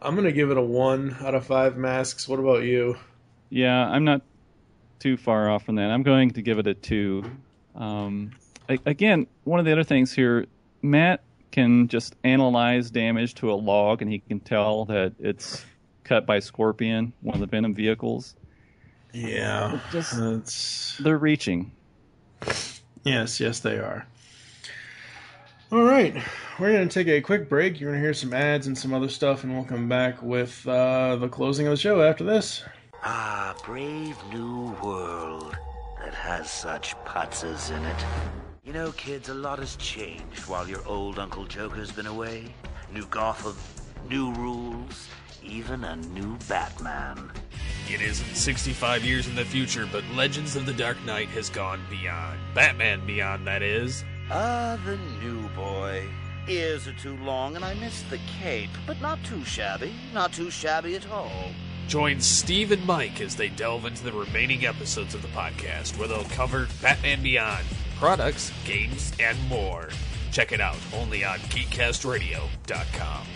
I'm 0.00 0.14
gonna 0.14 0.32
give 0.32 0.50
it 0.50 0.56
a 0.56 0.62
one 0.62 1.16
out 1.20 1.34
of 1.34 1.46
five 1.46 1.76
masks. 1.76 2.28
What 2.28 2.38
about 2.40 2.64
you? 2.64 2.96
Yeah, 3.50 3.86
I'm 3.86 4.04
not 4.04 4.22
too 4.98 5.16
far 5.16 5.50
off 5.50 5.64
from 5.64 5.76
that. 5.76 5.90
I'm 5.90 6.02
going 6.02 6.30
to 6.32 6.42
give 6.42 6.58
it 6.58 6.66
a 6.66 6.74
two. 6.74 7.24
Um, 7.74 8.32
a- 8.68 8.78
again, 8.86 9.26
one 9.44 9.58
of 9.60 9.66
the 9.66 9.72
other 9.72 9.84
things 9.84 10.12
here, 10.12 10.46
Matt 10.80 11.22
can 11.50 11.88
just 11.88 12.16
analyze 12.24 12.90
damage 12.90 13.34
to 13.34 13.52
a 13.52 13.54
log, 13.54 14.00
and 14.00 14.10
he 14.10 14.20
can 14.20 14.40
tell 14.40 14.86
that 14.86 15.12
it's 15.18 15.64
cut 16.04 16.24
by 16.26 16.38
Scorpion, 16.38 17.12
one 17.20 17.34
of 17.34 17.40
the 17.40 17.46
Venom 17.46 17.74
vehicles. 17.74 18.34
Yeah, 19.12 19.80
just 19.90 20.16
that's 20.18 20.96
they're 20.98 21.18
reaching. 21.18 21.72
Yes, 23.04 23.40
yes, 23.40 23.60
they 23.60 23.78
are. 23.78 24.06
All 25.72 25.82
right, 25.82 26.14
we're 26.58 26.72
going 26.72 26.88
to 26.88 26.92
take 26.92 27.08
a 27.08 27.20
quick 27.20 27.48
break. 27.48 27.80
You're 27.80 27.90
going 27.90 28.00
to 28.00 28.04
hear 28.04 28.14
some 28.14 28.34
ads 28.34 28.66
and 28.66 28.76
some 28.76 28.92
other 28.92 29.08
stuff, 29.08 29.42
and 29.42 29.54
we'll 29.54 29.64
come 29.64 29.88
back 29.88 30.22
with 30.22 30.66
uh, 30.68 31.16
the 31.16 31.28
closing 31.28 31.66
of 31.66 31.72
the 31.72 31.76
show 31.78 32.02
after 32.02 32.24
this. 32.24 32.62
Ah, 33.02 33.56
brave 33.64 34.16
new 34.32 34.76
world 34.82 35.56
that 35.98 36.14
has 36.14 36.50
such 36.50 36.94
putzes 37.04 37.74
in 37.74 37.82
it. 37.84 38.04
You 38.64 38.72
know, 38.72 38.92
kids, 38.92 39.28
a 39.30 39.34
lot 39.34 39.58
has 39.58 39.74
changed 39.76 40.46
while 40.46 40.68
your 40.68 40.86
old 40.86 41.18
Uncle 41.18 41.46
Joker's 41.46 41.90
been 41.90 42.06
away. 42.06 42.54
New 42.92 43.06
Gotham, 43.06 43.56
new 44.08 44.32
rules, 44.34 45.08
even 45.44 45.84
a 45.84 45.96
new 45.96 46.36
Batman. 46.48 47.30
It 47.88 48.00
isn't 48.00 48.34
65 48.34 49.04
years 49.04 49.26
in 49.26 49.34
the 49.34 49.44
future, 49.44 49.88
but 49.90 50.04
Legends 50.14 50.56
of 50.56 50.66
the 50.66 50.72
Dark 50.72 51.02
Knight 51.04 51.28
has 51.30 51.50
gone 51.50 51.80
beyond. 51.90 52.38
Batman 52.54 53.04
Beyond, 53.06 53.46
that 53.46 53.62
is. 53.62 54.04
Ah, 54.30 54.78
the 54.84 54.96
new 55.22 55.48
boy. 55.50 56.06
Ears 56.48 56.88
are 56.88 56.94
too 56.94 57.16
long 57.18 57.54
and 57.54 57.64
I 57.64 57.74
miss 57.74 58.02
the 58.02 58.18
cape, 58.40 58.70
but 58.86 59.00
not 59.00 59.22
too 59.24 59.44
shabby. 59.44 59.92
Not 60.12 60.32
too 60.32 60.50
shabby 60.50 60.96
at 60.96 61.08
all. 61.10 61.50
Join 61.88 62.20
Steve 62.20 62.72
and 62.72 62.84
Mike 62.86 63.20
as 63.20 63.36
they 63.36 63.48
delve 63.48 63.84
into 63.84 64.04
the 64.04 64.12
remaining 64.12 64.64
episodes 64.64 65.14
of 65.14 65.22
the 65.22 65.28
podcast, 65.28 65.98
where 65.98 66.08
they'll 66.08 66.24
cover 66.24 66.68
Batman 66.80 67.22
Beyond, 67.22 67.64
products, 67.96 68.52
games, 68.64 69.12
and 69.20 69.36
more. 69.48 69.88
Check 70.30 70.52
it 70.52 70.60
out 70.60 70.78
only 70.94 71.24
on 71.24 71.38
GeekCastRadio.com. 71.40 73.26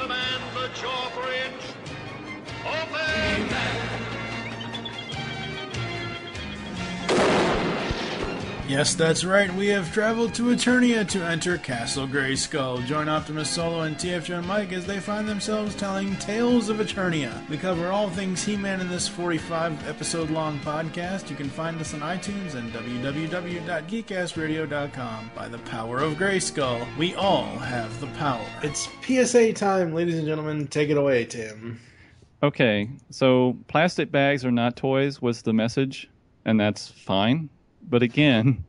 command 0.00 0.42
the 0.54 0.68
drawbridge. 0.78 1.74
Open! 2.64 3.87
Yes, 8.68 8.94
that's 8.94 9.24
right. 9.24 9.52
We 9.54 9.68
have 9.68 9.94
traveled 9.94 10.34
to 10.34 10.54
Eternia 10.54 11.08
to 11.08 11.24
enter 11.24 11.56
Castle 11.56 12.06
Grayskull. 12.06 12.84
Join 12.84 13.08
Optimus 13.08 13.48
Solo 13.48 13.80
and 13.80 13.96
TFJ 13.96 14.44
Mike 14.44 14.72
as 14.72 14.84
they 14.84 15.00
find 15.00 15.26
themselves 15.26 15.74
telling 15.74 16.14
tales 16.16 16.68
of 16.68 16.76
Eternia. 16.76 17.48
We 17.48 17.56
cover 17.56 17.88
all 17.88 18.10
things 18.10 18.44
He-Man 18.44 18.82
in 18.82 18.90
this 18.90 19.08
45 19.08 19.88
episode 19.88 20.28
long 20.28 20.60
podcast. 20.60 21.30
You 21.30 21.36
can 21.36 21.48
find 21.48 21.80
us 21.80 21.94
on 21.94 22.00
iTunes 22.00 22.56
and 22.56 22.70
www.geekcastradio.com. 22.74 25.30
By 25.34 25.48
the 25.48 25.58
power 25.58 26.00
of 26.00 26.16
Grayskull, 26.16 26.86
we 26.98 27.14
all 27.14 27.46
have 27.46 27.98
the 28.00 28.08
power. 28.18 28.44
It's 28.62 28.86
PSA 29.00 29.54
time, 29.54 29.94
ladies 29.94 30.18
and 30.18 30.26
gentlemen. 30.26 30.66
Take 30.66 30.90
it 30.90 30.98
away, 30.98 31.24
Tim. 31.24 31.80
Okay, 32.42 32.90
so 33.08 33.56
plastic 33.66 34.12
bags 34.12 34.44
are 34.44 34.52
not 34.52 34.76
toys 34.76 35.22
was 35.22 35.40
the 35.40 35.54
message, 35.54 36.10
and 36.44 36.60
that's 36.60 36.88
fine. 36.88 37.48
But 37.90 38.02
again, 38.02 38.64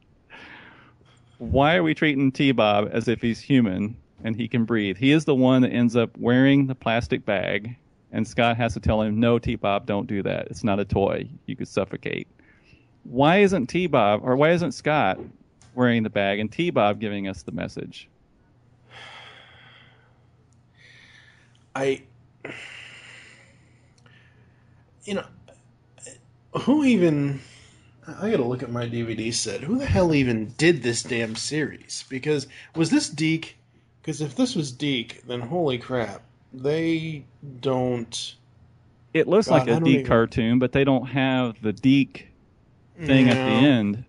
why 1.39 1.75
are 1.75 1.83
we 1.83 1.93
treating 1.93 2.31
T 2.31 2.51
Bob 2.53 2.89
as 2.91 3.07
if 3.07 3.21
he's 3.21 3.39
human 3.39 3.97
and 4.23 4.35
he 4.35 4.47
can 4.47 4.63
breathe? 4.65 4.97
He 4.97 5.11
is 5.11 5.25
the 5.25 5.35
one 5.35 5.61
that 5.63 5.71
ends 5.71 5.95
up 5.95 6.17
wearing 6.17 6.67
the 6.67 6.75
plastic 6.75 7.25
bag, 7.25 7.75
and 8.11 8.25
Scott 8.25 8.55
has 8.57 8.73
to 8.75 8.79
tell 8.79 9.01
him, 9.01 9.19
no, 9.19 9.37
T 9.37 9.55
Bob, 9.55 9.85
don't 9.85 10.07
do 10.07 10.23
that. 10.23 10.47
It's 10.47 10.63
not 10.63 10.79
a 10.79 10.85
toy. 10.85 11.27
You 11.47 11.55
could 11.55 11.67
suffocate. 11.67 12.27
Why 13.03 13.39
isn't 13.39 13.67
T 13.67 13.87
Bob, 13.87 14.21
or 14.23 14.35
why 14.35 14.51
isn't 14.51 14.71
Scott 14.71 15.19
wearing 15.75 16.03
the 16.03 16.09
bag 16.09 16.39
and 16.39 16.51
T 16.51 16.69
Bob 16.69 16.99
giving 16.99 17.27
us 17.27 17.43
the 17.43 17.51
message? 17.51 18.07
I, 21.75 22.03
you 25.03 25.13
know, 25.13 25.25
who 26.53 26.83
even? 26.83 27.41
I 28.19 28.31
gotta 28.31 28.43
look 28.43 28.63
at 28.63 28.71
my 28.71 28.85
DVD 28.87 29.33
set. 29.33 29.61
Who 29.61 29.77
the 29.77 29.85
hell 29.85 30.13
even 30.13 30.53
did 30.57 30.83
this 30.83 31.03
damn 31.03 31.35
series? 31.35 32.05
Because 32.09 32.47
was 32.75 32.89
this 32.89 33.09
DIC? 33.09 33.57
Because 34.01 34.21
if 34.21 34.35
this 34.35 34.55
was 34.55 34.71
DIC, 34.71 35.23
then 35.27 35.41
holy 35.41 35.77
crap, 35.77 36.21
they 36.53 37.25
don't. 37.61 38.35
It 39.13 39.27
looks 39.27 39.47
God, 39.47 39.67
like 39.67 39.77
a 39.77 39.79
DIC 39.79 39.87
even- 39.87 40.05
cartoon, 40.05 40.59
but 40.59 40.71
they 40.71 40.83
don't 40.83 41.07
have 41.07 41.61
the 41.61 41.73
DIC 41.73 42.27
thing 42.97 43.29
at 43.29 43.35
the 43.35 43.67
end. 43.67 44.05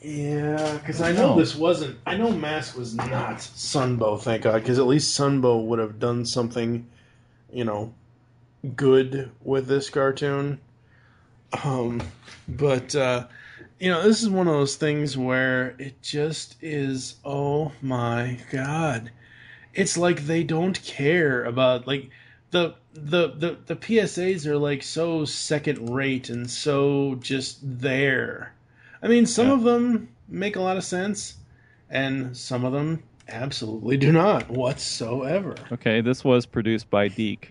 Yeah, 0.00 0.78
because 0.78 1.00
I 1.00 1.12
know 1.12 1.38
this 1.38 1.54
wasn't. 1.54 1.96
I 2.04 2.16
know 2.16 2.32
Mask 2.32 2.76
was 2.76 2.94
not 2.94 3.38
Sunbow, 3.38 4.20
thank 4.20 4.42
God, 4.42 4.60
because 4.60 4.80
at 4.80 4.86
least 4.86 5.16
Sunbow 5.18 5.64
would 5.64 5.78
have 5.78 6.00
done 6.00 6.26
something, 6.26 6.88
you 7.52 7.64
know, 7.64 7.94
good 8.74 9.30
with 9.42 9.68
this 9.68 9.90
cartoon. 9.90 10.58
Um, 11.64 12.00
but 12.48 12.94
uh, 12.94 13.26
you 13.78 13.90
know, 13.90 14.02
this 14.02 14.22
is 14.22 14.28
one 14.28 14.46
of 14.48 14.54
those 14.54 14.76
things 14.76 15.16
where 15.16 15.74
it 15.78 16.00
just 16.02 16.56
is. 16.62 17.16
Oh 17.24 17.72
my 17.80 18.38
God, 18.50 19.10
it's 19.74 19.96
like 19.96 20.26
they 20.26 20.44
don't 20.44 20.80
care 20.82 21.44
about 21.44 21.86
like 21.86 22.10
the 22.52 22.74
the 22.94 23.28
the 23.28 23.58
the 23.66 23.76
PSAs 23.76 24.46
are 24.46 24.58
like 24.58 24.82
so 24.82 25.24
second 25.24 25.90
rate 25.90 26.28
and 26.28 26.48
so 26.50 27.16
just 27.16 27.58
there. 27.62 28.54
I 29.02 29.08
mean, 29.08 29.26
some 29.26 29.50
of 29.50 29.64
them 29.64 30.08
make 30.28 30.54
a 30.56 30.60
lot 30.60 30.76
of 30.76 30.84
sense, 30.84 31.34
and 31.90 32.36
some 32.36 32.64
of 32.64 32.72
them 32.72 33.02
absolutely 33.28 33.96
do 33.96 34.12
not 34.12 34.48
whatsoever. 34.50 35.56
Okay, 35.72 36.00
this 36.00 36.24
was 36.24 36.46
produced 36.46 36.88
by 36.88 37.08
DIC. 37.08 37.50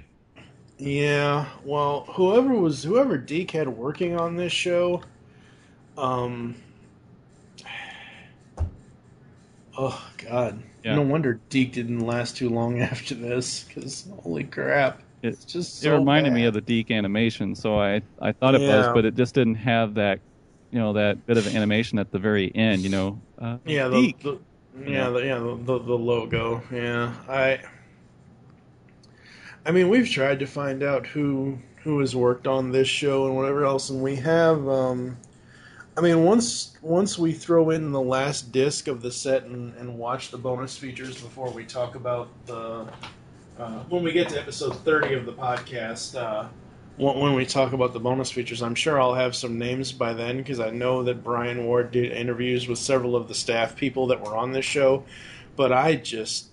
Yeah, 0.82 1.46
well, 1.64 2.06
whoever 2.16 2.56
was 2.56 2.82
whoever 2.84 3.16
DIC 3.16 3.52
had 3.52 3.70
working 3.70 4.18
on 4.20 4.36
this 4.36 4.52
show, 4.52 5.04
um, 5.98 6.56
oh 9.78 10.12
god, 10.18 10.64
Yeah. 10.84 10.96
no 10.96 11.04
wonder 11.04 11.40
DIC 11.50 11.72
didn't 11.74 12.00
last 12.00 12.36
too 12.36 12.50
long 12.50 12.80
after 12.82 13.14
this. 13.14 13.64
Because 13.64 14.08
holy 14.24 14.44
crap, 14.44 15.04
it's 15.22 15.46
just 15.46 15.84
it 15.84 15.84
so 15.84 15.98
reminded 16.00 16.34
me 16.34 16.46
of 16.46 16.54
the 16.54 16.62
DIC 16.62 16.92
animation, 16.92 17.56
so 17.56 17.80
I 17.80 18.02
I 18.20 18.32
thought 18.32 18.56
it 18.56 18.62
was, 18.62 18.88
but 18.88 19.06
it 19.06 19.16
just 19.16 19.36
didn't 19.36 19.56
have 19.56 19.94
that, 19.96 20.20
you 20.72 20.80
know, 20.80 20.94
that 20.94 21.26
bit 21.28 21.38
of 21.38 21.48
animation 21.56 22.00
at 22.00 22.12
the 22.12 22.20
very 22.20 22.54
end. 22.56 22.82
You 22.82 22.90
know, 22.90 23.22
uh, 23.40 23.58
Yeah, 23.66 23.88
the, 23.88 24.16
the 24.24 24.40
yeah, 24.88 25.10
the, 25.10 25.20
yeah, 25.20 25.38
the, 25.40 25.56
the 25.58 25.80
the 25.80 25.98
logo. 25.98 26.64
Yeah, 26.72 27.14
I. 27.30 27.60
I 29.66 29.72
mean, 29.72 29.90
we've 29.90 30.10
tried 30.10 30.40
to 30.40 30.48
find 30.48 30.84
out 30.84 31.06
who 31.06 31.58
who 31.84 32.00
has 32.00 32.16
worked 32.16 32.48
on 32.48 32.72
this 32.72 32.88
show 32.88 33.26
and 33.26 33.36
whatever 33.36 33.66
else, 33.66 33.90
and 33.90 34.02
we 34.02 34.16
have. 34.18 34.68
Um, 34.68 35.18
I 35.98 36.02
mean, 36.02 36.24
once 36.24 36.78
once 36.82 37.20
we 37.20 37.32
throw 37.34 37.70
in 37.70 37.92
the 37.92 38.02
last 38.02 38.52
disc 38.52 38.88
of 38.88 39.02
the 39.02 39.12
set 39.12 39.44
and, 39.44 39.76
and 39.76 39.98
watch 39.98 40.32
the 40.32 40.38
bonus 40.38 40.78
features 40.78 41.22
before 41.22 41.52
we 41.52 41.66
talk 41.66 41.96
about 41.96 42.30
the 42.46 42.88
uh, 43.60 43.84
when 43.90 44.04
we 44.04 44.12
get 44.12 44.30
to 44.30 44.40
episode 44.40 44.76
thirty 44.78 45.14
of 45.14 45.26
the 45.26 45.34
podcast. 45.34 46.16
Uh, 46.16 46.48
when 46.98 47.20
when 47.20 47.34
we 47.36 47.46
talk 47.46 47.74
about 47.74 47.94
the 47.94 48.00
bonus 48.00 48.32
features, 48.32 48.62
I'm 48.64 48.76
sure 48.76 49.00
I'll 49.00 49.14
have 49.14 49.36
some 49.36 49.60
names 49.60 49.92
by 49.92 50.14
then 50.14 50.38
because 50.38 50.60
I 50.60 50.72
know 50.72 51.04
that 51.04 51.24
Brian 51.24 51.66
Ward 51.66 51.92
did 51.92 52.12
interviews 52.12 52.68
with 52.68 52.80
several 52.80 53.16
of 53.16 53.28
the 53.28 53.36
staff 53.36 53.76
people 53.76 54.08
that 54.08 54.22
were 54.22 54.36
on 54.36 54.54
this 54.54 54.66
show. 54.66 55.04
But 55.56 55.72
I 55.72 55.98
just. 55.98 56.51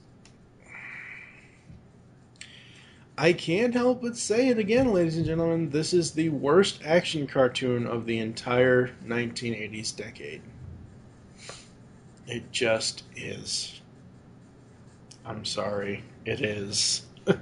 I 3.20 3.32
can't 3.32 3.74
help 3.74 4.02
but 4.02 4.16
say 4.16 4.46
it 4.46 4.58
again, 4.58 4.92
ladies 4.92 5.16
and 5.16 5.26
gentlemen. 5.26 5.70
This 5.70 5.92
is 5.92 6.12
the 6.12 6.28
worst 6.28 6.80
action 6.84 7.26
cartoon 7.26 7.84
of 7.84 8.06
the 8.06 8.20
entire 8.20 8.92
1980s 9.04 9.96
decade. 9.96 10.40
It 12.28 12.52
just 12.52 13.02
is. 13.16 13.80
I'm 15.26 15.44
sorry. 15.44 16.04
It 16.24 16.40
is. 16.40 17.02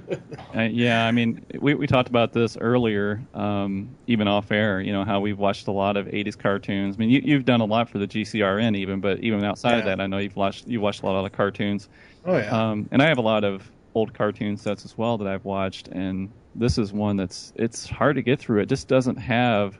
Uh, 0.55 0.61
yeah, 0.61 1.05
I 1.05 1.11
mean, 1.11 1.45
we 1.59 1.75
we 1.75 1.87
talked 1.87 2.09
about 2.09 2.33
this 2.33 2.57
earlier, 2.59 3.21
um, 3.33 3.89
even 4.07 4.27
off 4.27 4.51
air. 4.51 4.81
You 4.81 4.91
know 4.91 5.05
how 5.05 5.19
we've 5.19 5.37
watched 5.37 5.67
a 5.67 5.71
lot 5.71 5.95
of 5.95 6.07
'80s 6.07 6.37
cartoons. 6.37 6.95
I 6.95 6.99
mean, 6.99 7.09
you, 7.09 7.21
you've 7.23 7.45
done 7.45 7.61
a 7.61 7.65
lot 7.65 7.89
for 7.89 7.97
the 7.97 8.07
GCRN, 8.07 8.75
even, 8.75 8.99
but 8.99 9.19
even 9.19 9.43
outside 9.45 9.79
of 9.79 9.85
that, 9.85 10.01
I 10.01 10.07
know 10.07 10.17
you've 10.17 10.35
watched 10.35 10.67
you've 10.67 10.81
watched 10.81 11.03
a 11.03 11.05
lot 11.05 11.17
of 11.17 11.23
the 11.23 11.29
cartoons. 11.29 11.87
Oh, 12.25 12.37
yeah. 12.37 12.49
Um, 12.49 12.89
and 12.91 13.01
I 13.01 13.07
have 13.07 13.17
a 13.17 13.21
lot 13.21 13.43
of 13.43 13.69
old 13.97 14.13
cartoon 14.13 14.55
sets 14.55 14.85
as 14.85 14.97
well 14.97 15.17
that 15.17 15.27
I've 15.27 15.43
watched, 15.43 15.87
and 15.87 16.29
this 16.55 16.77
is 16.77 16.93
one 16.93 17.17
that's 17.17 17.51
it's 17.55 17.89
hard 17.89 18.15
to 18.15 18.21
get 18.21 18.39
through. 18.39 18.61
It 18.61 18.69
just 18.69 18.87
doesn't 18.87 19.17
have 19.17 19.79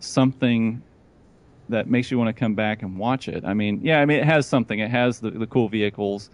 something 0.00 0.82
that 1.68 1.88
makes 1.88 2.10
you 2.10 2.18
want 2.18 2.28
to 2.28 2.38
come 2.38 2.54
back 2.54 2.82
and 2.82 2.98
watch 2.98 3.28
it. 3.28 3.44
I 3.44 3.54
mean, 3.54 3.80
yeah, 3.82 4.00
I 4.00 4.04
mean 4.04 4.18
it 4.18 4.24
has 4.24 4.46
something. 4.46 4.80
It 4.80 4.90
has 4.90 5.20
the, 5.20 5.30
the 5.30 5.46
cool 5.46 5.68
vehicles, 5.68 6.30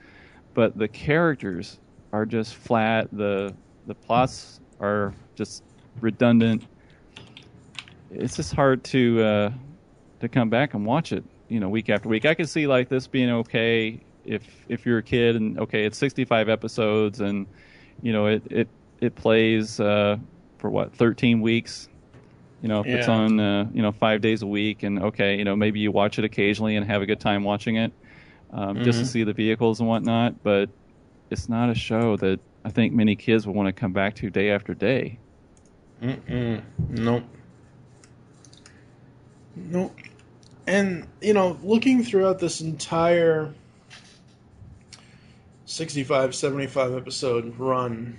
but 0.55 0.77
the 0.77 0.89
characters 0.89 1.79
are 2.13 2.27
just 2.27 2.55
flat. 2.55 3.09
The 3.13 3.55
the 3.87 3.95
plots 3.95 4.61
are 4.81 5.15
just 5.35 5.63
redundant. 6.01 6.67
It's 8.11 8.37
just 8.37 8.55
hard 8.55 8.85
to 8.85 9.23
uh, 9.23 9.53
to 10.21 10.29
come 10.29 10.49
back 10.49 10.75
and 10.75 10.87
watch 10.87 11.13
it, 11.13 11.25
you 11.49 11.61
know, 11.61 11.69
week 11.69 11.91
after 11.91 12.09
week. 12.09 12.25
I 12.25 12.35
could 12.35 12.49
see 12.49 12.67
like 12.67 12.89
this 12.89 13.07
being 13.07 13.31
okay 13.31 14.01
if 14.25 14.43
if 14.69 14.87
you're 14.87 14.99
a 14.99 15.03
kid 15.03 15.37
and 15.37 15.59
okay, 15.59 15.85
it's 15.85 15.99
65 15.99 16.49
episodes 16.49 17.21
and 17.21 17.47
you 18.03 18.13
know 18.13 18.27
it 18.27 18.43
it 18.51 18.69
it 19.01 19.15
plays 19.15 19.81
uh, 19.81 20.17
for 20.59 20.71
what 20.71 20.95
13 20.95 21.41
weeks. 21.41 21.89
You 22.61 22.69
know, 22.69 22.81
if 22.81 22.87
it's 22.87 23.09
on 23.09 23.41
uh, 23.41 23.69
you 23.73 23.83
know 23.83 23.91
five 23.93 24.21
days 24.21 24.43
a 24.43 24.47
week, 24.47 24.85
and 24.85 25.03
okay, 25.03 25.37
you 25.37 25.45
know 25.45 25.57
maybe 25.57 25.81
you 25.81 25.91
watch 25.91 26.19
it 26.19 26.25
occasionally 26.25 26.77
and 26.77 26.87
have 26.87 27.03
a 27.03 27.07
good 27.07 27.21
time 27.21 27.43
watching 27.43 27.77
it, 27.77 27.93
um, 28.53 28.83
just 28.83 29.01
to 29.01 29.05
Mhm. 29.05 29.09
see 29.09 29.25
the 29.25 29.33
vehicles 29.33 29.81
and 29.81 29.89
whatnot. 29.89 30.43
But 30.45 30.71
it's 31.31 31.49
not 31.49 31.71
a 31.71 31.75
show 31.75 32.17
that 32.19 32.39
I 32.65 32.71
think 32.71 32.93
many 32.93 33.17
kids 33.17 33.47
will 33.47 33.55
want 33.55 33.67
to 33.67 33.73
come 33.73 33.93
back 33.93 34.15
to 34.17 34.31
day 34.31 34.51
after 34.51 34.75
day. 34.75 35.19
Mm-mm. 36.01 36.63
Nope. 36.91 37.25
Nope. 39.57 39.97
And, 40.67 41.07
you 41.21 41.35
know, 41.35 41.59
looking 41.63 42.05
throughout 42.05 42.39
this 42.39 42.61
entire 42.61 43.53
65, 45.73 46.35
75 46.35 46.95
episode 46.95 47.59
run, 47.59 48.19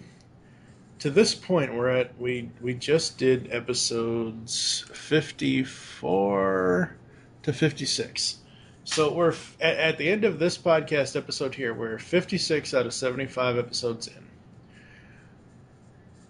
to 0.98 1.12
this 1.12 1.36
point 1.36 1.76
we're 1.76 1.88
at, 1.88 2.20
we, 2.20 2.50
we 2.62 2.74
just 2.74 3.20
did 3.20 3.48
episodes 3.54 4.84
54 4.92 6.98
to 7.44 7.54
56. 7.54 8.38
So 8.86 9.14
we're 9.14 9.34
f- 9.34 9.56
at, 9.62 9.78
at 9.78 10.00
the 10.00 10.10
end 10.10 10.26
of 10.26 10.40
this 10.40 10.58
podcast 10.58 11.16
episode 11.16 11.54
here, 11.54 11.76
we're 11.76 12.00
56 12.00 12.74
out 12.74 12.88
of 12.88 12.94
75 12.94 13.60
episodes 13.60 14.08
in. 14.08 14.26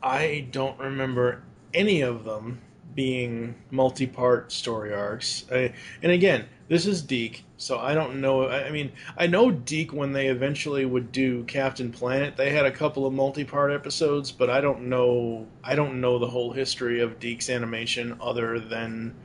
I 0.03 0.49
don't 0.51 0.77
remember 0.77 1.41
any 1.73 2.01
of 2.01 2.25
them 2.25 2.59
being 2.95 3.55
multi-part 3.71 4.51
story 4.51 4.93
arcs. 4.93 5.45
I, 5.49 5.73
and 6.01 6.11
again, 6.11 6.49
this 6.67 6.85
is 6.85 7.01
DIC, 7.01 7.43
so 7.63 7.79
I 7.79 7.93
don't 7.93 8.19
know. 8.19 8.49
I 8.49 8.71
mean, 8.71 8.91
I 9.17 9.27
know 9.27 9.49
DIC 9.49 9.93
when 9.93 10.11
they 10.11 10.27
eventually 10.27 10.85
would 10.85 11.11
do 11.11 11.43
Captain 11.45 11.91
Planet. 11.91 12.35
They 12.35 12.49
had 12.49 12.65
a 12.65 12.71
couple 12.71 13.05
of 13.05 13.13
multi-part 13.13 13.71
episodes, 13.71 14.31
but 14.31 14.49
I 14.49 14.59
don't 14.59 14.89
know. 14.89 15.47
I 15.63 15.75
don't 15.75 16.01
know 16.01 16.19
the 16.19 16.27
whole 16.27 16.51
history 16.51 16.99
of 16.99 17.19
DIC's 17.19 17.49
animation 17.49 18.17
other 18.21 18.59
than, 18.59 19.15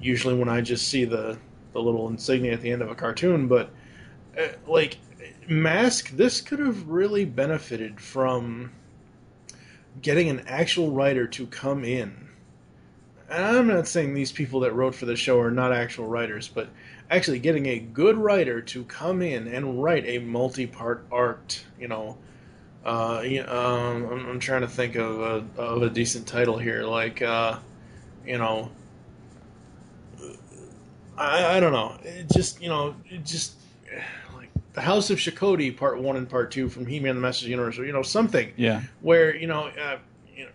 usually 0.00 0.34
when 0.34 0.48
I 0.50 0.60
just 0.60 0.88
see 0.88 1.04
the 1.04 1.38
the 1.72 1.80
little 1.80 2.08
insignia 2.08 2.52
at 2.52 2.60
the 2.60 2.70
end 2.70 2.82
of 2.82 2.90
a 2.90 2.94
cartoon. 2.94 3.48
But 3.48 3.70
uh, 4.38 4.48
like 4.66 4.98
Mask, 5.48 6.10
this 6.10 6.42
could 6.42 6.58
have 6.58 6.88
really 6.88 7.24
benefited 7.24 8.00
from 8.00 8.70
getting 10.00 10.28
an 10.28 10.40
actual 10.46 10.90
writer 10.90 11.26
to 11.26 11.46
come 11.46 11.84
in. 11.84 12.28
And 13.30 13.44
I'm 13.44 13.66
not 13.66 13.88
saying 13.88 14.12
these 14.12 14.32
people 14.32 14.60
that 14.60 14.74
wrote 14.74 14.94
for 14.94 15.06
the 15.06 15.16
show 15.16 15.40
are 15.40 15.50
not 15.50 15.72
actual 15.72 16.06
writers, 16.06 16.48
but 16.48 16.68
actually 17.12 17.38
getting 17.38 17.66
a 17.66 17.78
good 17.78 18.16
writer 18.16 18.60
to 18.62 18.84
come 18.84 19.20
in 19.22 19.46
and 19.46 19.82
write 19.82 20.04
a 20.06 20.18
multi-part 20.18 21.04
arc, 21.12 21.54
you 21.78 21.88
know. 21.88 22.16
Uh, 22.84 23.22
you- 23.24 23.42
um, 23.44 24.04
I'm, 24.10 24.26
I'm 24.30 24.40
trying 24.40 24.62
to 24.62 24.68
think 24.68 24.96
of 24.96 25.20
a, 25.20 25.44
of 25.60 25.82
a 25.82 25.90
decent 25.90 26.26
title 26.26 26.58
here, 26.58 26.84
like, 26.84 27.22
uh, 27.22 27.58
you 28.26 28.38
know, 28.38 28.70
I, 31.16 31.56
I 31.56 31.60
don't 31.60 31.72
know. 31.72 31.94
It 32.02 32.28
just 32.32 32.60
you 32.62 32.68
know, 32.68 32.94
it 33.08 33.24
just 33.24 33.54
like 34.34 34.48
the 34.72 34.80
House 34.80 35.10
of 35.10 35.18
Shokoti 35.18 35.76
Part 35.76 36.00
One 36.00 36.16
and 36.16 36.28
Part 36.28 36.50
Two 36.50 36.68
from 36.68 36.86
He-Man: 36.86 37.14
The 37.16 37.20
Masters 37.20 37.42
of 37.42 37.46
the 37.46 37.50
Universe, 37.50 37.78
or 37.78 37.84
you 37.84 37.92
know 37.92 38.02
something 38.02 38.52
Yeah. 38.56 38.82
where 39.00 39.36
you 39.36 39.46
know, 39.46 39.64
uh, 39.66 39.98
you 40.34 40.44
know, 40.44 40.50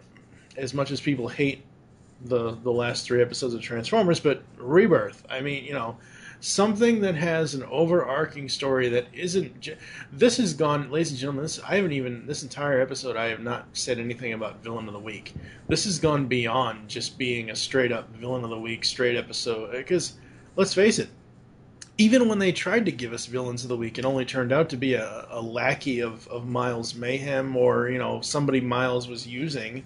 as 0.57 0.73
much 0.73 0.91
as 0.91 0.99
people 0.99 1.27
hate 1.27 1.63
the 2.25 2.51
the 2.63 2.71
last 2.71 3.05
three 3.05 3.21
episodes 3.21 3.53
of 3.53 3.61
Transformers, 3.61 4.19
but 4.19 4.41
Rebirth. 4.57 5.23
I 5.29 5.41
mean, 5.41 5.63
you 5.63 5.73
know, 5.73 5.97
something 6.39 7.01
that 7.01 7.15
has 7.15 7.53
an 7.53 7.63
overarching 7.63 8.47
story 8.49 8.89
that 8.89 9.07
isn't. 9.13 9.69
This 10.11 10.38
has 10.38 10.53
gone, 10.53 10.91
ladies 10.91 11.11
and 11.11 11.19
gentlemen. 11.19 11.43
This 11.43 11.59
I 11.63 11.75
haven't 11.75 11.93
even 11.93 12.25
this 12.27 12.43
entire 12.43 12.81
episode. 12.81 13.15
I 13.15 13.27
have 13.27 13.41
not 13.41 13.67
said 13.73 13.99
anything 13.99 14.33
about 14.33 14.63
villain 14.63 14.88
of 14.88 14.93
the 14.93 14.99
week. 14.99 15.33
This 15.67 15.85
has 15.85 15.99
gone 15.99 16.27
beyond 16.27 16.89
just 16.89 17.17
being 17.17 17.49
a 17.49 17.55
straight 17.55 17.91
up 17.91 18.09
villain 18.15 18.43
of 18.43 18.49
the 18.49 18.59
week, 18.59 18.85
straight 18.85 19.17
episode. 19.17 19.71
Because 19.71 20.13
let's 20.55 20.73
face 20.73 20.99
it, 20.99 21.09
even 21.97 22.29
when 22.29 22.39
they 22.39 22.51
tried 22.51 22.85
to 22.85 22.91
give 22.91 23.13
us 23.13 23.25
villains 23.25 23.63
of 23.63 23.69
the 23.69 23.77
week, 23.77 23.97
it 23.97 24.05
only 24.05 24.25
turned 24.25 24.51
out 24.51 24.69
to 24.69 24.77
be 24.77 24.93
a, 24.93 25.25
a 25.31 25.41
lackey 25.41 25.99
of, 26.01 26.27
of 26.27 26.47
Miles 26.47 26.93
Mayhem 26.93 27.55
or 27.57 27.89
you 27.89 27.97
know 27.97 28.21
somebody 28.21 28.61
Miles 28.61 29.07
was 29.07 29.25
using. 29.27 29.83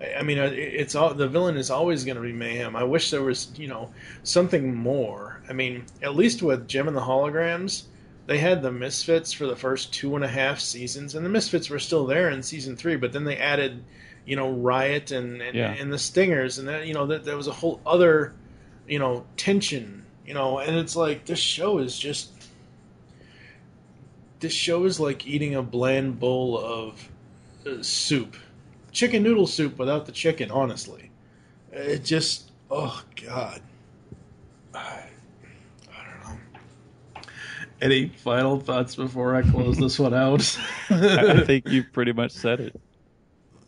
I- 0.00 0.14
I 0.20 0.22
mean, 0.22 0.38
uh, 0.38 0.50
it's 0.54 0.94
all 0.94 1.12
the 1.12 1.28
villain 1.28 1.58
is 1.58 1.70
always 1.70 2.04
going 2.04 2.16
to 2.16 2.22
be 2.22 2.32
Mayhem. 2.32 2.74
I 2.74 2.84
wish 2.84 3.10
there 3.10 3.22
was 3.22 3.48
you 3.56 3.68
know 3.68 3.90
something 4.22 4.74
more. 4.74 5.29
I 5.50 5.52
mean, 5.52 5.84
at 6.00 6.14
least 6.14 6.42
with 6.42 6.68
Jem 6.68 6.86
and 6.88 6.96
the 6.96 7.00
Holograms, 7.02 7.82
they 8.26 8.38
had 8.38 8.62
the 8.62 8.70
Misfits 8.70 9.32
for 9.32 9.46
the 9.46 9.56
first 9.56 9.92
two 9.92 10.14
and 10.14 10.24
a 10.24 10.28
half 10.28 10.60
seasons, 10.60 11.16
and 11.16 11.26
the 11.26 11.30
Misfits 11.30 11.68
were 11.68 11.80
still 11.80 12.06
there 12.06 12.30
in 12.30 12.42
season 12.42 12.76
three. 12.76 12.94
But 12.96 13.12
then 13.12 13.24
they 13.24 13.36
added, 13.36 13.82
you 14.24 14.36
know, 14.36 14.52
Riot 14.52 15.10
and 15.10 15.42
and, 15.42 15.56
Yeah. 15.56 15.72
and 15.72 15.92
the 15.92 15.98
Stingers, 15.98 16.58
and 16.58 16.68
that 16.68 16.86
you 16.86 16.94
know 16.94 17.06
that 17.08 17.24
there 17.24 17.36
was 17.36 17.48
a 17.48 17.52
whole 17.52 17.80
other, 17.84 18.32
you 18.86 19.00
know, 19.00 19.26
tension. 19.36 20.04
You 20.24 20.34
know, 20.34 20.58
and 20.60 20.76
it's 20.76 20.94
like 20.94 21.24
this 21.26 21.40
show 21.40 21.78
is 21.78 21.98
just 21.98 22.30
this 24.38 24.52
show 24.52 24.84
is 24.84 25.00
like 25.00 25.26
eating 25.26 25.56
a 25.56 25.62
bland 25.62 26.20
bowl 26.20 26.56
of 26.58 27.08
uh, 27.66 27.82
soup, 27.82 28.36
chicken 28.92 29.24
noodle 29.24 29.48
soup 29.48 29.76
without 29.78 30.06
the 30.06 30.12
chicken. 30.12 30.50
Honestly, 30.52 31.10
it 31.72 32.04
just 32.04 32.52
oh 32.70 33.02
god. 33.26 33.60
I, 34.72 35.02
I 35.92 36.04
don't 36.04 36.36
know. 37.16 37.22
Any 37.80 38.08
final 38.08 38.60
thoughts 38.60 38.94
before 38.94 39.34
I 39.34 39.42
close 39.42 39.78
this 39.78 39.98
one 39.98 40.12
out? 40.12 40.58
I 40.90 41.44
think 41.44 41.68
you 41.68 41.82
pretty 41.82 42.12
much 42.12 42.32
said 42.32 42.60
it. 42.60 42.80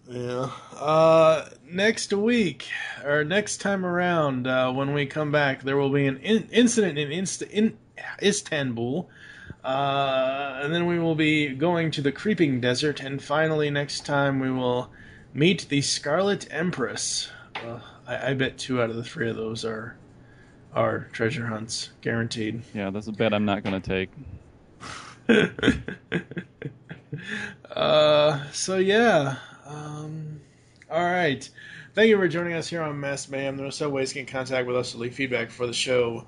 Yeah. 0.09 0.51
Uh, 0.77 1.49
next 1.65 2.13
week, 2.13 2.69
or 3.05 3.25
next 3.25 3.59
time 3.63 3.87
around, 3.87 4.47
uh, 4.47 4.71
when 4.73 4.93
we 4.93 5.07
come 5.07 5.33
back, 5.33 5.63
there 5.63 5.77
will 5.77 5.91
be 5.91 6.07
an 6.07 6.19
in- 6.19 6.49
incident 6.53 6.99
in, 6.99 7.11
Inst- 7.11 7.43
in 7.43 7.79
Istanbul. 8.23 9.09
Uh, 9.65 10.61
and 10.63 10.75
then 10.75 10.87
we 10.87 10.99
will 10.99 11.15
be 11.15 11.49
going 11.55 11.91
to 11.93 12.03
the 12.03 12.13
Creeping 12.13 12.61
Desert. 12.61 13.01
And 13.01 13.23
finally, 13.23 13.71
next 13.71 14.05
time, 14.05 14.41
we 14.41 14.51
will 14.51 14.91
meet 15.33 15.69
the 15.69 15.81
Scarlet 15.81 16.47
Empress. 16.51 17.31
Uh, 17.57 17.79
I-, 18.07 18.31
I 18.31 18.35
bet 18.35 18.59
two 18.59 18.83
out 18.83 18.91
of 18.91 18.97
the 18.97 19.05
three 19.05 19.31
of 19.31 19.37
those 19.37 19.65
are 19.65 19.97
are 20.75 21.09
treasure 21.13 21.47
hunts, 21.47 21.91
guaranteed. 22.01 22.63
Yeah, 22.75 22.91
that's 22.91 23.07
a 23.07 23.13
bet 23.13 23.35
I'm 23.35 23.45
not 23.45 23.63
going 23.63 23.81
to 23.81 23.89
take. 23.89 24.11
Uh, 27.71 28.51
so 28.53 28.77
yeah. 28.77 29.37
Um, 29.67 30.41
all 30.91 31.05
right. 31.05 31.49
Thank 31.95 32.09
you 32.09 32.17
for 32.17 32.29
joining 32.29 32.55
us 32.55 32.69
here 32.69 32.83
on 32.83 32.99
Mask 33.01 33.31
Mayhem. 33.31 33.57
There 33.57 33.67
are 33.67 33.71
several 33.71 33.97
ways 33.97 34.11
to 34.11 34.15
get 34.15 34.21
in 34.21 34.27
contact 34.27 34.67
with 34.67 34.77
us 34.77 34.93
to 34.93 34.99
leave 34.99 35.15
feedback 35.15 35.51
for 35.51 35.67
the 35.67 35.73
show. 35.73 36.27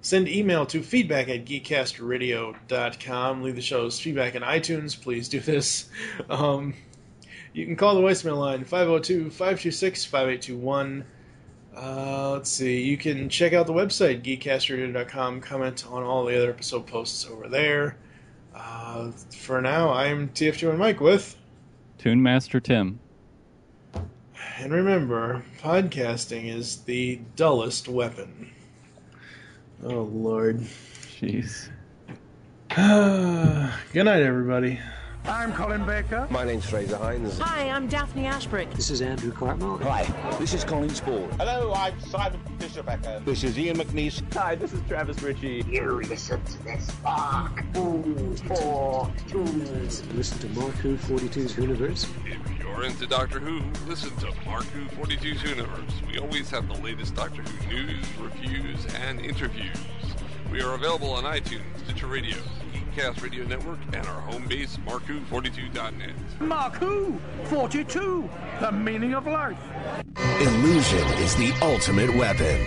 Send 0.00 0.28
email 0.28 0.66
to 0.66 0.82
feedback 0.82 1.28
at 1.28 1.44
geekcastradio.com. 1.46 3.42
Leave 3.42 3.56
the 3.56 3.62
show's 3.62 3.98
feedback 3.98 4.34
in 4.34 4.42
iTunes. 4.42 5.00
Please 5.00 5.28
do 5.28 5.40
this. 5.40 5.88
Um, 6.28 6.74
you 7.52 7.64
can 7.64 7.76
call 7.76 7.94
the 7.94 8.00
voicemail 8.00 8.38
line 8.38 8.64
502 8.64 9.30
526 9.30 10.04
5821. 10.04 11.04
Uh, 11.76 12.30
let's 12.32 12.50
see. 12.50 12.82
You 12.82 12.96
can 12.96 13.28
check 13.28 13.52
out 13.52 13.66
the 13.66 13.72
website, 13.72 14.22
geekcastradio.com. 14.22 15.40
Comment 15.40 15.84
on 15.90 16.02
all 16.02 16.24
the 16.24 16.36
other 16.36 16.50
episode 16.50 16.86
posts 16.86 17.28
over 17.28 17.48
there. 17.48 17.96
Uh, 18.54 19.10
for 19.36 19.60
now, 19.60 19.92
I'm 19.92 20.28
TF2 20.28 20.70
and 20.70 20.78
Mike 20.78 21.00
with. 21.00 21.36
Tune 21.98 22.22
Master 22.22 22.60
Tim. 22.60 23.00
And 24.58 24.72
remember, 24.72 25.44
podcasting 25.60 26.54
is 26.54 26.82
the 26.82 27.20
dullest 27.34 27.88
weapon. 27.88 28.50
Oh, 29.82 30.02
Lord. 30.02 30.60
Jeez. 31.20 31.68
Good 33.92 34.04
night, 34.04 34.22
everybody. 34.22 34.78
I'm 35.26 35.54
Colin 35.54 35.86
Baker. 35.86 36.28
My 36.30 36.44
name's 36.44 36.66
Fraser 36.66 36.98
Hines. 36.98 37.38
Hi, 37.38 37.70
I'm 37.70 37.86
Daphne 37.86 38.26
Ashbrook. 38.26 38.70
This 38.72 38.90
is 38.90 39.00
Andrew 39.00 39.32
Cartmel. 39.32 39.78
Hi, 39.78 40.04
this 40.38 40.52
is 40.52 40.64
Colin 40.64 40.90
Spaull. 40.90 41.32
Hello, 41.38 41.72
I'm 41.72 41.98
Simon 41.98 42.38
Fisher-Becker. 42.58 43.22
This 43.24 43.42
is 43.42 43.58
Ian 43.58 43.78
McNeice. 43.78 44.22
Hi, 44.34 44.54
this 44.54 44.74
is 44.74 44.82
Travis 44.86 45.22
Ritchie. 45.22 45.64
You 45.66 46.02
listen 46.02 46.44
to 46.44 46.64
this 46.64 46.92
Mark 47.02 47.64
Food 47.72 48.38
for 48.40 49.10
Listen 50.14 50.38
to 50.40 50.60
Mark 50.60 50.74
Who 50.74 50.98
42's 50.98 51.56
Universe. 51.56 52.06
If 52.26 52.58
you're 52.58 52.84
into 52.84 53.06
Doctor 53.06 53.40
Who, 53.40 53.62
listen 53.88 54.14
to 54.16 54.26
Mark 54.44 54.64
Who 54.64 54.84
42's 55.02 55.42
Universe. 55.42 56.02
We 56.06 56.18
always 56.18 56.50
have 56.50 56.68
the 56.68 56.80
latest 56.82 57.14
Doctor 57.14 57.40
Who 57.40 57.74
news, 57.74 58.04
reviews, 58.20 58.84
and 58.96 59.20
interviews. 59.20 59.76
We 60.52 60.60
are 60.60 60.74
available 60.74 61.12
on 61.12 61.24
iTunes, 61.24 61.62
Stitcher 61.84 62.08
Radio, 62.08 62.36
Geekcast 62.94 63.22
Radio 63.22 63.44
Network, 63.46 63.78
and 63.92 64.06
our 64.06 64.20
home 64.20 64.46
base, 64.46 64.76
Marku42.net. 64.86 66.14
Marku 66.38 67.18
42, 67.48 68.28
The 68.60 68.70
meaning 68.70 69.14
of 69.14 69.26
life. 69.26 69.58
Illusion 70.40 71.06
is 71.18 71.34
the 71.34 71.52
ultimate 71.60 72.14
weapon. 72.14 72.66